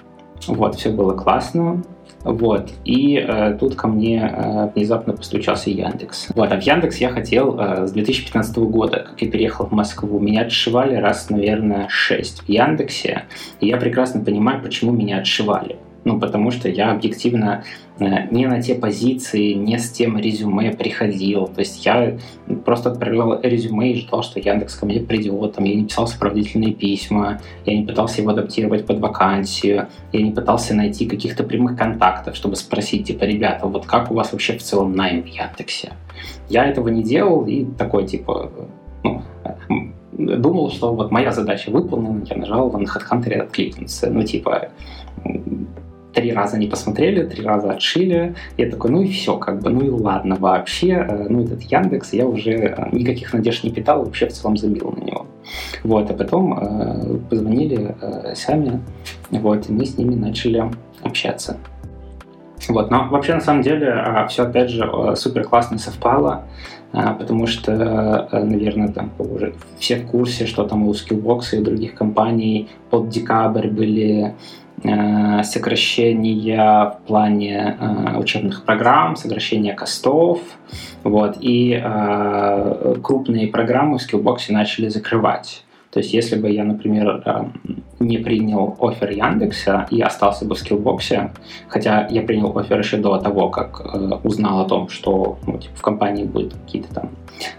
вот, 0.47 0.75
все 0.75 0.89
было 0.89 1.13
классно. 1.15 1.83
Вот. 2.23 2.71
И 2.85 3.17
э, 3.17 3.57
тут 3.59 3.75
ко 3.75 3.87
мне 3.87 4.31
э, 4.33 4.69
внезапно 4.73 5.13
постучался 5.13 5.69
Яндекс. 5.69 6.27
Вот. 6.35 6.51
А 6.51 6.59
в 6.59 6.63
Яндекс 6.63 6.97
я 6.97 7.09
хотел 7.09 7.59
э, 7.59 7.87
с 7.87 7.91
2015 7.91 8.57
года, 8.57 9.05
как 9.09 9.21
я 9.21 9.29
переехал 9.29 9.65
в 9.65 9.71
Москву. 9.71 10.19
Меня 10.19 10.41
отшивали 10.41 10.95
раз, 10.95 11.29
наверное, 11.29 11.87
шесть 11.89 12.41
в 12.41 12.49
Яндексе. 12.49 13.23
И 13.59 13.67
я 13.67 13.77
прекрасно 13.77 14.23
понимаю, 14.23 14.61
почему 14.61 14.91
меня 14.91 15.17
отшивали. 15.17 15.77
Ну, 16.05 16.19
потому 16.19 16.51
что 16.51 16.67
я 16.67 16.91
объективно 16.91 17.63
э, 17.99 18.27
не 18.29 18.45
на 18.45 18.61
те 18.61 18.75
позиции, 18.75 19.53
не 19.53 19.79
с 19.79 19.89
тем 19.89 20.17
резюме 20.17 20.71
приходил. 20.71 21.47
То 21.47 21.59
есть 21.59 21.85
я 21.85 22.17
просто 22.65 22.91
отправлял 22.91 23.39
резюме 23.41 23.93
и 23.93 23.99
ждал, 23.99 24.21
что 24.23 24.39
Яндекс 24.39 24.75
ко 24.75 24.85
мне 24.85 24.99
придет. 24.99 25.53
Там 25.53 25.63
я 25.63 25.75
не 25.75 25.85
писал 25.85 26.07
сопроводительные 26.07 26.73
письма, 26.73 27.39
я 27.65 27.77
не 27.77 27.85
пытался 27.85 28.21
его 28.21 28.31
адаптировать 28.31 28.85
под 28.85 28.99
вакансию, 28.99 29.87
я 30.11 30.21
не 30.21 30.31
пытался 30.31 30.75
найти 30.75 31.05
каких-то 31.05 31.43
прямых 31.43 31.77
контактов, 31.77 32.35
чтобы 32.35 32.57
спросить, 32.57 33.07
типа, 33.07 33.23
ребята, 33.23 33.67
вот 33.67 33.85
как 33.85 34.11
у 34.11 34.13
вас 34.13 34.33
вообще 34.33 34.57
в 34.57 34.63
целом 34.63 34.95
найм 34.95 35.23
в 35.23 35.27
Яндексе? 35.27 35.93
Я 36.49 36.65
этого 36.65 36.89
не 36.89 37.03
делал 37.03 37.45
и 37.45 37.65
такой, 37.65 38.05
типа, 38.05 38.51
ну, 39.03 39.23
думал, 40.17 40.71
что 40.71 40.93
вот 40.93 41.11
моя 41.11 41.31
задача 41.31 41.69
выполнена, 41.71 42.23
я 42.29 42.37
нажал 42.37 42.71
на 42.71 42.83
HeadHunter 42.83 43.33
откликнуться. 43.41 44.09
Ну, 44.09 44.23
типа, 44.23 44.69
три 46.13 46.31
раза 46.31 46.57
не 46.57 46.67
посмотрели, 46.67 47.25
три 47.25 47.43
раза 47.43 47.71
отшили. 47.71 48.35
Я 48.57 48.69
такой, 48.69 48.91
ну 48.91 49.01
и 49.01 49.11
все, 49.11 49.37
как 49.37 49.61
бы, 49.61 49.69
ну 49.69 49.81
и 49.81 49.89
ладно 49.89 50.35
вообще. 50.35 51.05
Э, 51.09 51.27
ну, 51.29 51.43
этот 51.43 51.61
Яндекс, 51.63 52.13
я 52.13 52.25
уже 52.25 52.51
э, 52.51 52.89
никаких 52.91 53.33
надежд 53.33 53.63
не 53.63 53.71
питал, 53.71 54.03
вообще 54.03 54.27
в 54.27 54.33
целом 54.33 54.57
забил 54.57 54.91
на 54.91 55.03
него. 55.03 55.25
Вот, 55.83 56.09
а 56.09 56.13
потом 56.13 56.57
э, 56.57 57.17
позвонили 57.29 57.95
э, 57.99 58.35
сами, 58.35 58.81
вот, 59.31 59.69
и 59.69 59.73
мы 59.73 59.85
с 59.85 59.97
ними 59.97 60.15
начали 60.15 60.63
общаться. 61.01 61.57
Вот, 62.69 62.91
но 62.91 63.09
вообще 63.09 63.33
на 63.33 63.41
самом 63.41 63.61
деле 63.61 63.87
э, 63.87 64.27
все 64.27 64.43
опять 64.43 64.69
же 64.69 64.89
супер 65.15 65.43
классно 65.43 65.77
совпало, 65.77 66.43
потому 66.91 67.47
что, 67.47 68.29
наверное, 68.31 68.87
там 68.89 69.11
уже 69.17 69.55
все 69.79 69.95
в 69.95 70.05
курсе, 70.05 70.45
что 70.45 70.63
там 70.63 70.87
у 70.87 70.91
Skillbox 70.91 71.57
и 71.57 71.63
других 71.63 71.95
компаний 71.95 72.69
под 72.91 73.09
декабрь 73.09 73.67
были 73.67 74.35
Э, 74.35 74.62
сокращения 75.43 76.91
в 76.91 77.07
плане 77.07 77.77
э, 77.79 78.17
учебных 78.17 78.65
программ, 78.65 79.15
сокращения 79.15 79.73
костов, 79.73 80.39
вот, 81.03 81.37
и 81.39 81.81
э, 81.83 82.95
крупные 83.01 83.47
программы 83.47 83.97
в 83.97 84.01
Skillbox 84.01 84.39
начали 84.49 84.89
закрывать. 84.89 85.63
То 85.93 85.99
есть, 85.99 86.11
если 86.11 86.35
бы 86.35 86.49
я, 86.49 86.63
например, 86.63 87.21
э, 87.23 87.45
не 87.99 88.17
принял 88.17 88.75
офер 88.79 89.11
Яндекса 89.11 89.87
и 89.91 90.01
остался 90.01 90.45
бы 90.45 90.55
в 90.55 90.61
Skillbox, 90.61 91.29
хотя 91.67 92.07
я 92.09 92.23
принял 92.23 92.57
офер 92.57 92.79
еще 92.79 92.97
до 92.97 93.19
того, 93.19 93.49
как 93.49 93.81
э, 93.93 93.97
узнал 94.23 94.61
о 94.61 94.65
том, 94.65 94.89
что 94.89 95.37
ну, 95.45 95.59
типа, 95.59 95.75
в 95.75 95.81
компании 95.81 96.23
будут 96.23 96.55
какие-то 96.55 96.93
там 96.93 97.09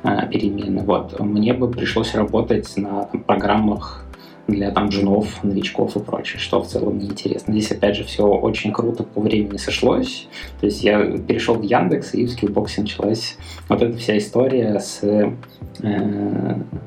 э, 0.02 0.28
перемены, 0.28 0.82
вот, 0.82 1.20
мне 1.20 1.52
бы 1.52 1.70
пришлось 1.70 2.14
работать 2.14 2.72
на 2.76 3.04
там, 3.04 3.22
программах 3.22 4.03
для 4.46 4.70
там 4.70 4.88
джунов, 4.88 5.42
новичков 5.42 5.96
и 5.96 6.00
прочее, 6.00 6.38
что 6.38 6.62
в 6.62 6.66
целом 6.66 6.98
неинтересно. 6.98 7.52
Здесь, 7.52 7.72
опять 7.72 7.96
же, 7.96 8.04
все 8.04 8.26
очень 8.26 8.72
круто 8.72 9.02
по 9.02 9.20
времени 9.20 9.56
сошлось. 9.56 10.28
То 10.60 10.66
есть 10.66 10.82
я 10.82 11.02
перешел 11.18 11.54
в 11.54 11.62
Яндекс, 11.62 12.14
и 12.14 12.26
в 12.26 12.30
Skillbox 12.30 12.68
началась 12.78 13.36
вот 13.68 13.82
эта 13.82 13.96
вся 13.96 14.18
история 14.18 14.78
с, 14.78 15.02
э, 15.02 15.32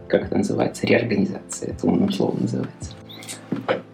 как 0.08 0.26
это 0.26 0.38
называется, 0.38 0.86
реорганизацией. 0.86 1.74
Это 1.74 1.88
умным 1.88 2.12
словом 2.12 2.42
называется. 2.42 2.94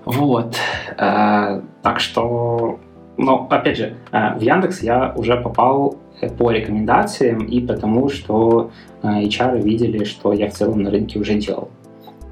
Вот. 0.05 0.57
Э, 0.97 1.61
так 1.81 1.99
что, 1.99 2.79
ну, 3.17 3.47
опять 3.49 3.77
же, 3.77 3.95
э, 4.11 4.37
в 4.37 4.41
Яндекс 4.41 4.81
я 4.83 5.13
уже 5.15 5.37
попал 5.37 5.97
по 6.37 6.51
рекомендациям 6.51 7.45
и 7.45 7.59
потому, 7.59 8.09
что 8.09 8.71
э, 9.01 9.07
HR 9.07 9.61
видели, 9.61 10.03
что 10.03 10.33
я 10.33 10.49
в 10.49 10.53
целом 10.53 10.83
на 10.83 10.91
рынке 10.91 11.19
уже 11.19 11.35
делал. 11.35 11.69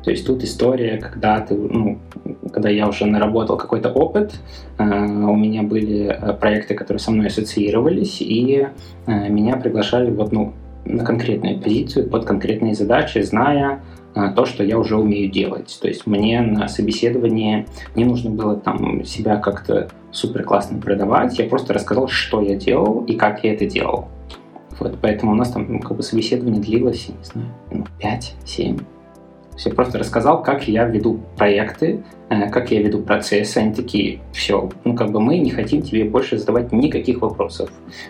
То 0.03 0.11
есть 0.11 0.25
тут 0.25 0.43
история, 0.43 0.97
когда 0.97 1.39
ты, 1.41 1.55
ну, 1.55 1.99
когда 2.51 2.69
я 2.69 2.87
уже 2.87 3.05
наработал 3.05 3.57
какой-то 3.57 3.89
опыт, 3.89 4.33
э, 4.77 4.83
у 4.83 5.35
меня 5.35 5.61
были 5.63 6.05
э, 6.07 6.33
проекты, 6.33 6.73
которые 6.73 6.99
со 6.99 7.11
мной 7.11 7.27
ассоциировались, 7.27 8.21
и 8.21 8.67
э, 9.05 9.29
меня 9.29 9.57
приглашали 9.57 10.09
вот, 10.11 10.31
ну, 10.31 10.53
на 10.85 11.05
конкретную 11.05 11.59
позицию, 11.59 12.09
под 12.09 12.25
конкретные 12.25 12.73
задачи, 12.73 13.19
зная 13.19 13.81
то, 14.35 14.45
что 14.45 14.61
я 14.61 14.77
уже 14.77 14.97
умею 14.97 15.31
делать. 15.31 15.77
То 15.81 15.87
есть 15.87 16.05
мне 16.05 16.41
на 16.41 16.67
собеседовании 16.67 17.65
не 17.95 18.03
нужно 18.03 18.29
было 18.29 18.57
там 18.57 19.05
себя 19.05 19.37
как-то 19.37 19.87
супер 20.11 20.43
классно 20.43 20.81
продавать, 20.81 21.39
я 21.39 21.45
просто 21.45 21.73
рассказал, 21.73 22.09
что 22.09 22.41
я 22.41 22.55
делал 22.55 23.05
и 23.05 23.15
как 23.15 23.45
я 23.45 23.53
это 23.53 23.67
делал. 23.67 24.09
Вот, 24.79 24.97
поэтому 24.99 25.31
у 25.31 25.35
нас 25.35 25.51
там 25.51 25.65
ну, 25.69 25.79
как 25.79 25.95
бы 25.95 26.03
собеседование 26.03 26.61
длилось, 26.61 27.07
не 27.07 27.23
знаю, 27.23 27.47
ну, 27.71 27.85
5-7 28.01 28.81
я 29.69 29.75
просто 29.75 29.99
рассказал, 29.99 30.41
как 30.41 30.67
я 30.67 30.85
веду 30.85 31.19
проекты, 31.37 32.03
э, 32.29 32.49
как 32.49 32.71
я 32.71 32.81
веду 32.81 32.99
процессы. 32.99 33.57
Они 33.57 33.73
такие, 33.73 34.19
все, 34.33 34.69
ну 34.83 34.95
как 34.95 35.11
бы 35.11 35.19
мы 35.19 35.37
не 35.37 35.51
хотим 35.51 35.81
тебе 35.81 36.05
больше 36.05 36.37
задавать 36.37 36.71
никаких 36.71 37.21
вопросов. 37.21 37.69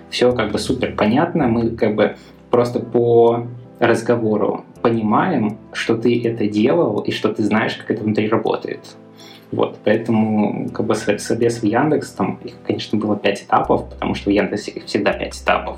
Все 0.09 0.31
как 0.31 0.51
бы 0.51 0.59
супер 0.59 0.95
понятно, 0.95 1.47
мы 1.47 1.71
как 1.71 1.95
бы 1.95 2.15
просто 2.49 2.79
по 2.79 3.47
разговору 3.79 4.65
понимаем, 4.81 5.57
что 5.73 5.97
ты 5.97 6.21
это 6.23 6.47
делал 6.47 6.99
и 6.99 7.11
что 7.11 7.33
ты 7.33 7.43
знаешь, 7.43 7.75
как 7.75 7.91
это 7.91 8.03
внутри 8.03 8.29
работает. 8.29 8.79
Вот, 9.51 9.79
поэтому 9.83 10.69
как 10.69 10.85
бы 10.85 10.95
собес 10.95 11.61
в 11.61 11.65
Яндекс, 11.65 12.11
там 12.11 12.39
их, 12.43 12.53
конечно, 12.65 12.97
было 12.97 13.17
пять 13.17 13.43
этапов, 13.43 13.89
потому 13.89 14.15
что 14.15 14.29
в 14.29 14.33
Яндексе 14.33 14.81
всегда 14.85 15.11
пять 15.11 15.37
этапов. 15.37 15.77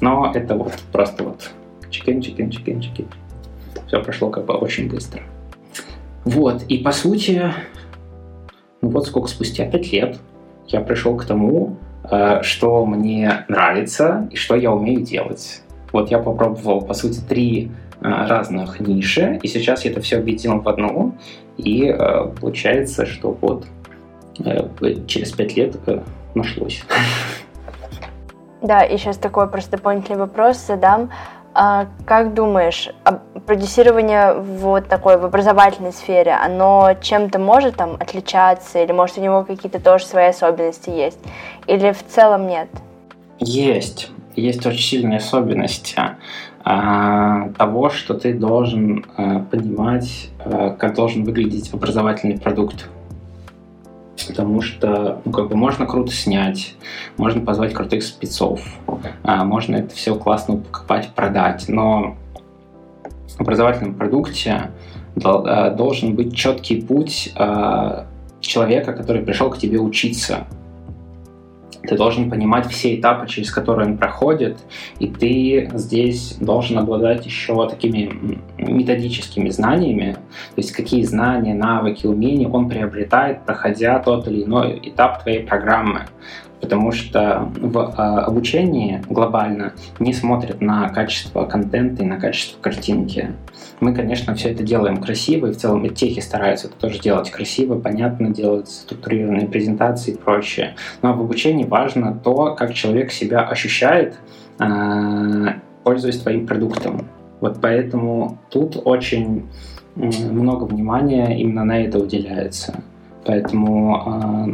Но 0.00 0.30
это 0.34 0.54
вот 0.54 0.74
просто 0.92 1.24
вот 1.24 1.50
чекин, 1.88 2.20
чекин, 2.20 2.50
чекин, 2.50 2.80
чекин 2.80 3.06
все 3.94 4.02
прошло 4.02 4.30
как 4.30 4.44
бы 4.46 4.54
очень 4.54 4.88
быстро. 4.88 5.22
Вот, 6.24 6.62
и 6.64 6.78
по 6.78 6.90
сути, 6.90 7.42
ну 8.80 8.88
вот 8.90 9.06
сколько 9.06 9.28
спустя 9.28 9.66
пять 9.66 9.92
лет 9.92 10.18
я 10.66 10.80
пришел 10.80 11.16
к 11.16 11.24
тому, 11.24 11.76
э, 12.10 12.42
что 12.42 12.84
мне 12.86 13.44
нравится 13.48 14.28
и 14.32 14.36
что 14.36 14.56
я 14.56 14.72
умею 14.72 15.02
делать. 15.02 15.62
Вот 15.92 16.10
я 16.10 16.18
попробовал, 16.18 16.80
по 16.80 16.94
сути, 16.94 17.20
три 17.20 17.70
э, 18.00 18.02
разных 18.02 18.80
ниши, 18.80 19.38
и 19.42 19.48
сейчас 19.48 19.84
я 19.84 19.92
это 19.92 20.00
все 20.00 20.18
объединил 20.18 20.60
в 20.60 20.68
одну, 20.68 21.14
и 21.56 21.86
э, 21.86 22.28
получается, 22.40 23.06
что 23.06 23.36
вот 23.40 23.66
через 25.06 25.30
пять 25.30 25.56
лет 25.56 25.76
нашлось. 26.34 26.82
Да, 28.60 28.82
и 28.82 28.96
сейчас 28.96 29.18
такой 29.18 29.46
просто 29.46 29.72
дополнительный 29.72 30.18
вопрос 30.18 30.56
задам. 30.56 31.10
А 31.54 31.86
как 32.04 32.34
думаешь, 32.34 32.90
продюсирование 33.46 34.34
вот 34.34 34.88
такой 34.88 35.16
в 35.18 35.24
образовательной 35.24 35.92
сфере, 35.92 36.32
оно 36.32 36.96
чем-то 37.00 37.38
может 37.38 37.76
там 37.76 37.94
отличаться, 37.94 38.82
или 38.82 38.90
может 38.90 39.18
у 39.18 39.20
него 39.20 39.44
какие-то 39.44 39.80
тоже 39.80 40.04
свои 40.04 40.26
особенности 40.26 40.90
есть, 40.90 41.20
или 41.68 41.92
в 41.92 42.04
целом 42.04 42.48
нет? 42.48 42.68
Есть, 43.38 44.10
есть 44.34 44.66
очень 44.66 44.82
сильные 44.82 45.18
особенности 45.18 45.96
а, 46.64 47.50
того, 47.50 47.88
что 47.88 48.14
ты 48.14 48.34
должен 48.34 49.04
а, 49.16 49.40
понимать, 49.40 50.30
а, 50.44 50.70
как 50.70 50.94
должен 50.94 51.22
выглядеть 51.22 51.72
образовательный 51.72 52.38
продукт 52.38 52.88
потому 54.28 54.60
что 54.60 55.20
ну, 55.24 55.32
как 55.32 55.48
бы 55.48 55.56
можно 55.56 55.86
круто 55.86 56.12
снять, 56.12 56.74
можно 57.16 57.44
позвать 57.44 57.72
крутых 57.72 58.02
спецов, 58.02 58.60
а, 59.22 59.44
можно 59.44 59.76
это 59.76 59.94
все 59.94 60.14
классно 60.14 60.54
упаковать, 60.54 61.10
продать, 61.14 61.66
но 61.68 62.16
в 63.36 63.40
образовательном 63.40 63.94
продукте 63.94 64.70
а, 65.22 65.70
должен 65.70 66.14
быть 66.14 66.34
четкий 66.34 66.80
путь 66.80 67.32
а, 67.36 68.06
человека, 68.40 68.92
который 68.92 69.22
пришел 69.22 69.50
к 69.50 69.58
тебе 69.58 69.78
учиться. 69.78 70.46
Ты 71.86 71.96
должен 71.96 72.30
понимать 72.30 72.66
все 72.66 72.94
этапы, 72.98 73.26
через 73.26 73.50
которые 73.50 73.88
он 73.88 73.98
проходит, 73.98 74.58
и 74.98 75.06
ты 75.06 75.70
здесь 75.74 76.36
должен 76.40 76.78
обладать 76.78 77.26
еще 77.26 77.68
такими 77.68 78.40
методическими 78.58 79.50
знаниями, 79.50 80.12
то 80.12 80.56
есть 80.56 80.72
какие 80.72 81.02
знания, 81.02 81.54
навыки, 81.54 82.06
умения 82.06 82.48
он 82.48 82.68
приобретает, 82.68 83.44
проходя 83.44 83.98
тот 83.98 84.26
или 84.28 84.44
иной 84.44 84.80
этап 84.82 85.22
твоей 85.22 85.40
программы 85.40 86.06
потому 86.64 86.92
что 86.92 87.52
в 87.60 87.78
а, 87.78 88.24
обучении 88.24 89.02
глобально 89.10 89.74
не 89.98 90.14
смотрят 90.14 90.62
на 90.62 90.88
качество 90.88 91.44
контента 91.44 92.02
и 92.02 92.06
на 92.06 92.18
качество 92.18 92.58
картинки. 92.58 93.32
Мы, 93.80 93.94
конечно, 93.94 94.34
все 94.34 94.52
это 94.52 94.62
делаем 94.62 94.96
красиво, 94.96 95.48
и 95.48 95.52
в 95.52 95.58
целом 95.58 95.84
и 95.84 95.90
техи 95.90 96.20
стараются 96.20 96.68
это 96.68 96.76
тоже 96.76 97.00
делать 97.00 97.30
красиво, 97.30 97.78
понятно, 97.78 98.30
делать 98.30 98.70
структурированные 98.70 99.46
презентации 99.46 100.12
и 100.12 100.16
прочее. 100.16 100.74
Но 101.02 101.12
в 101.12 101.20
обучении 101.20 101.64
важно 101.64 102.18
то, 102.24 102.54
как 102.54 102.72
человек 102.72 103.12
себя 103.12 103.42
ощущает, 103.42 104.16
а, 104.58 105.56
пользуясь 105.82 106.18
твоим 106.18 106.46
продуктом. 106.46 107.08
Вот 107.42 107.58
поэтому 107.60 108.38
тут 108.48 108.80
очень 108.86 109.44
много 109.96 110.64
внимания 110.64 111.38
именно 111.38 111.64
на 111.64 111.82
это 111.82 111.98
уделяется. 111.98 112.82
Поэтому, 113.26 113.96
а, 113.96 114.48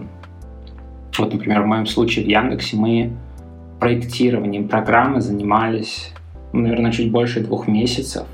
вот, 1.18 1.32
например, 1.32 1.62
в 1.62 1.66
моем 1.66 1.86
случае 1.86 2.24
в 2.24 2.28
Яндексе 2.28 2.76
мы 2.76 3.12
проектированием 3.78 4.68
программы 4.68 5.20
занимались, 5.20 6.12
наверное, 6.52 6.92
чуть 6.92 7.10
больше 7.10 7.40
двух 7.40 7.66
месяцев. 7.66 8.26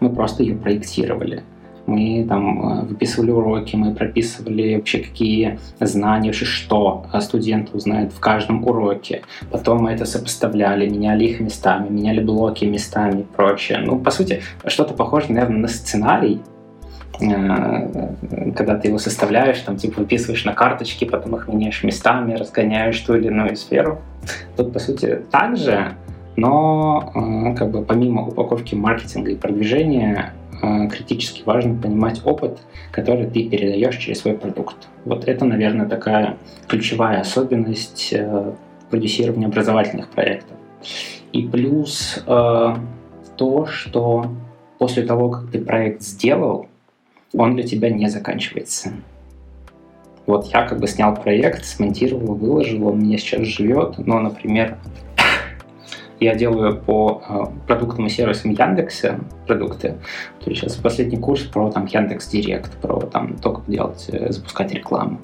Мы 0.00 0.10
просто 0.10 0.42
ее 0.42 0.54
проектировали. 0.54 1.42
Мы 1.86 2.24
там 2.28 2.64
а, 2.64 2.82
выписывали 2.82 3.32
уроки, 3.32 3.74
мы 3.74 3.92
прописывали 3.92 4.76
вообще 4.76 5.00
какие 5.00 5.58
знания, 5.80 6.28
вообще 6.28 6.44
что 6.44 7.06
студент 7.20 7.74
узнает 7.74 8.12
в 8.12 8.20
каждом 8.20 8.64
уроке. 8.64 9.22
Потом 9.50 9.82
мы 9.82 9.90
это 9.90 10.04
сопоставляли, 10.04 10.88
меняли 10.88 11.24
их 11.24 11.40
местами, 11.40 11.88
меняли 11.88 12.22
блоки 12.22 12.64
местами 12.64 13.22
и 13.22 13.24
прочее. 13.24 13.80
Ну, 13.84 13.98
по 13.98 14.12
сути, 14.12 14.42
что-то 14.66 14.94
похоже, 14.94 15.32
наверное, 15.32 15.58
на 15.58 15.68
сценарий, 15.68 16.40
Э, 16.40 16.51
когда 17.18 18.76
ты 18.76 18.88
его 18.88 18.98
составляешь, 18.98 19.60
там, 19.60 19.76
типа, 19.76 20.00
выписываешь 20.00 20.44
на 20.44 20.54
карточке, 20.54 21.06
потом 21.06 21.36
их 21.36 21.46
меняешь 21.48 21.84
местами, 21.84 22.34
разгоняешь 22.34 22.98
ту 23.00 23.14
или 23.14 23.28
иную 23.28 23.56
сферу. 23.56 24.00
Тут, 24.56 24.72
по 24.72 24.78
сути, 24.78 25.20
так 25.30 25.56
же, 25.56 25.94
но 26.36 27.12
э, 27.14 27.54
как 27.56 27.70
бы 27.70 27.82
помимо 27.84 28.26
упаковки 28.26 28.74
маркетинга 28.74 29.30
и 29.30 29.36
продвижения, 29.36 30.32
э, 30.62 30.88
критически 30.88 31.42
важно 31.44 31.80
понимать 31.80 32.22
опыт, 32.24 32.58
который 32.90 33.26
ты 33.26 33.48
передаешь 33.48 33.96
через 33.96 34.20
свой 34.20 34.34
продукт. 34.34 34.88
Вот 35.04 35.28
это, 35.28 35.44
наверное, 35.44 35.86
такая 35.86 36.36
ключевая 36.66 37.20
особенность 37.20 38.14
продюсирования 38.90 39.48
образовательных 39.48 40.08
проектов. 40.08 40.56
И 41.32 41.42
плюс 41.46 42.22
то, 42.24 43.66
что 43.66 44.26
после 44.78 45.04
того, 45.04 45.30
как 45.30 45.50
ты 45.50 45.60
проект 45.60 46.02
сделал, 46.02 46.66
он 47.32 47.54
для 47.54 47.64
тебя 47.64 47.90
не 47.90 48.08
заканчивается. 48.08 48.92
Вот 50.26 50.46
я 50.46 50.66
как 50.66 50.78
бы 50.78 50.86
снял 50.86 51.14
проект, 51.14 51.64
смонтировал, 51.64 52.34
выложил, 52.34 52.88
он 52.88 52.98
мне 52.98 53.18
сейчас 53.18 53.42
живет, 53.42 53.98
но, 53.98 54.20
например, 54.20 54.78
я 56.20 56.36
делаю 56.36 56.80
по 56.80 57.22
э, 57.28 57.66
продуктам 57.66 58.06
и 58.06 58.08
сервисам 58.08 58.52
Яндекса 58.52 59.18
продукты. 59.46 59.96
То 60.40 60.50
есть 60.50 60.62
сейчас 60.62 60.76
последний 60.76 61.16
курс 61.16 61.42
про 61.42 61.70
там 61.72 61.86
Яндекс 61.86 62.28
Директ, 62.28 62.80
про 62.80 63.00
там 63.00 63.36
то, 63.38 63.54
как 63.54 63.68
делать, 63.68 64.06
э, 64.08 64.30
запускать 64.30 64.72
рекламу. 64.72 65.18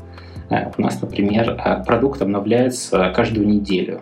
Э, 0.50 0.72
у 0.76 0.82
нас, 0.82 1.00
например, 1.00 1.50
э, 1.64 1.84
продукт 1.84 2.20
обновляется 2.20 3.12
каждую 3.14 3.46
неделю. 3.46 4.00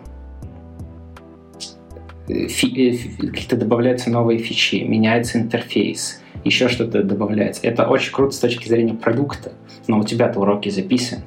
Э, 2.27 2.47
фи, 2.47 2.67
э, 2.67 3.27
какие-то 3.27 3.57
добавляются 3.57 4.09
новые 4.09 4.39
фичи, 4.39 4.83
меняется 4.83 5.37
интерфейс 5.37 6.23
еще 6.47 6.67
что-то 6.67 7.03
добавляется. 7.03 7.61
Это 7.63 7.87
очень 7.87 8.11
круто 8.11 8.33
с 8.33 8.39
точки 8.39 8.67
зрения 8.67 8.93
продукта, 8.93 9.51
но 9.87 9.99
у 9.99 10.03
тебя-то 10.03 10.39
уроки 10.39 10.69
записаны. 10.69 11.23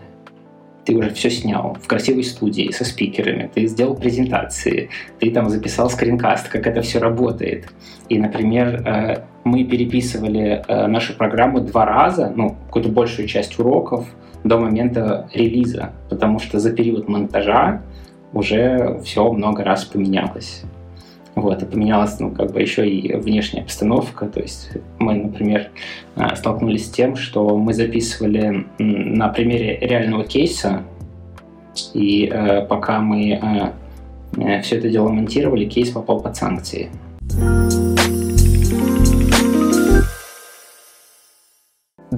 Ты 0.85 0.97
уже 0.97 1.11
все 1.11 1.31
снял 1.31 1.77
в 1.81 1.87
красивой 1.87 2.25
студии 2.25 2.73
со 2.73 2.85
спикерами, 2.85 3.51
ты 3.55 3.67
сделал 3.67 3.95
презентации, 3.95 4.89
ты 5.21 5.31
там 5.31 5.49
записал 5.49 5.91
скринкаст, 5.91 6.49
как 6.49 6.67
это 6.67 6.81
все 6.81 6.99
работает. 6.99 7.67
И, 8.09 8.19
например, 8.19 8.83
э, 8.87 9.23
мы 9.45 9.65
переписывали 9.65 10.65
э, 10.67 10.87
нашу 10.87 11.15
программу 11.15 11.61
два 11.61 11.85
раза, 11.85 12.33
ну, 12.35 12.57
какую-то 12.67 12.91
большую 12.91 13.29
часть 13.29 13.59
уроков 13.59 14.07
до 14.43 14.59
момента 14.59 15.29
релиза, 15.35 15.93
потому 16.09 16.39
что 16.39 16.59
за 16.59 16.73
период 16.73 17.09
монтажа 17.09 17.83
уже 18.33 19.01
все 19.05 19.31
много 19.31 19.63
раз 19.65 19.85
поменялось. 19.85 20.65
Вот, 21.37 21.63
и 21.63 21.67
поменялась, 21.67 22.19
ну, 22.19 22.31
как 22.31 22.53
бы 22.53 22.61
еще 22.61 22.89
и 22.89 23.15
внешняя 23.15 23.63
обстановка. 23.63 24.27
То 24.27 24.41
есть 24.41 24.71
мы, 24.99 25.15
например, 25.15 25.71
э, 26.17 26.35
столкнулись 26.35 26.87
с 26.87 26.91
тем, 26.91 27.17
что 27.17 27.57
мы 27.57 27.73
записывали 27.73 28.67
на 28.79 29.29
примере 29.29 29.79
реального 29.81 30.25
кейса, 30.25 30.83
и 31.95 32.29
э, 32.31 32.67
пока 32.67 33.01
мы 33.01 33.31
э, 33.31 33.73
э, 34.37 34.63
все 34.63 34.79
это 34.79 34.89
дело 34.89 35.09
монтировали, 35.09 35.65
кейс 35.67 35.91
попал 35.91 36.21
под 36.21 36.37
санкции. 36.37 36.91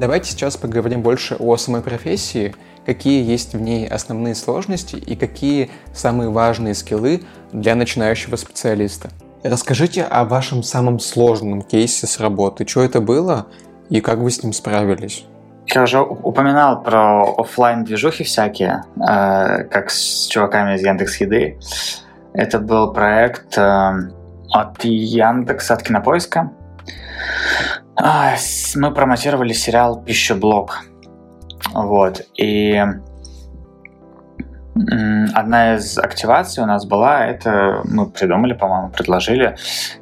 Давайте 0.03 0.33
сейчас 0.33 0.57
поговорим 0.57 1.01
больше 1.01 1.37
о 1.37 1.57
самой 1.57 1.81
профессии, 1.81 2.57
какие 2.85 3.25
есть 3.25 3.55
в 3.55 3.61
ней 3.61 3.87
основные 3.87 4.35
сложности 4.35 4.97
и 4.97 5.15
какие 5.15 5.71
самые 5.95 6.29
важные 6.29 6.75
скиллы 6.75 7.23
для 7.53 7.77
начинающего 7.77 8.35
специалиста. 8.35 9.11
Расскажите 9.45 10.03
о 10.03 10.25
вашем 10.25 10.65
самом 10.65 10.99
сложном 10.99 11.63
кейсе 11.63 12.09
с 12.09 12.19
работы. 12.19 12.67
Что 12.67 12.83
это 12.83 13.01
было 13.01 13.47
и 13.91 14.01
как 14.01 14.19
вы 14.19 14.33
с 14.33 14.43
ним 14.43 14.53
справились? 14.53 15.25
Я 15.73 15.85
уже 15.85 16.01
упоминал 16.01 16.83
про 16.83 17.23
офлайн 17.39 17.85
движухи 17.85 18.25
всякие, 18.25 18.83
э, 18.97 19.63
как 19.71 19.89
с 19.89 20.27
чуваками 20.27 20.75
из 20.75 20.83
Яндекс 20.83 21.21
Еды. 21.21 21.61
Это 22.33 22.59
был 22.59 22.93
проект 22.93 23.57
э, 23.57 23.93
от 24.51 24.83
Яндекса, 24.83 25.75
от 25.75 25.85
Кинопоиска. 25.85 26.51
А, 27.97 28.35
мы 28.77 28.93
промотировали 28.93 29.53
сериал 29.53 30.03
«Пищеблок». 30.03 30.81
Вот. 31.75 32.23
И 32.37 32.83
Одна 34.75 35.75
из 35.75 35.99
активаций 35.99 36.63
у 36.63 36.67
нас 36.67 36.87
была, 36.87 37.27
это 37.27 37.83
мы 37.85 38.09
придумали, 38.09 38.55
по-моему, 38.55 38.89
предложили, 38.89 39.55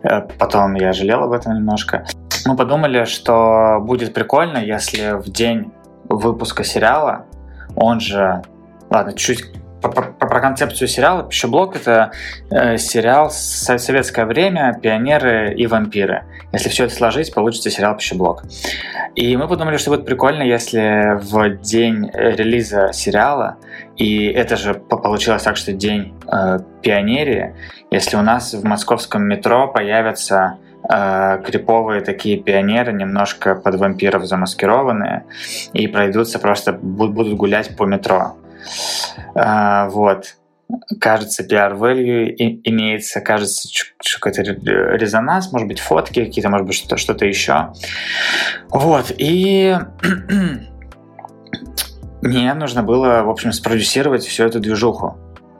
э, 0.05 0.21
потом 0.39 0.75
я 0.75 0.93
жалел 0.93 1.25
об 1.25 1.33
этом 1.33 1.55
немножко. 1.55 2.07
Мы 2.47 2.57
подумали, 2.57 3.05
что 3.05 3.79
будет 3.81 4.15
прикольно, 4.15 4.59
если 4.59 5.21
в 5.21 5.29
день 5.29 5.73
выпуска 6.09 6.63
сериала, 6.63 7.27
он 7.75 7.99
же, 7.99 8.43
ладно, 8.91 9.13
чуть 9.13 9.45
про, 10.31 10.41
концепцию 10.41 10.89
сериала. 10.89 11.25
Пищеблок 11.25 11.77
это 11.77 12.13
э, 12.51 12.79
сериал 12.79 13.31
советское 13.31 14.25
время, 14.25 14.79
пионеры 14.81 15.53
и 15.55 15.67
вампиры. 15.67 16.25
Если 16.53 16.69
все 16.69 16.85
это 16.85 16.95
сложить, 16.95 17.35
получится 17.35 17.71
сериал 17.71 17.97
Пищеблок. 17.97 18.45
И 19.17 19.37
мы 19.37 19.49
подумали, 19.49 19.77
что 19.77 19.91
будет 19.91 20.07
прикольно, 20.07 20.43
если 20.43 21.19
в 21.21 21.61
день 21.61 22.11
релиза 22.15 22.93
сериала, 22.93 23.57
и 23.97 24.27
это 24.27 24.57
же 24.57 24.75
получилось 24.75 25.43
так, 25.43 25.57
что 25.57 25.73
день 25.73 26.15
э, 26.33 26.59
пионерии, 26.83 27.55
если 27.91 28.17
у 28.17 28.23
нас 28.23 28.55
в 28.55 28.65
московском 28.65 29.25
метро 29.25 29.69
появятся 29.69 30.59
э, 30.89 31.43
криповые 31.45 32.03
такие 32.03 32.39
пионеры, 32.39 32.93
немножко 32.93 33.57
под 33.57 33.75
вампиров 33.77 34.25
замаскированные, 34.25 35.25
и 35.73 35.87
пройдутся 35.89 36.39
просто, 36.39 36.73
будут 36.73 37.35
гулять 37.35 37.77
по 37.77 37.85
метро. 37.85 38.37
А, 39.35 39.89
вот. 39.89 40.37
Кажется, 41.01 41.43
PR 41.43 41.77
value 41.77 42.33
имеется, 42.65 43.21
кажется, 43.21 43.69
какой-то 44.21 44.43
резонанс, 44.43 45.51
может 45.51 45.67
быть, 45.67 45.81
фотки 45.81 46.25
какие-то, 46.25 46.49
может 46.49 46.67
быть, 46.67 46.77
что-то, 46.77 46.97
что-то 46.97 47.27
еще. 47.27 47.73
Вот. 48.69 49.13
И 49.19 49.77
мне 52.23 52.55
нужно 52.55 52.85
было, 52.85 53.23
в 53.23 53.31
общем, 53.31 53.53
спродюсировать 53.53 54.25
всю 54.25 54.45
эту 54.45 54.61
движуху. 54.61 55.17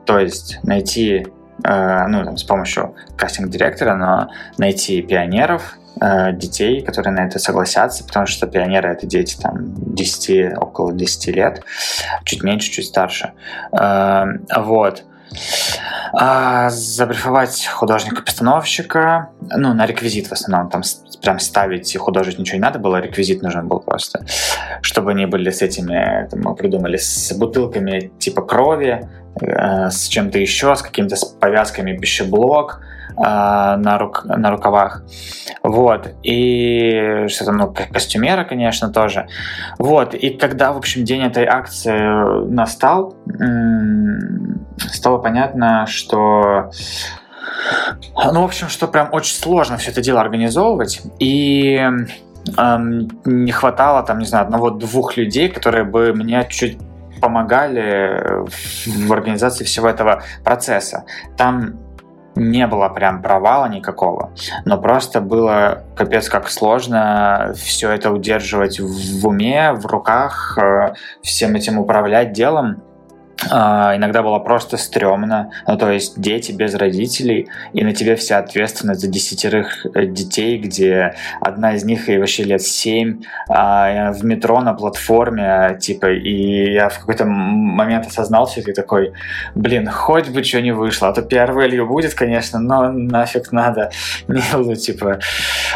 То 0.07 0.19
есть 0.19 0.61
найти, 0.63 1.27
э, 1.65 2.07
ну, 2.07 2.25
там, 2.25 2.37
с 2.37 2.45
помощью 2.45 2.95
кастинг-директора, 3.17 3.97
но 3.97 4.31
найти 4.59 5.03
пионеров, 5.03 5.77
детей, 5.97 6.83
которые 6.83 7.13
на 7.13 7.27
это 7.27 7.39
согласятся, 7.39 8.05
потому 8.05 8.27
что 8.27 8.47
пионеры— 8.47 8.89
это 8.93 9.07
дети 9.07 9.37
там 9.41 9.75
10, 9.95 10.57
около 10.57 10.93
10 10.93 11.27
лет, 11.35 11.63
чуть 12.25 12.43
меньше, 12.43 12.71
чуть 12.71 12.87
старше. 12.87 13.33
Э, 13.73 14.25
вот. 14.57 15.05
А, 16.13 16.71
забрифовать 16.71 17.67
художника-постановщика, 17.67 19.31
ну, 19.41 19.75
на 19.75 19.87
реквизит 19.87 20.27
в 20.27 20.33
основном, 20.33 20.71
там 20.71 20.83
прям 21.21 21.39
ставить 21.39 21.97
художить 21.97 22.39
ничего 22.39 22.57
не 22.57 22.63
надо 22.63 22.79
было, 22.79 23.01
реквизит 23.01 23.43
нужен 23.43 23.69
был 23.69 23.81
просто, 23.81 24.25
чтобы 24.83 25.13
они 25.13 25.27
были 25.27 25.51
с 25.51 25.63
этими, 25.63 26.29
мы 26.35 26.55
придумали, 26.55 26.97
с 26.97 27.33
бутылками 27.33 28.13
типа 28.19 28.43
крови, 28.43 29.09
э, 29.41 29.91
с 29.91 30.09
чем-то 30.09 30.39
еще, 30.39 30.75
с 30.75 30.83
какими-то 30.83 31.17
повязками 31.41 31.97
пищеблок, 31.97 32.81
а, 33.23 33.77
на, 33.77 33.99
рук, 33.99 34.25
на 34.25 34.51
рукавах. 34.51 35.03
Вот. 35.63 36.15
И 36.23 37.27
что 37.29 37.45
там, 37.45 37.57
ну, 37.59 37.75
костюмера, 37.93 38.45
конечно, 38.45 38.91
тоже. 38.91 39.27
Вот. 39.79 40.15
И 40.15 40.31
когда, 40.31 40.73
в 40.73 40.79
общем, 40.79 41.05
день 41.05 41.23
этой 41.23 41.45
акции 41.45 42.51
настал, 42.51 43.15
стало 44.79 45.19
понятно, 45.19 45.87
что 45.87 46.71
ну, 48.33 48.43
в 48.43 48.45
общем, 48.45 48.69
что 48.69 48.89
прям 48.89 49.09
очень 49.13 49.35
сложно 49.35 49.77
все 49.77 49.91
это 49.91 50.01
дело 50.01 50.21
организовывать. 50.21 51.03
И 51.19 51.77
эм, 52.57 53.09
не 53.25 53.53
хватало, 53.53 54.03
там, 54.03 54.19
не 54.19 54.27
знаю, 54.27 54.45
одного-двух 54.45 55.17
людей, 55.17 55.49
которые 55.49 55.85
бы 55.85 56.13
мне 56.13 56.47
чуть 56.49 56.79
помогали 57.21 58.47
в 58.87 59.13
организации 59.13 59.65
всего 59.65 59.89
этого 59.89 60.23
процесса. 60.43 61.05
Там 61.37 61.79
не 62.37 62.67
было 62.67 62.89
прям 62.89 63.23
провала 63.23 63.67
никакого, 63.67 64.33
но 64.65 64.81
просто 64.81 65.21
было 65.21 65.85
капец 65.97 66.29
как 66.29 66.49
сложно 66.49 67.53
все 67.57 67.91
это 67.91 68.11
удерживать 68.11 68.81
в 68.81 69.27
уме, 69.27 69.73
в 69.73 69.85
руках, 69.87 70.57
э, 70.59 70.95
всем 71.23 71.55
этим 71.57 71.79
управлять 71.79 72.33
делом. 72.33 72.83
А, 73.49 73.97
иногда 73.97 74.23
было 74.23 74.39
просто 74.39 74.77
стрёмно, 74.77 75.51
ну, 75.67 75.77
то 75.79 75.91
есть 75.91 76.21
дети 76.21 76.53
без 76.53 76.75
родителей, 76.75 77.49
и 77.73 77.85
на 77.85 77.95
тебе 77.95 78.17
вся 78.17 78.39
ответственность 78.39 79.01
за 79.01 79.09
десятерых 79.09 79.87
э, 79.87 80.07
детей, 80.07 80.59
где 80.59 81.15
одна 81.41 81.75
из 81.75 81.85
них 81.85 82.09
и 82.09 82.19
вообще 82.19 82.45
лет 82.45 82.63
семь, 82.63 83.23
а, 83.49 84.13
в 84.13 84.25
метро 84.25 84.61
на 84.61 84.75
платформе, 84.75 85.79
типа, 85.81 86.13
и 86.13 86.73
я 86.73 86.89
в 86.89 86.99
какой-то 86.99 87.25
момент 87.25 88.07
осознал 88.07 88.47
все 88.47 88.61
и 88.61 88.73
такой, 88.73 89.13
блин, 89.55 89.89
хоть 89.91 90.29
бы 90.29 90.45
что 90.45 90.61
не 90.61 90.73
вышло, 90.73 91.09
а 91.09 91.13
то 91.13 91.23
первый 91.23 91.71
будет, 91.85 92.15
конечно, 92.15 92.59
но 92.59 92.91
нафиг 92.93 93.53
надо, 93.53 93.91
не, 94.29 94.43
ну, 94.53 94.75
типа, 94.75 95.19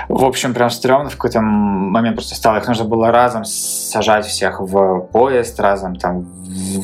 в 0.08 0.24
общем, 0.24 0.52
прям 0.54 0.70
стрёмно 0.70 1.08
в 1.08 1.14
какой-то 1.14 1.40
момент 1.40 2.16
просто 2.16 2.34
стало, 2.34 2.58
их 2.58 2.68
нужно 2.68 2.84
было 2.84 3.10
разом 3.10 3.44
сажать 3.44 4.26
всех 4.26 4.60
в 4.60 5.00
поезд, 5.12 5.58
разом 5.60 5.96
там 5.96 6.26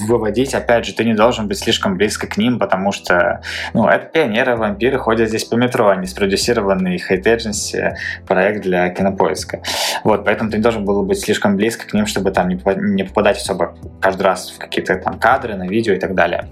выводить, 0.09 0.55
опять 0.55 0.70
же, 0.85 0.95
ты 0.95 1.05
не 1.05 1.15
должен 1.15 1.49
быть 1.49 1.59
слишком 1.59 1.97
близко 1.97 2.27
к 2.27 2.37
ним, 2.37 2.59
потому 2.59 2.93
что, 2.93 3.43
ну, 3.75 3.89
это 3.89 4.07
пионеры, 4.07 4.57
вампиры 4.57 4.99
ходят 4.99 5.29
здесь 5.29 5.45
по 5.45 5.57
метро, 5.57 5.89
они 5.89 6.07
спродюсированный 6.07 6.97
Hate 6.97 7.25
Agency 7.25 7.95
проект 8.27 8.63
для 8.63 8.89
кинопоиска. 8.91 9.63
Вот, 10.05 10.25
поэтому 10.25 10.51
ты 10.51 10.59
не 10.59 10.63
должен 10.63 10.85
был 10.85 11.03
быть 11.03 11.21
слишком 11.21 11.57
близко 11.57 11.87
к 11.87 11.93
ним, 11.93 12.07
чтобы 12.07 12.31
там 12.31 12.49
не 12.49 13.05
попадать 13.05 13.39
особо 13.39 13.77
каждый 14.01 14.23
раз 14.23 14.51
в 14.51 14.59
какие-то 14.59 14.97
там 14.97 15.19
кадры 15.19 15.55
на 15.55 15.67
видео 15.67 15.95
и 15.95 15.99
так 15.99 16.15
далее. 16.15 16.49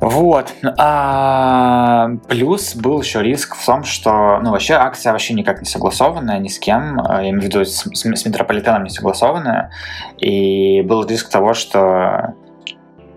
Вот. 0.00 0.52
А, 0.78 2.10
плюс 2.28 2.74
был 2.74 3.00
еще 3.00 3.22
риск 3.22 3.56
в 3.56 3.64
том, 3.64 3.84
что 3.84 4.40
ну, 4.42 4.50
вообще 4.50 4.74
акция 4.74 5.12
вообще 5.12 5.34
никак 5.34 5.60
не 5.60 5.66
согласованная 5.66 6.38
ни 6.38 6.48
с 6.48 6.58
кем, 6.58 7.00
а, 7.00 7.22
я 7.22 7.30
имею 7.30 7.40
в 7.40 7.44
виду 7.44 7.64
с, 7.64 7.84
с, 7.92 8.04
с 8.04 8.26
метрополитеном 8.26 8.84
не 8.84 8.90
согласованная, 8.90 9.70
и 10.18 10.82
был 10.82 11.06
риск 11.06 11.30
того, 11.30 11.54
что 11.54 12.34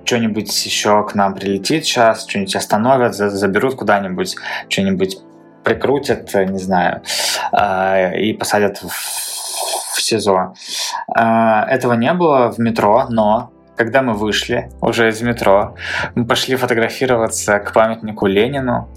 что-нибудь 0.06 0.66
еще 0.66 1.06
к 1.06 1.16
нам 1.16 1.34
прилетит 1.34 1.86
сейчас, 1.86 2.26
что-нибудь 2.26 2.56
остановят, 2.56 3.14
заберут 3.14 3.76
куда-нибудь, 3.76 4.38
что-нибудь 4.70 5.18
прикрутят, 5.64 6.34
не 6.34 6.60
знаю, 6.60 7.02
а, 7.52 8.12
и 8.14 8.32
посадят 8.32 8.78
в, 8.78 8.88
в 8.88 10.02
СИЗО. 10.02 10.54
А, 11.14 11.66
этого 11.66 11.94
не 11.94 12.14
было 12.14 12.52
в 12.52 12.60
метро, 12.60 13.08
но 13.10 13.52
когда 13.78 14.02
мы 14.02 14.14
вышли 14.14 14.70
уже 14.82 15.10
из 15.10 15.22
метро, 15.22 15.76
мы 16.16 16.26
пошли 16.26 16.56
фотографироваться 16.56 17.60
к 17.60 17.74
памятнику 17.74 18.26
Ленину. 18.26 18.90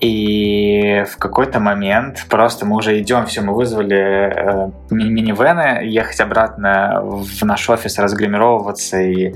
И 0.00 1.04
в 1.10 1.16
какой-то 1.16 1.58
момент 1.58 2.26
просто 2.28 2.66
мы 2.66 2.76
уже 2.76 3.00
идем, 3.00 3.26
все, 3.26 3.40
мы 3.40 3.52
вызвали 3.54 3.96
э, 3.98 4.70
ми 4.90 5.10
минивены, 5.10 5.84
ехать 5.84 6.20
обратно 6.20 7.00
в 7.02 7.44
наш 7.44 7.68
офис, 7.68 7.98
разгримировываться 7.98 9.00
и 9.00 9.34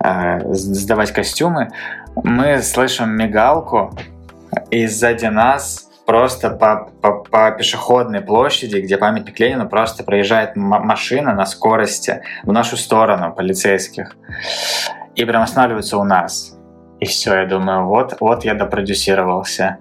э, 0.00 0.52
сдавать 0.52 1.12
костюмы. 1.12 1.70
Мы 2.14 2.60
слышим 2.60 3.16
мигалку, 3.16 3.96
и 4.70 4.86
сзади 4.86 5.26
нас 5.26 5.88
просто 6.06 6.50
по, 6.50 6.90
по, 7.00 7.22
по 7.24 7.50
пешеходной 7.52 8.20
площади, 8.20 8.78
где 8.78 8.96
памятник 8.96 9.38
Ленину, 9.38 9.68
просто 9.68 10.04
проезжает 10.04 10.56
машина 10.56 11.34
на 11.34 11.46
скорости 11.46 12.22
в 12.42 12.52
нашу 12.52 12.76
сторону 12.76 13.32
полицейских. 13.32 14.16
И 15.14 15.24
прям 15.24 15.42
останавливается 15.42 15.98
у 15.98 16.04
нас. 16.04 16.56
И 17.00 17.04
все, 17.04 17.34
я 17.34 17.46
думаю, 17.46 17.86
вот, 17.86 18.16
вот 18.20 18.44
я 18.44 18.54
допродюсировался. 18.54 19.78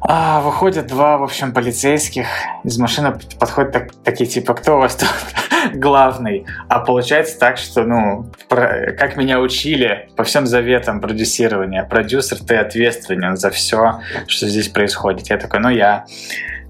А, 0.00 0.40
выходят 0.40 0.86
два, 0.86 1.18
в 1.18 1.24
общем, 1.24 1.52
полицейских. 1.52 2.26
Из 2.62 2.78
машины 2.78 3.18
подходят 3.38 3.72
так, 3.72 3.90
такие, 4.04 4.30
типа, 4.30 4.54
кто 4.54 4.76
у 4.76 4.78
вас 4.78 4.94
тут 4.96 5.08
главный? 5.74 6.46
А 6.68 6.80
получается 6.80 7.38
так, 7.38 7.58
что, 7.58 7.82
ну, 7.82 8.30
про, 8.48 8.92
как 8.92 9.16
меня 9.16 9.40
учили 9.40 10.08
по 10.16 10.22
всем 10.22 10.46
заветам 10.46 11.00
продюсирования. 11.00 11.84
Продюсер, 11.84 12.38
ты 12.38 12.56
ответственен 12.56 13.36
за 13.36 13.50
все, 13.50 14.00
что 14.28 14.46
здесь 14.46 14.68
происходит. 14.68 15.28
Я 15.30 15.36
такой, 15.36 15.60
ну, 15.60 15.68
я. 15.68 16.04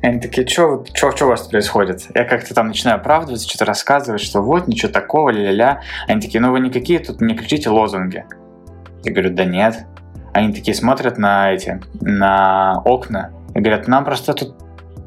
Они 0.00 0.20
такие, 0.20 0.46
что 0.46 0.84
у 0.94 1.26
вас 1.26 1.48
происходит? 1.48 2.06
Я 2.14 2.24
как-то 2.24 2.54
там 2.54 2.68
начинаю 2.68 2.98
оправдываться, 2.98 3.48
что-то 3.48 3.64
рассказывать, 3.64 4.22
что 4.22 4.40
вот, 4.40 4.68
ничего 4.68 4.90
такого, 4.90 5.30
ля-ля-ля. 5.30 5.82
Они 6.06 6.20
такие, 6.20 6.40
ну 6.40 6.52
вы 6.52 6.60
никакие 6.60 7.00
тут 7.00 7.20
не 7.20 7.34
кричите 7.34 7.68
лозунги. 7.68 8.24
Я 9.02 9.12
говорю, 9.12 9.30
да 9.30 9.44
нет. 9.44 9.86
Они 10.38 10.52
такие 10.52 10.72
смотрят 10.72 11.18
на 11.18 11.52
эти, 11.52 11.80
на 12.00 12.80
окна 12.84 13.32
и 13.56 13.58
говорят, 13.58 13.88
нам 13.88 14.04
просто 14.04 14.34
тут 14.34 14.54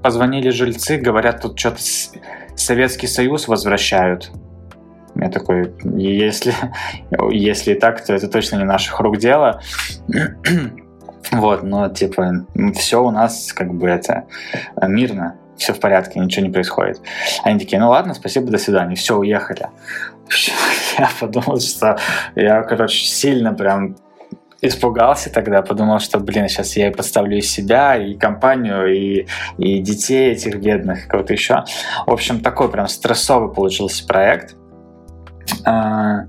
позвонили 0.03 0.49
жильцы, 0.49 0.97
говорят, 0.97 1.41
тут 1.41 1.57
что-то 1.57 1.79
Советский 2.57 3.07
Союз 3.07 3.47
возвращают. 3.47 4.29
Я 5.15 5.29
такой, 5.29 5.73
если, 5.95 6.53
если 7.31 7.75
так, 7.75 8.05
то 8.05 8.13
это 8.13 8.27
точно 8.27 8.57
не 8.57 8.65
наших 8.65 8.99
рук 8.99 9.19
дело. 9.19 9.61
вот, 11.31 11.63
но 11.63 11.87
типа 11.87 12.45
все 12.75 13.01
у 13.01 13.09
нас 13.09 13.53
как 13.53 13.73
бы 13.73 13.87
это 13.87 14.25
мирно, 14.85 15.37
все 15.55 15.71
в 15.71 15.79
порядке, 15.79 16.19
ничего 16.19 16.45
не 16.45 16.51
происходит. 16.51 16.99
Они 17.45 17.57
такие, 17.57 17.79
ну 17.79 17.87
ладно, 17.87 18.15
спасибо, 18.15 18.51
до 18.51 18.57
свидания, 18.57 18.95
все, 18.95 19.17
уехали. 19.17 19.69
Я 20.97 21.09
подумал, 21.17 21.61
что 21.61 21.97
я, 22.35 22.63
короче, 22.63 23.05
сильно 23.05 23.53
прям 23.53 23.95
испугался 24.61 25.31
тогда, 25.31 25.61
подумал, 25.61 25.99
что, 25.99 26.19
блин, 26.19 26.47
сейчас 26.47 26.77
я 26.77 26.91
подставлю 26.91 27.38
и 27.38 27.41
себя, 27.41 27.97
и 27.97 28.13
компанию, 28.15 28.93
и, 28.93 29.27
и 29.57 29.79
детей 29.79 30.31
этих 30.31 30.57
бедных, 30.57 31.07
кого-то 31.07 31.33
еще. 31.33 31.63
В 32.05 32.11
общем, 32.11 32.39
такой 32.39 32.69
прям 32.69 32.88
стрессовый 32.88 33.53
получился 33.53 34.05
проект. 34.05 34.55
А, 35.65 36.25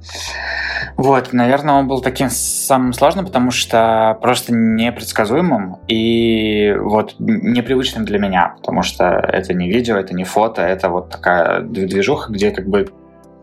вот, 0.97 1.33
наверное, 1.33 1.75
он 1.75 1.89
был 1.89 2.01
таким 2.01 2.29
самым 2.31 2.93
сложным, 2.95 3.27
потому 3.27 3.51
что 3.51 4.19
просто 4.21 4.53
непредсказуемым 4.55 5.79
и 5.87 6.75
вот 6.79 7.15
непривычным 7.19 8.05
для 8.05 8.19
меня, 8.19 8.55
потому 8.57 8.83
что 8.83 9.05
это 9.05 9.55
не 9.55 9.71
видео, 9.71 9.97
это 9.97 10.15
не 10.15 10.25
фото, 10.25 10.63
это 10.63 10.89
вот 10.89 11.11
такая 11.11 11.61
движуха, 11.61 12.33
где 12.33 12.51
как 12.51 12.67
бы 12.67 12.91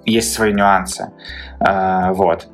есть 0.05 0.33
свои 0.33 0.53
нюансы. 0.53 1.11
А, 1.59 2.11
вот. 2.13 2.47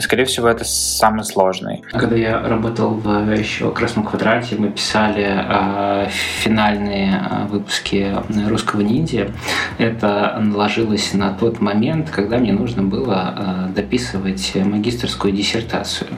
Скорее 0.00 0.24
всего, 0.24 0.48
это 0.48 0.64
самый 0.64 1.24
сложный. 1.24 1.82
Когда 1.92 2.16
я 2.16 2.40
работал 2.40 2.90
в 2.90 3.32
еще 3.32 3.70
Красном 3.70 4.04
квадрате, 4.04 4.56
мы 4.58 4.70
писали 4.70 5.26
э, 5.26 6.08
финальные 6.10 7.12
э, 7.12 7.46
выпуски 7.46 8.14
русского 8.48 8.82
ниндзя. 8.82 9.30
Это 9.78 10.38
наложилось 10.40 11.14
на 11.14 11.32
тот 11.32 11.60
момент, 11.60 12.10
когда 12.10 12.38
мне 12.38 12.52
нужно 12.52 12.82
было 12.82 13.68
э, 13.70 13.74
дописывать 13.74 14.52
магистрскую 14.54 15.32
диссертацию. 15.32 16.10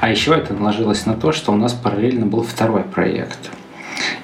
А 0.00 0.08
еще 0.08 0.34
это 0.34 0.54
наложилось 0.54 1.04
на 1.06 1.14
то, 1.14 1.32
что 1.32 1.52
у 1.52 1.56
нас 1.56 1.74
параллельно 1.74 2.26
был 2.26 2.42
второй 2.42 2.84
проект. 2.84 3.50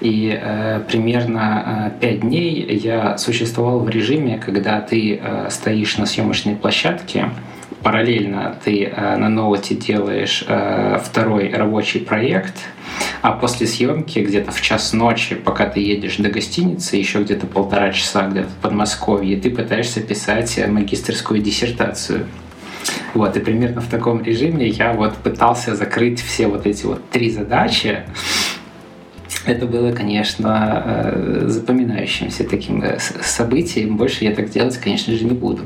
И 0.01 0.39
э, 0.41 0.81
примерно 0.89 1.91
э, 1.97 2.01
5 2.01 2.21
дней 2.21 2.81
я 2.83 3.19
существовал 3.19 3.81
в 3.81 3.89
режиме, 3.89 4.39
когда 4.39 4.81
ты 4.81 5.21
э, 5.23 5.49
стоишь 5.51 5.97
на 5.99 6.07
съемочной 6.07 6.57
площадке, 6.57 7.31
параллельно 7.83 8.57
ты 8.65 8.85
э, 8.85 9.17
на 9.17 9.29
ноуте 9.29 9.75
делаешь 9.75 10.45
э, 10.47 10.99
второй 11.05 11.53
рабочий 11.53 12.01
проект, 12.01 12.55
а 13.23 13.33
после 13.33 13.67
съемки 13.67 14.19
где-то 14.21 14.51
в 14.51 14.61
час 14.61 14.93
ночи, 14.93 15.35
пока 15.35 15.67
ты 15.67 15.81
едешь 15.81 16.17
до 16.17 16.29
гостиницы, 16.29 16.97
еще 16.97 17.23
где-то 17.23 17.47
полтора 17.47 17.93
часа 17.93 18.29
где-то 18.29 18.49
в 18.49 18.55
Подмосковье, 18.63 19.37
ты 19.37 19.51
пытаешься 19.51 20.01
писать 20.01 20.59
магистрскую 20.69 21.41
диссертацию. 21.41 22.27
Вот, 23.15 23.37
и 23.37 23.41
примерно 23.41 23.81
в 23.81 23.89
таком 23.89 24.23
режиме 24.23 24.69
я 24.69 24.93
вот 24.93 25.17
пытался 25.17 25.75
закрыть 25.75 26.21
все 26.21 26.47
вот 26.47 26.67
эти 26.67 26.87
вот 26.87 27.09
три 27.11 27.31
задачи. 27.31 28.03
Это 29.45 29.67
было, 29.67 29.93
конечно, 29.93 30.83
э, 30.85 31.45
запоминающимся 31.47 32.45
таким 32.45 32.83
событием. 33.23 33.97
Больше 33.97 34.25
я 34.25 34.35
так 34.35 34.51
делать, 34.51 34.77
конечно 34.77 35.15
же, 35.15 35.25
не 35.25 35.33
буду. 35.33 35.63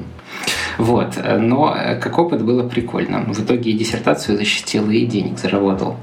Вот. 0.81 1.19
Но 1.23 1.75
э, 1.77 1.97
как 2.01 2.19
опыт 2.19 2.43
было 2.43 2.67
прикольно. 2.67 3.21
В 3.21 3.39
итоге 3.39 3.71
и 3.71 3.79
диссертацию 3.79 4.39
защитил, 4.39 4.89
и 4.91 5.05
денег 5.05 5.39
заработал. 5.39 5.97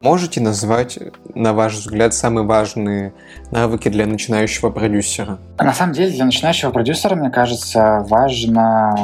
Можете 0.00 0.40
назвать, 0.40 0.98
на 1.34 1.52
ваш 1.52 1.74
взгляд, 1.74 2.14
самые 2.14 2.46
важные 2.46 3.12
навыки 3.50 3.88
для 3.88 4.06
начинающего 4.06 4.70
продюсера? 4.70 5.38
На 5.58 5.74
самом 5.74 5.92
деле, 5.92 6.10
для 6.10 6.24
начинающего 6.24 6.70
продюсера, 6.70 7.16
мне 7.16 7.30
кажется, 7.30 8.06
важно... 8.08 8.94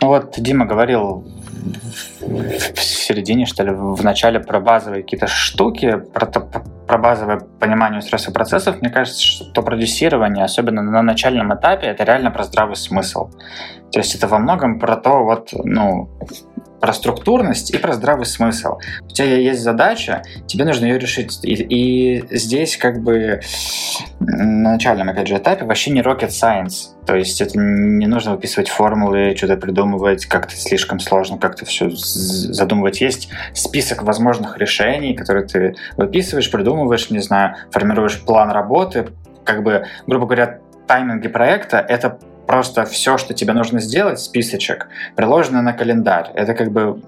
Ну 0.00 0.08
вот 0.08 0.34
Дима 0.36 0.66
говорил 0.66 1.24
в 2.20 2.82
середине, 2.82 3.46
что 3.46 3.62
ли, 3.62 3.70
в 3.70 4.02
начале 4.02 4.40
про 4.40 4.60
базовые 4.60 5.02
какие-то 5.02 5.28
штуки, 5.28 5.96
про, 6.12 6.26
про 6.86 6.98
базовое 6.98 7.40
понимание 7.60 7.98
устройства 7.98 8.32
процессов, 8.32 8.80
мне 8.80 8.90
кажется, 8.90 9.22
что 9.22 9.62
продюсирование, 9.62 10.44
особенно 10.44 10.82
на 10.82 11.02
начальном 11.02 11.54
этапе, 11.54 11.86
это 11.88 12.04
реально 12.04 12.30
про 12.30 12.44
здравый 12.44 12.76
смысл. 12.76 13.30
То 13.92 13.98
есть 14.00 14.14
это 14.14 14.28
во 14.28 14.38
многом 14.38 14.78
про 14.78 14.96
то, 14.96 15.24
вот, 15.24 15.50
ну, 15.52 16.08
про 16.80 16.92
структурность 16.92 17.70
и 17.70 17.78
про 17.78 17.94
здравый 17.94 18.26
смысл. 18.26 18.78
У 19.02 19.08
тебя 19.08 19.36
есть 19.36 19.62
задача, 19.62 20.22
тебе 20.46 20.64
нужно 20.64 20.84
ее 20.86 20.98
решить. 20.98 21.38
И, 21.42 21.54
и 21.54 22.36
здесь 22.36 22.76
как 22.76 23.02
бы 23.02 23.40
на 24.20 24.72
начальном, 24.72 25.08
опять 25.08 25.28
же, 25.28 25.36
этапе 25.36 25.64
вообще 25.64 25.90
не 25.90 26.00
rocket 26.00 26.28
science. 26.28 26.94
То 27.06 27.14
есть 27.14 27.40
это 27.40 27.58
не 27.58 28.06
нужно 28.06 28.32
выписывать 28.32 28.68
формулы, 28.68 29.34
что-то 29.36 29.56
придумывать, 29.56 30.26
как-то 30.26 30.56
слишком 30.56 30.98
сложно, 31.00 31.38
как-то 31.38 31.64
все 31.64 31.88
задумывать. 31.90 33.00
Есть 33.00 33.28
список 33.54 34.02
возможных 34.02 34.58
решений, 34.58 35.14
которые 35.14 35.46
ты 35.46 35.74
выписываешь, 35.96 36.50
придумываешь, 36.50 37.10
не 37.10 37.20
знаю, 37.20 37.56
формируешь 37.70 38.20
план 38.22 38.50
работы. 38.50 39.08
Как 39.44 39.62
бы, 39.62 39.86
грубо 40.06 40.26
говоря, 40.26 40.60
тайминги 40.86 41.28
проекта— 41.28 41.78
это 41.88 42.18
просто 42.46 42.84
все, 42.84 43.18
что 43.18 43.34
тебе 43.34 43.52
нужно 43.52 43.80
сделать, 43.80 44.20
списочек, 44.20 44.88
приложено 45.16 45.62
на 45.62 45.72
календарь. 45.72 46.30
Это 46.34 46.54
как 46.54 46.72
бы 46.72 47.00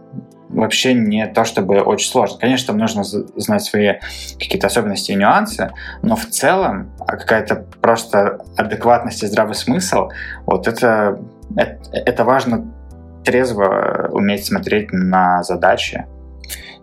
вообще 0.48 0.94
не 0.94 1.26
то, 1.26 1.44
чтобы 1.44 1.80
очень 1.80 2.08
сложно. 2.08 2.38
Конечно, 2.38 2.68
там 2.68 2.78
нужно 2.78 3.04
знать 3.04 3.62
свои 3.62 3.94
какие-то 4.38 4.66
особенности 4.66 5.12
и 5.12 5.16
нюансы, 5.16 5.72
но 6.02 6.16
в 6.16 6.26
целом 6.26 6.90
а 7.00 7.16
какая-то 7.16 7.66
просто 7.80 8.40
адекватность 8.56 9.22
и 9.22 9.26
здравый 9.26 9.54
смысл, 9.54 10.08
вот 10.46 10.66
это, 10.66 11.18
это, 11.56 11.78
это 11.92 12.24
важно 12.24 12.72
трезво 13.24 14.08
уметь 14.10 14.46
смотреть 14.46 14.92
на 14.92 15.42
задачи. 15.42 16.06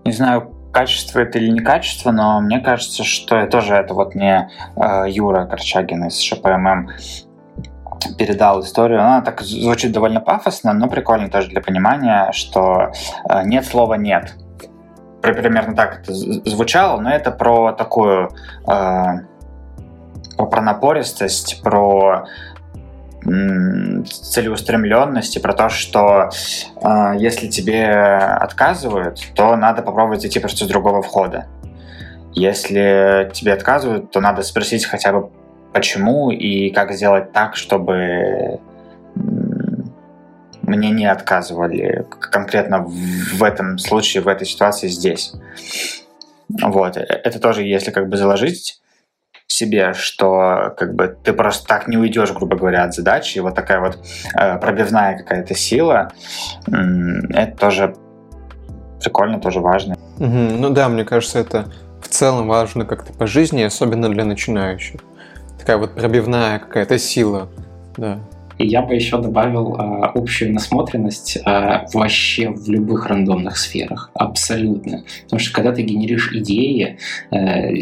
Не 0.03 0.11
знаю, 0.11 0.53
качество 0.72 1.19
это 1.19 1.40
или 1.40 1.49
не 1.49 1.61
качество, 1.61 2.11
но 2.11 2.40
мне 2.41 2.60
кажется, 2.60 3.03
что 3.03 3.48
тоже 3.48 3.73
это 3.76 3.94
вот 3.94 4.14
не 4.14 4.49
э, 4.76 5.06
Юра 5.10 5.45
Корчагин 5.45 6.06
из 6.06 6.19
ШПММ 6.19 6.90
передал 8.17 8.61
историю. 8.61 9.01
Она 9.01 9.22
так 9.22 9.41
звучит 9.41 9.91
довольно 9.91 10.22
пафосно, 10.22 10.73
но 10.73 10.88
прикольно 10.88 11.30
тоже 11.30 11.49
для 11.49 11.61
понимания, 11.61 12.31
что 12.31 12.91
э, 13.30 13.43
нет 13.45 13.65
слова 13.65 13.95
«нет». 13.95 14.34
Примерно 15.22 15.76
так 15.76 16.01
это 16.01 16.13
звучало, 16.13 17.01
но 17.01 17.09
это 17.09 17.31
про 17.31 17.72
такую 17.72 18.30
э, 18.67 19.03
про 20.38 20.61
напористость, 20.61 21.61
про 21.63 22.26
целеустремленность 23.26 25.35
и 25.35 25.39
про 25.39 25.53
то, 25.53 25.69
что 25.69 26.30
э, 26.76 27.13
если 27.17 27.47
тебе 27.47 27.89
отказывают, 27.89 29.19
то 29.34 29.55
надо 29.55 29.81
попробовать 29.81 30.26
идти 30.26 30.39
просто 30.39 30.65
с 30.65 30.67
другого 30.67 31.01
входа. 31.01 31.47
Если 32.34 33.31
тебе 33.34 33.53
отказывают, 33.53 34.11
то 34.11 34.19
надо 34.19 34.43
спросить 34.43 34.85
хотя 34.85 35.11
бы 35.11 35.31
почему 35.76 36.31
и 36.31 36.69
как 36.69 36.93
сделать 36.93 37.34
так, 37.34 37.57
чтобы 37.57 38.61
мне 40.61 40.89
не 40.91 41.06
отказывали 41.06 42.06
конкретно 42.31 42.85
в 42.85 43.43
этом 43.43 43.77
случае, 43.77 44.23
в 44.23 44.30
этой 44.30 44.47
ситуации 44.47 44.88
здесь. 44.88 45.34
Вот. 46.61 46.95
Э, 46.95 47.02
это 47.02 47.41
тоже, 47.41 47.64
если 47.64 47.91
как 47.91 48.07
бы 48.07 48.15
заложить 48.15 48.81
себе, 49.47 49.91
что 49.93 50.73
как 50.77 50.95
бы 50.95 51.14
ты 51.22 51.34
просто 51.34 51.68
так 51.68 51.89
не 51.89 51.97
уйдешь, 51.97 52.31
грубо 52.31 52.56
говоря, 52.56 52.85
от 52.85 52.93
задачи, 52.93 53.38
и 53.38 53.41
вот 53.41 53.56
такая 53.56 53.81
вот 53.81 53.99
э, 54.34 54.57
пробивная 54.60 55.18
какая-то 55.18 55.56
сила, 55.56 56.14
э, 56.68 56.72
это 57.34 57.57
тоже 57.57 57.95
прикольно, 59.03 59.41
тоже 59.41 59.60
важно. 59.60 59.97
Угу. 60.19 60.57
Ну 60.57 60.69
да, 60.69 60.88
мне 60.88 61.03
кажется, 61.03 61.39
это 61.39 61.65
в 62.02 62.07
целом 62.07 62.47
важно 62.47 62.85
как-то 62.85 63.11
по 63.11 63.27
жизни, 63.27 63.61
особенно 63.61 64.10
для 64.10 64.23
начинающих 64.23 65.02
такая 65.66 65.78
вот 65.80 65.96
пробивная 65.96 66.60
какая-то 66.60 67.00
сила, 67.00 67.50
да. 67.98 68.20
И 68.57 68.68
я 68.68 68.82
бы 68.82 68.95
еще 68.95 69.22
добавил 69.22 69.76
э, 69.76 70.06
общую 70.15 70.53
насмотренность 70.53 71.38
э, 71.38 71.86
вообще 71.94 72.49
в 72.49 72.69
любых 72.69 73.07
рандомных 73.07 73.57
сферах. 73.57 74.11
Абсолютно. 74.14 75.03
Потому 75.23 75.40
что 75.40 75.53
когда 75.53 75.72
ты 75.73 75.82
генеришь 75.82 76.32
идеи, 76.34 76.98
э, 77.32 77.73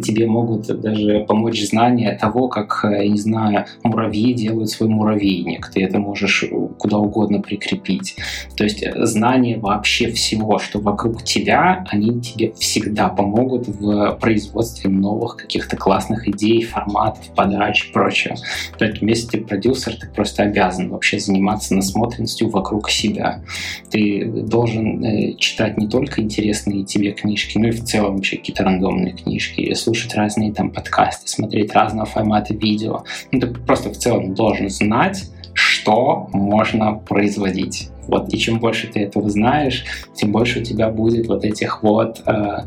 тебе 0.00 0.26
могут 0.26 0.66
даже 0.80 1.24
помочь 1.28 1.62
знания 1.62 2.18
того, 2.20 2.48
как, 2.48 2.84
э, 2.84 3.04
я 3.04 3.08
не 3.08 3.18
знаю, 3.18 3.66
муравьи 3.84 4.32
делают 4.32 4.70
свой 4.70 4.88
муравейник. 4.88 5.70
Ты 5.72 5.84
это 5.84 5.98
можешь 5.98 6.44
куда 6.78 6.98
угодно 6.98 7.40
прикрепить. 7.40 8.16
То 8.56 8.64
есть 8.64 8.84
знания 8.96 9.58
вообще 9.58 10.10
всего, 10.10 10.58
что 10.58 10.80
вокруг 10.80 11.22
тебя, 11.22 11.84
они 11.90 12.20
тебе 12.20 12.52
всегда 12.52 13.08
помогут 13.08 13.68
в 13.68 14.18
производстве 14.20 14.90
новых 14.90 15.36
каких-то 15.36 15.76
классных 15.76 16.28
идей, 16.28 16.62
форматов, 16.62 17.24
подач 17.34 17.88
и 17.88 17.92
прочего. 17.92 18.36
Поэтому 18.78 19.10
если 19.10 19.28
ты 19.28 19.40
продюсер, 19.44 19.94
ты 19.94 20.08
просто 20.16 20.42
обязан 20.42 20.88
вообще 20.88 21.20
заниматься 21.20 21.74
насмотренностью 21.74 22.48
вокруг 22.48 22.90
себя. 22.90 23.42
Ты 23.90 24.24
должен 24.24 25.04
э, 25.04 25.34
читать 25.36 25.76
не 25.78 25.88
только 25.88 26.22
интересные 26.22 26.84
тебе 26.84 27.12
книжки, 27.12 27.58
но 27.58 27.68
и 27.68 27.72
в 27.72 27.84
целом 27.84 28.16
вообще 28.16 28.38
какие-то 28.38 28.64
рандомные 28.64 29.12
книжки, 29.12 29.72
слушать 29.74 30.14
разные 30.14 30.52
там 30.52 30.70
подкасты, 30.70 31.28
смотреть 31.28 31.72
разного 31.72 32.06
формата 32.06 32.54
видео. 32.54 33.04
Ну, 33.30 33.40
ты 33.40 33.46
просто 33.48 33.90
в 33.90 33.96
целом 33.96 34.34
должен 34.34 34.70
знать, 34.70 35.30
что 35.52 36.28
можно 36.32 36.94
производить. 36.94 37.90
Вот, 38.06 38.32
и 38.32 38.38
чем 38.38 38.60
больше 38.60 38.86
ты 38.86 39.00
этого 39.00 39.28
знаешь, 39.28 39.84
тем 40.14 40.30
больше 40.30 40.60
у 40.60 40.62
тебя 40.62 40.90
будет 40.90 41.26
вот 41.26 41.44
этих 41.44 41.82
вот 41.82 42.22
э, 42.26 42.58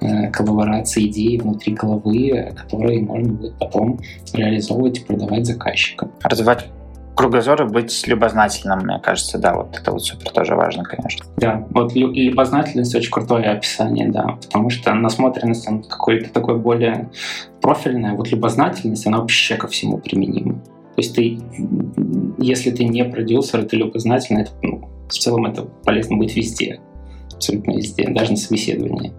э, 0.00 0.30
коллабораций 0.30 1.06
идей 1.06 1.38
внутри 1.38 1.74
головы, 1.74 2.52
которые 2.56 3.00
можно 3.00 3.32
будет 3.32 3.58
потом 3.58 4.00
реализовывать 4.32 4.98
и 4.98 5.04
продавать 5.04 5.46
заказчикам. 5.46 6.10
Развивать 6.22 6.66
кругозора 7.18 7.66
быть 7.66 8.06
любознательным, 8.06 8.78
мне 8.78 9.00
кажется, 9.00 9.38
да, 9.38 9.52
вот 9.52 9.76
это 9.76 9.90
вот 9.90 10.04
супер 10.04 10.30
тоже 10.30 10.54
важно, 10.54 10.84
конечно. 10.84 11.26
Да, 11.36 11.66
вот 11.70 11.92
любознательность 11.96 12.94
очень 12.94 13.10
крутое 13.10 13.46
описание, 13.46 14.08
да, 14.08 14.38
потому 14.40 14.70
что 14.70 14.94
насмотренность, 14.94 15.66
она 15.66 15.82
какой-то 15.82 16.32
такой 16.32 16.60
более 16.60 17.10
профильная, 17.60 18.14
вот 18.14 18.30
любознательность, 18.30 19.04
она 19.08 19.18
вообще 19.18 19.56
ко 19.56 19.66
всему 19.66 19.98
применима. 19.98 20.60
То 20.94 21.02
есть 21.02 21.16
ты, 21.16 21.40
если 22.38 22.70
ты 22.70 22.84
не 22.84 23.04
продюсер, 23.04 23.64
ты 23.64 23.76
любознательный, 23.76 24.42
это, 24.42 24.52
ну, 24.62 24.88
в 25.08 25.12
целом 25.12 25.46
это 25.46 25.62
полезно 25.62 26.18
будет 26.18 26.36
везде, 26.36 26.78
абсолютно 27.34 27.72
везде, 27.72 28.08
даже 28.10 28.30
на 28.30 28.36
собеседовании 28.36 29.12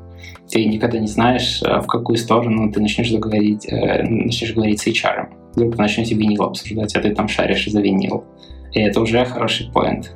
ты 0.51 0.65
никогда 0.65 0.97
не 0.97 1.07
знаешь, 1.07 1.61
э, 1.61 1.80
в 1.80 1.85
какую 1.85 2.17
сторону 2.17 2.71
ты 2.71 2.81
начнешь 2.81 3.11
говорить, 3.11 3.67
э, 3.71 4.01
начнешь 4.03 4.53
говорить 4.55 4.81
с 4.81 4.88
HR. 4.88 5.27
Вдруг 5.55 5.77
начнете 5.77 6.15
винил 6.15 6.43
обсуждать, 6.43 6.95
а 6.95 7.01
ты 7.01 7.13
там 7.13 7.27
шаришь 7.27 7.69
за 7.69 7.81
винил. 7.81 8.23
И 8.71 8.81
это 8.81 9.01
уже 9.01 9.26
хороший 9.26 9.71
поинт. 9.71 10.15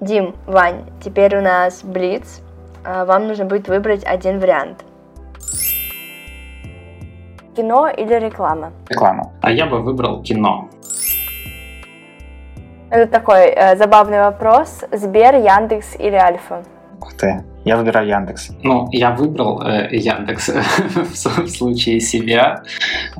Дим, 0.00 0.34
Вань, 0.46 0.84
теперь 1.04 1.36
у 1.36 1.42
нас 1.42 1.82
Блиц. 1.84 2.40
А, 2.84 3.04
вам 3.04 3.28
нужно 3.28 3.44
будет 3.44 3.68
выбрать 3.68 4.04
один 4.04 4.38
вариант. 4.38 4.84
Кино 7.54 7.88
или 7.88 8.14
реклама? 8.14 8.72
Реклама. 8.88 9.32
А 9.42 9.50
я 9.50 9.66
бы 9.66 9.82
выбрал 9.82 10.22
кино. 10.22 10.70
Это 12.90 13.06
такой 13.10 13.50
э, 13.50 13.76
забавный 13.76 14.20
вопрос. 14.20 14.84
Сбер, 14.90 15.34
Яндекс 15.34 15.94
или 15.96 16.16
Альфа? 16.16 16.64
Ух 17.00 17.12
ты, 17.14 17.44
я 17.64 17.76
выбираю 17.76 18.08
Яндекс. 18.08 18.50
Ну, 18.62 18.88
я 18.92 19.10
выбрал 19.10 19.62
э, 19.62 19.88
Яндекс 19.92 20.48
в 21.14 21.48
случае 21.48 22.00
себя. 22.00 22.62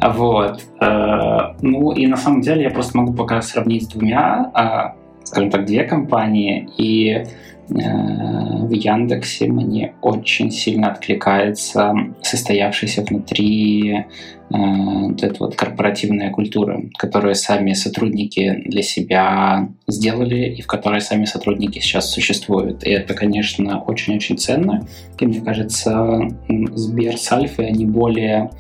Вот. 0.01 0.63
Э, 0.81 1.55
ну, 1.61 1.93
и 1.93 2.07
на 2.07 2.17
самом 2.17 2.41
деле 2.41 2.63
я 2.63 2.71
просто 2.71 2.97
могу 2.97 3.13
пока 3.13 3.43
сравнить 3.43 3.85
с 3.85 3.89
двумя, 3.89 4.51
э, 4.55 5.25
скажем 5.25 5.51
так, 5.51 5.67
две 5.67 5.85
компании. 5.85 6.69
И 6.79 7.25
в 7.71 8.73
Яндексе 8.73 9.47
мне 9.47 9.95
очень 10.03 10.51
сильно 10.51 10.91
откликается 10.91 11.95
состоявшийся 12.23 13.03
внутри 13.03 14.07
Э, 14.53 14.57
вот 14.57 15.23
эта 15.23 15.37
вот 15.39 15.55
корпоративная 15.55 16.31
культура, 16.31 16.83
которую 16.99 17.35
сами 17.35 17.73
сотрудники 17.73 18.63
для 18.67 18.83
себя 18.83 19.69
сделали 19.87 20.47
и 20.47 20.63
в 20.63 20.67
которой 20.67 21.01
сами 21.01 21.25
сотрудники 21.25 21.79
сейчас 21.79 22.11
существуют. 22.11 22.85
И 22.85 22.91
это, 22.91 23.15
конечно, 23.15 23.81
очень-очень 23.81 24.39
ценно. 24.39 24.87
И 25.19 25.27
мне 25.27 25.41
кажется, 25.41 26.21
Сбер 26.75 27.17
с 27.17 27.31
Альфой, 27.31 27.69
они 27.69 27.87
более 27.87 28.51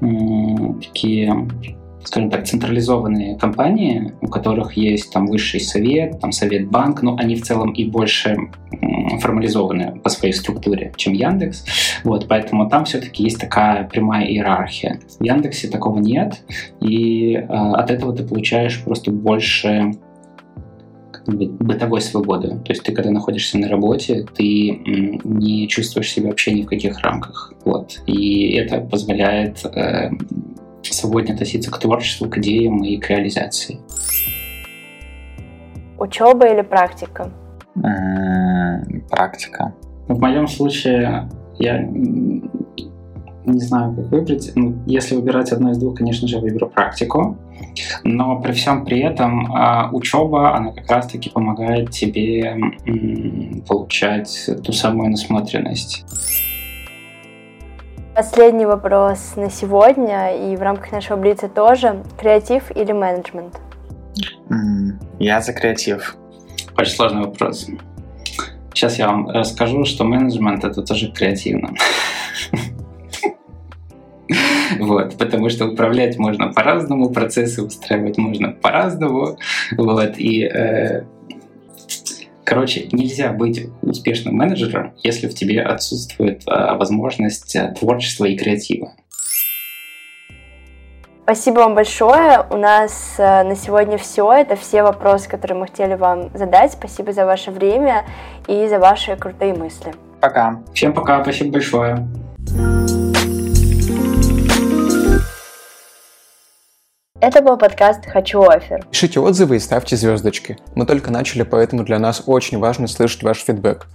такие 0.00 1.48
скажем 2.04 2.30
так, 2.30 2.46
централизованные 2.46 3.36
компании, 3.36 4.12
у 4.20 4.28
которых 4.28 4.76
есть 4.76 5.12
там 5.12 5.26
высший 5.26 5.60
совет, 5.60 6.20
там 6.20 6.32
совет 6.32 6.68
банк, 6.68 7.02
но 7.02 7.16
они 7.16 7.36
в 7.36 7.42
целом 7.42 7.72
и 7.72 7.84
больше 7.84 8.36
формализованы 9.20 10.00
по 10.02 10.08
своей 10.08 10.34
структуре, 10.34 10.92
чем 10.96 11.12
Яндекс. 11.12 11.64
Вот, 12.04 12.26
поэтому 12.28 12.68
там 12.68 12.84
все-таки 12.84 13.22
есть 13.22 13.40
такая 13.40 13.84
прямая 13.88 14.26
иерархия. 14.26 15.00
В 15.18 15.24
Яндексе 15.24 15.68
такого 15.68 15.98
нет, 15.98 16.42
и 16.80 17.34
э, 17.34 17.46
от 17.46 17.90
этого 17.90 18.14
ты 18.14 18.24
получаешь 18.24 18.82
просто 18.82 19.10
больше 19.10 19.92
бытовой 21.26 22.00
свободы. 22.00 22.48
То 22.48 22.72
есть 22.72 22.82
ты, 22.82 22.92
когда 22.92 23.10
находишься 23.10 23.58
на 23.58 23.68
работе, 23.68 24.26
ты 24.36 24.78
не 25.24 25.68
чувствуешь 25.68 26.12
себя 26.12 26.28
вообще 26.28 26.52
ни 26.52 26.62
в 26.62 26.66
каких 26.66 27.00
рамках. 27.00 27.54
Вот. 27.64 28.02
И 28.06 28.52
это 28.52 28.80
позволяет 28.80 29.64
э, 29.64 30.10
свободнее 30.92 31.34
относиться 31.34 31.70
к 31.70 31.78
творчеству, 31.78 32.28
к 32.28 32.38
идеям 32.38 32.82
и 32.84 32.96
к 32.98 33.08
реализации. 33.10 33.80
Учеба 35.98 36.48
или 36.48 36.62
практика? 36.62 37.32
Практика. 39.10 39.74
В 40.08 40.20
моем 40.20 40.48
случае 40.48 41.28
я 41.58 41.78
не 43.46 43.60
знаю, 43.60 43.94
как 43.94 44.06
выбрать. 44.06 44.52
Ну, 44.54 44.74
если 44.86 45.16
выбирать 45.16 45.52
одно 45.52 45.70
из 45.70 45.78
двух, 45.78 45.96
конечно 45.96 46.26
же, 46.26 46.38
выберу 46.38 46.68
практику. 46.68 47.36
Но 48.02 48.40
при 48.40 48.52
всем 48.52 48.84
при 48.84 49.00
этом 49.00 49.54
э, 49.54 49.90
учеба, 49.92 50.56
она 50.56 50.72
как 50.72 50.90
раз-таки 50.90 51.30
помогает 51.30 51.90
тебе 51.90 52.40
э, 52.40 53.60
получать 53.68 54.48
ту 54.64 54.72
самую 54.72 55.10
насмотренность. 55.10 56.04
Последний 58.14 58.64
вопрос 58.64 59.34
на 59.34 59.50
сегодня 59.50 60.36
и 60.36 60.54
в 60.54 60.62
рамках 60.62 60.92
нашего 60.92 61.16
Блица 61.16 61.48
тоже. 61.48 62.04
Креатив 62.16 62.70
или 62.76 62.92
менеджмент? 62.92 63.58
Я 65.18 65.40
за 65.40 65.52
креатив. 65.52 66.16
Очень 66.76 66.92
сложный 66.92 67.24
вопрос. 67.24 67.66
Сейчас 68.72 69.00
я 69.00 69.08
вам 69.08 69.28
расскажу, 69.30 69.84
что 69.84 70.04
менеджмент 70.04 70.62
это 70.62 70.82
тоже 70.82 71.10
креативно. 71.10 71.74
Вот, 74.80 75.18
потому 75.18 75.50
что 75.50 75.66
управлять 75.66 76.18
можно 76.18 76.50
по-разному, 76.50 77.10
процессы 77.10 77.62
устраивать 77.62 78.16
можно 78.16 78.50
по-разному. 78.50 79.36
Вот, 79.76 80.18
и 80.18 80.44
э, 80.44 81.04
Короче, 82.44 82.88
нельзя 82.92 83.32
быть 83.32 83.66
успешным 83.82 84.34
менеджером, 84.36 84.92
если 85.02 85.28
в 85.28 85.34
тебе 85.34 85.62
отсутствует 85.62 86.42
э, 86.46 86.74
возможность 86.76 87.56
э, 87.56 87.74
творчества 87.78 88.26
и 88.26 88.36
креатива. 88.36 88.92
Спасибо 91.24 91.60
вам 91.60 91.74
большое. 91.74 92.44
У 92.50 92.56
нас 92.58 93.14
э, 93.16 93.44
на 93.44 93.56
сегодня 93.56 93.96
все. 93.96 94.30
Это 94.30 94.56
все 94.56 94.82
вопросы, 94.82 95.26
которые 95.26 95.58
мы 95.58 95.66
хотели 95.68 95.94
вам 95.94 96.30
задать. 96.34 96.72
Спасибо 96.72 97.12
за 97.12 97.24
ваше 97.24 97.50
время 97.50 98.04
и 98.46 98.68
за 98.68 98.78
ваши 98.78 99.16
крутые 99.16 99.54
мысли. 99.54 99.94
Пока. 100.20 100.60
Всем 100.74 100.92
пока. 100.92 101.22
Спасибо 101.22 101.52
большое. 101.52 102.06
Это 107.26 107.40
был 107.40 107.56
подкаст 107.56 108.04
«Хочу 108.04 108.42
офер». 108.42 108.84
Пишите 108.90 109.18
отзывы 109.18 109.56
и 109.56 109.58
ставьте 109.58 109.96
звездочки. 109.96 110.58
Мы 110.74 110.84
только 110.84 111.10
начали, 111.10 111.42
поэтому 111.42 111.82
для 111.82 111.98
нас 111.98 112.22
очень 112.26 112.58
важно 112.58 112.86
слышать 112.86 113.22
ваш 113.22 113.38
фидбэк. 113.38 113.86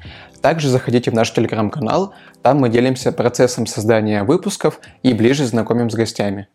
Также 0.41 0.67
заходите 0.67 1.11
в 1.11 1.13
наш 1.13 1.31
телеграм-канал, 1.31 2.15
там 2.41 2.57
мы 2.57 2.69
делимся 2.69 3.11
процессом 3.11 3.67
создания 3.67 4.23
выпусков 4.23 4.79
и 5.03 5.13
ближе 5.13 5.45
знакомим 5.45 5.91
с 5.91 5.93
гостями. 5.93 6.47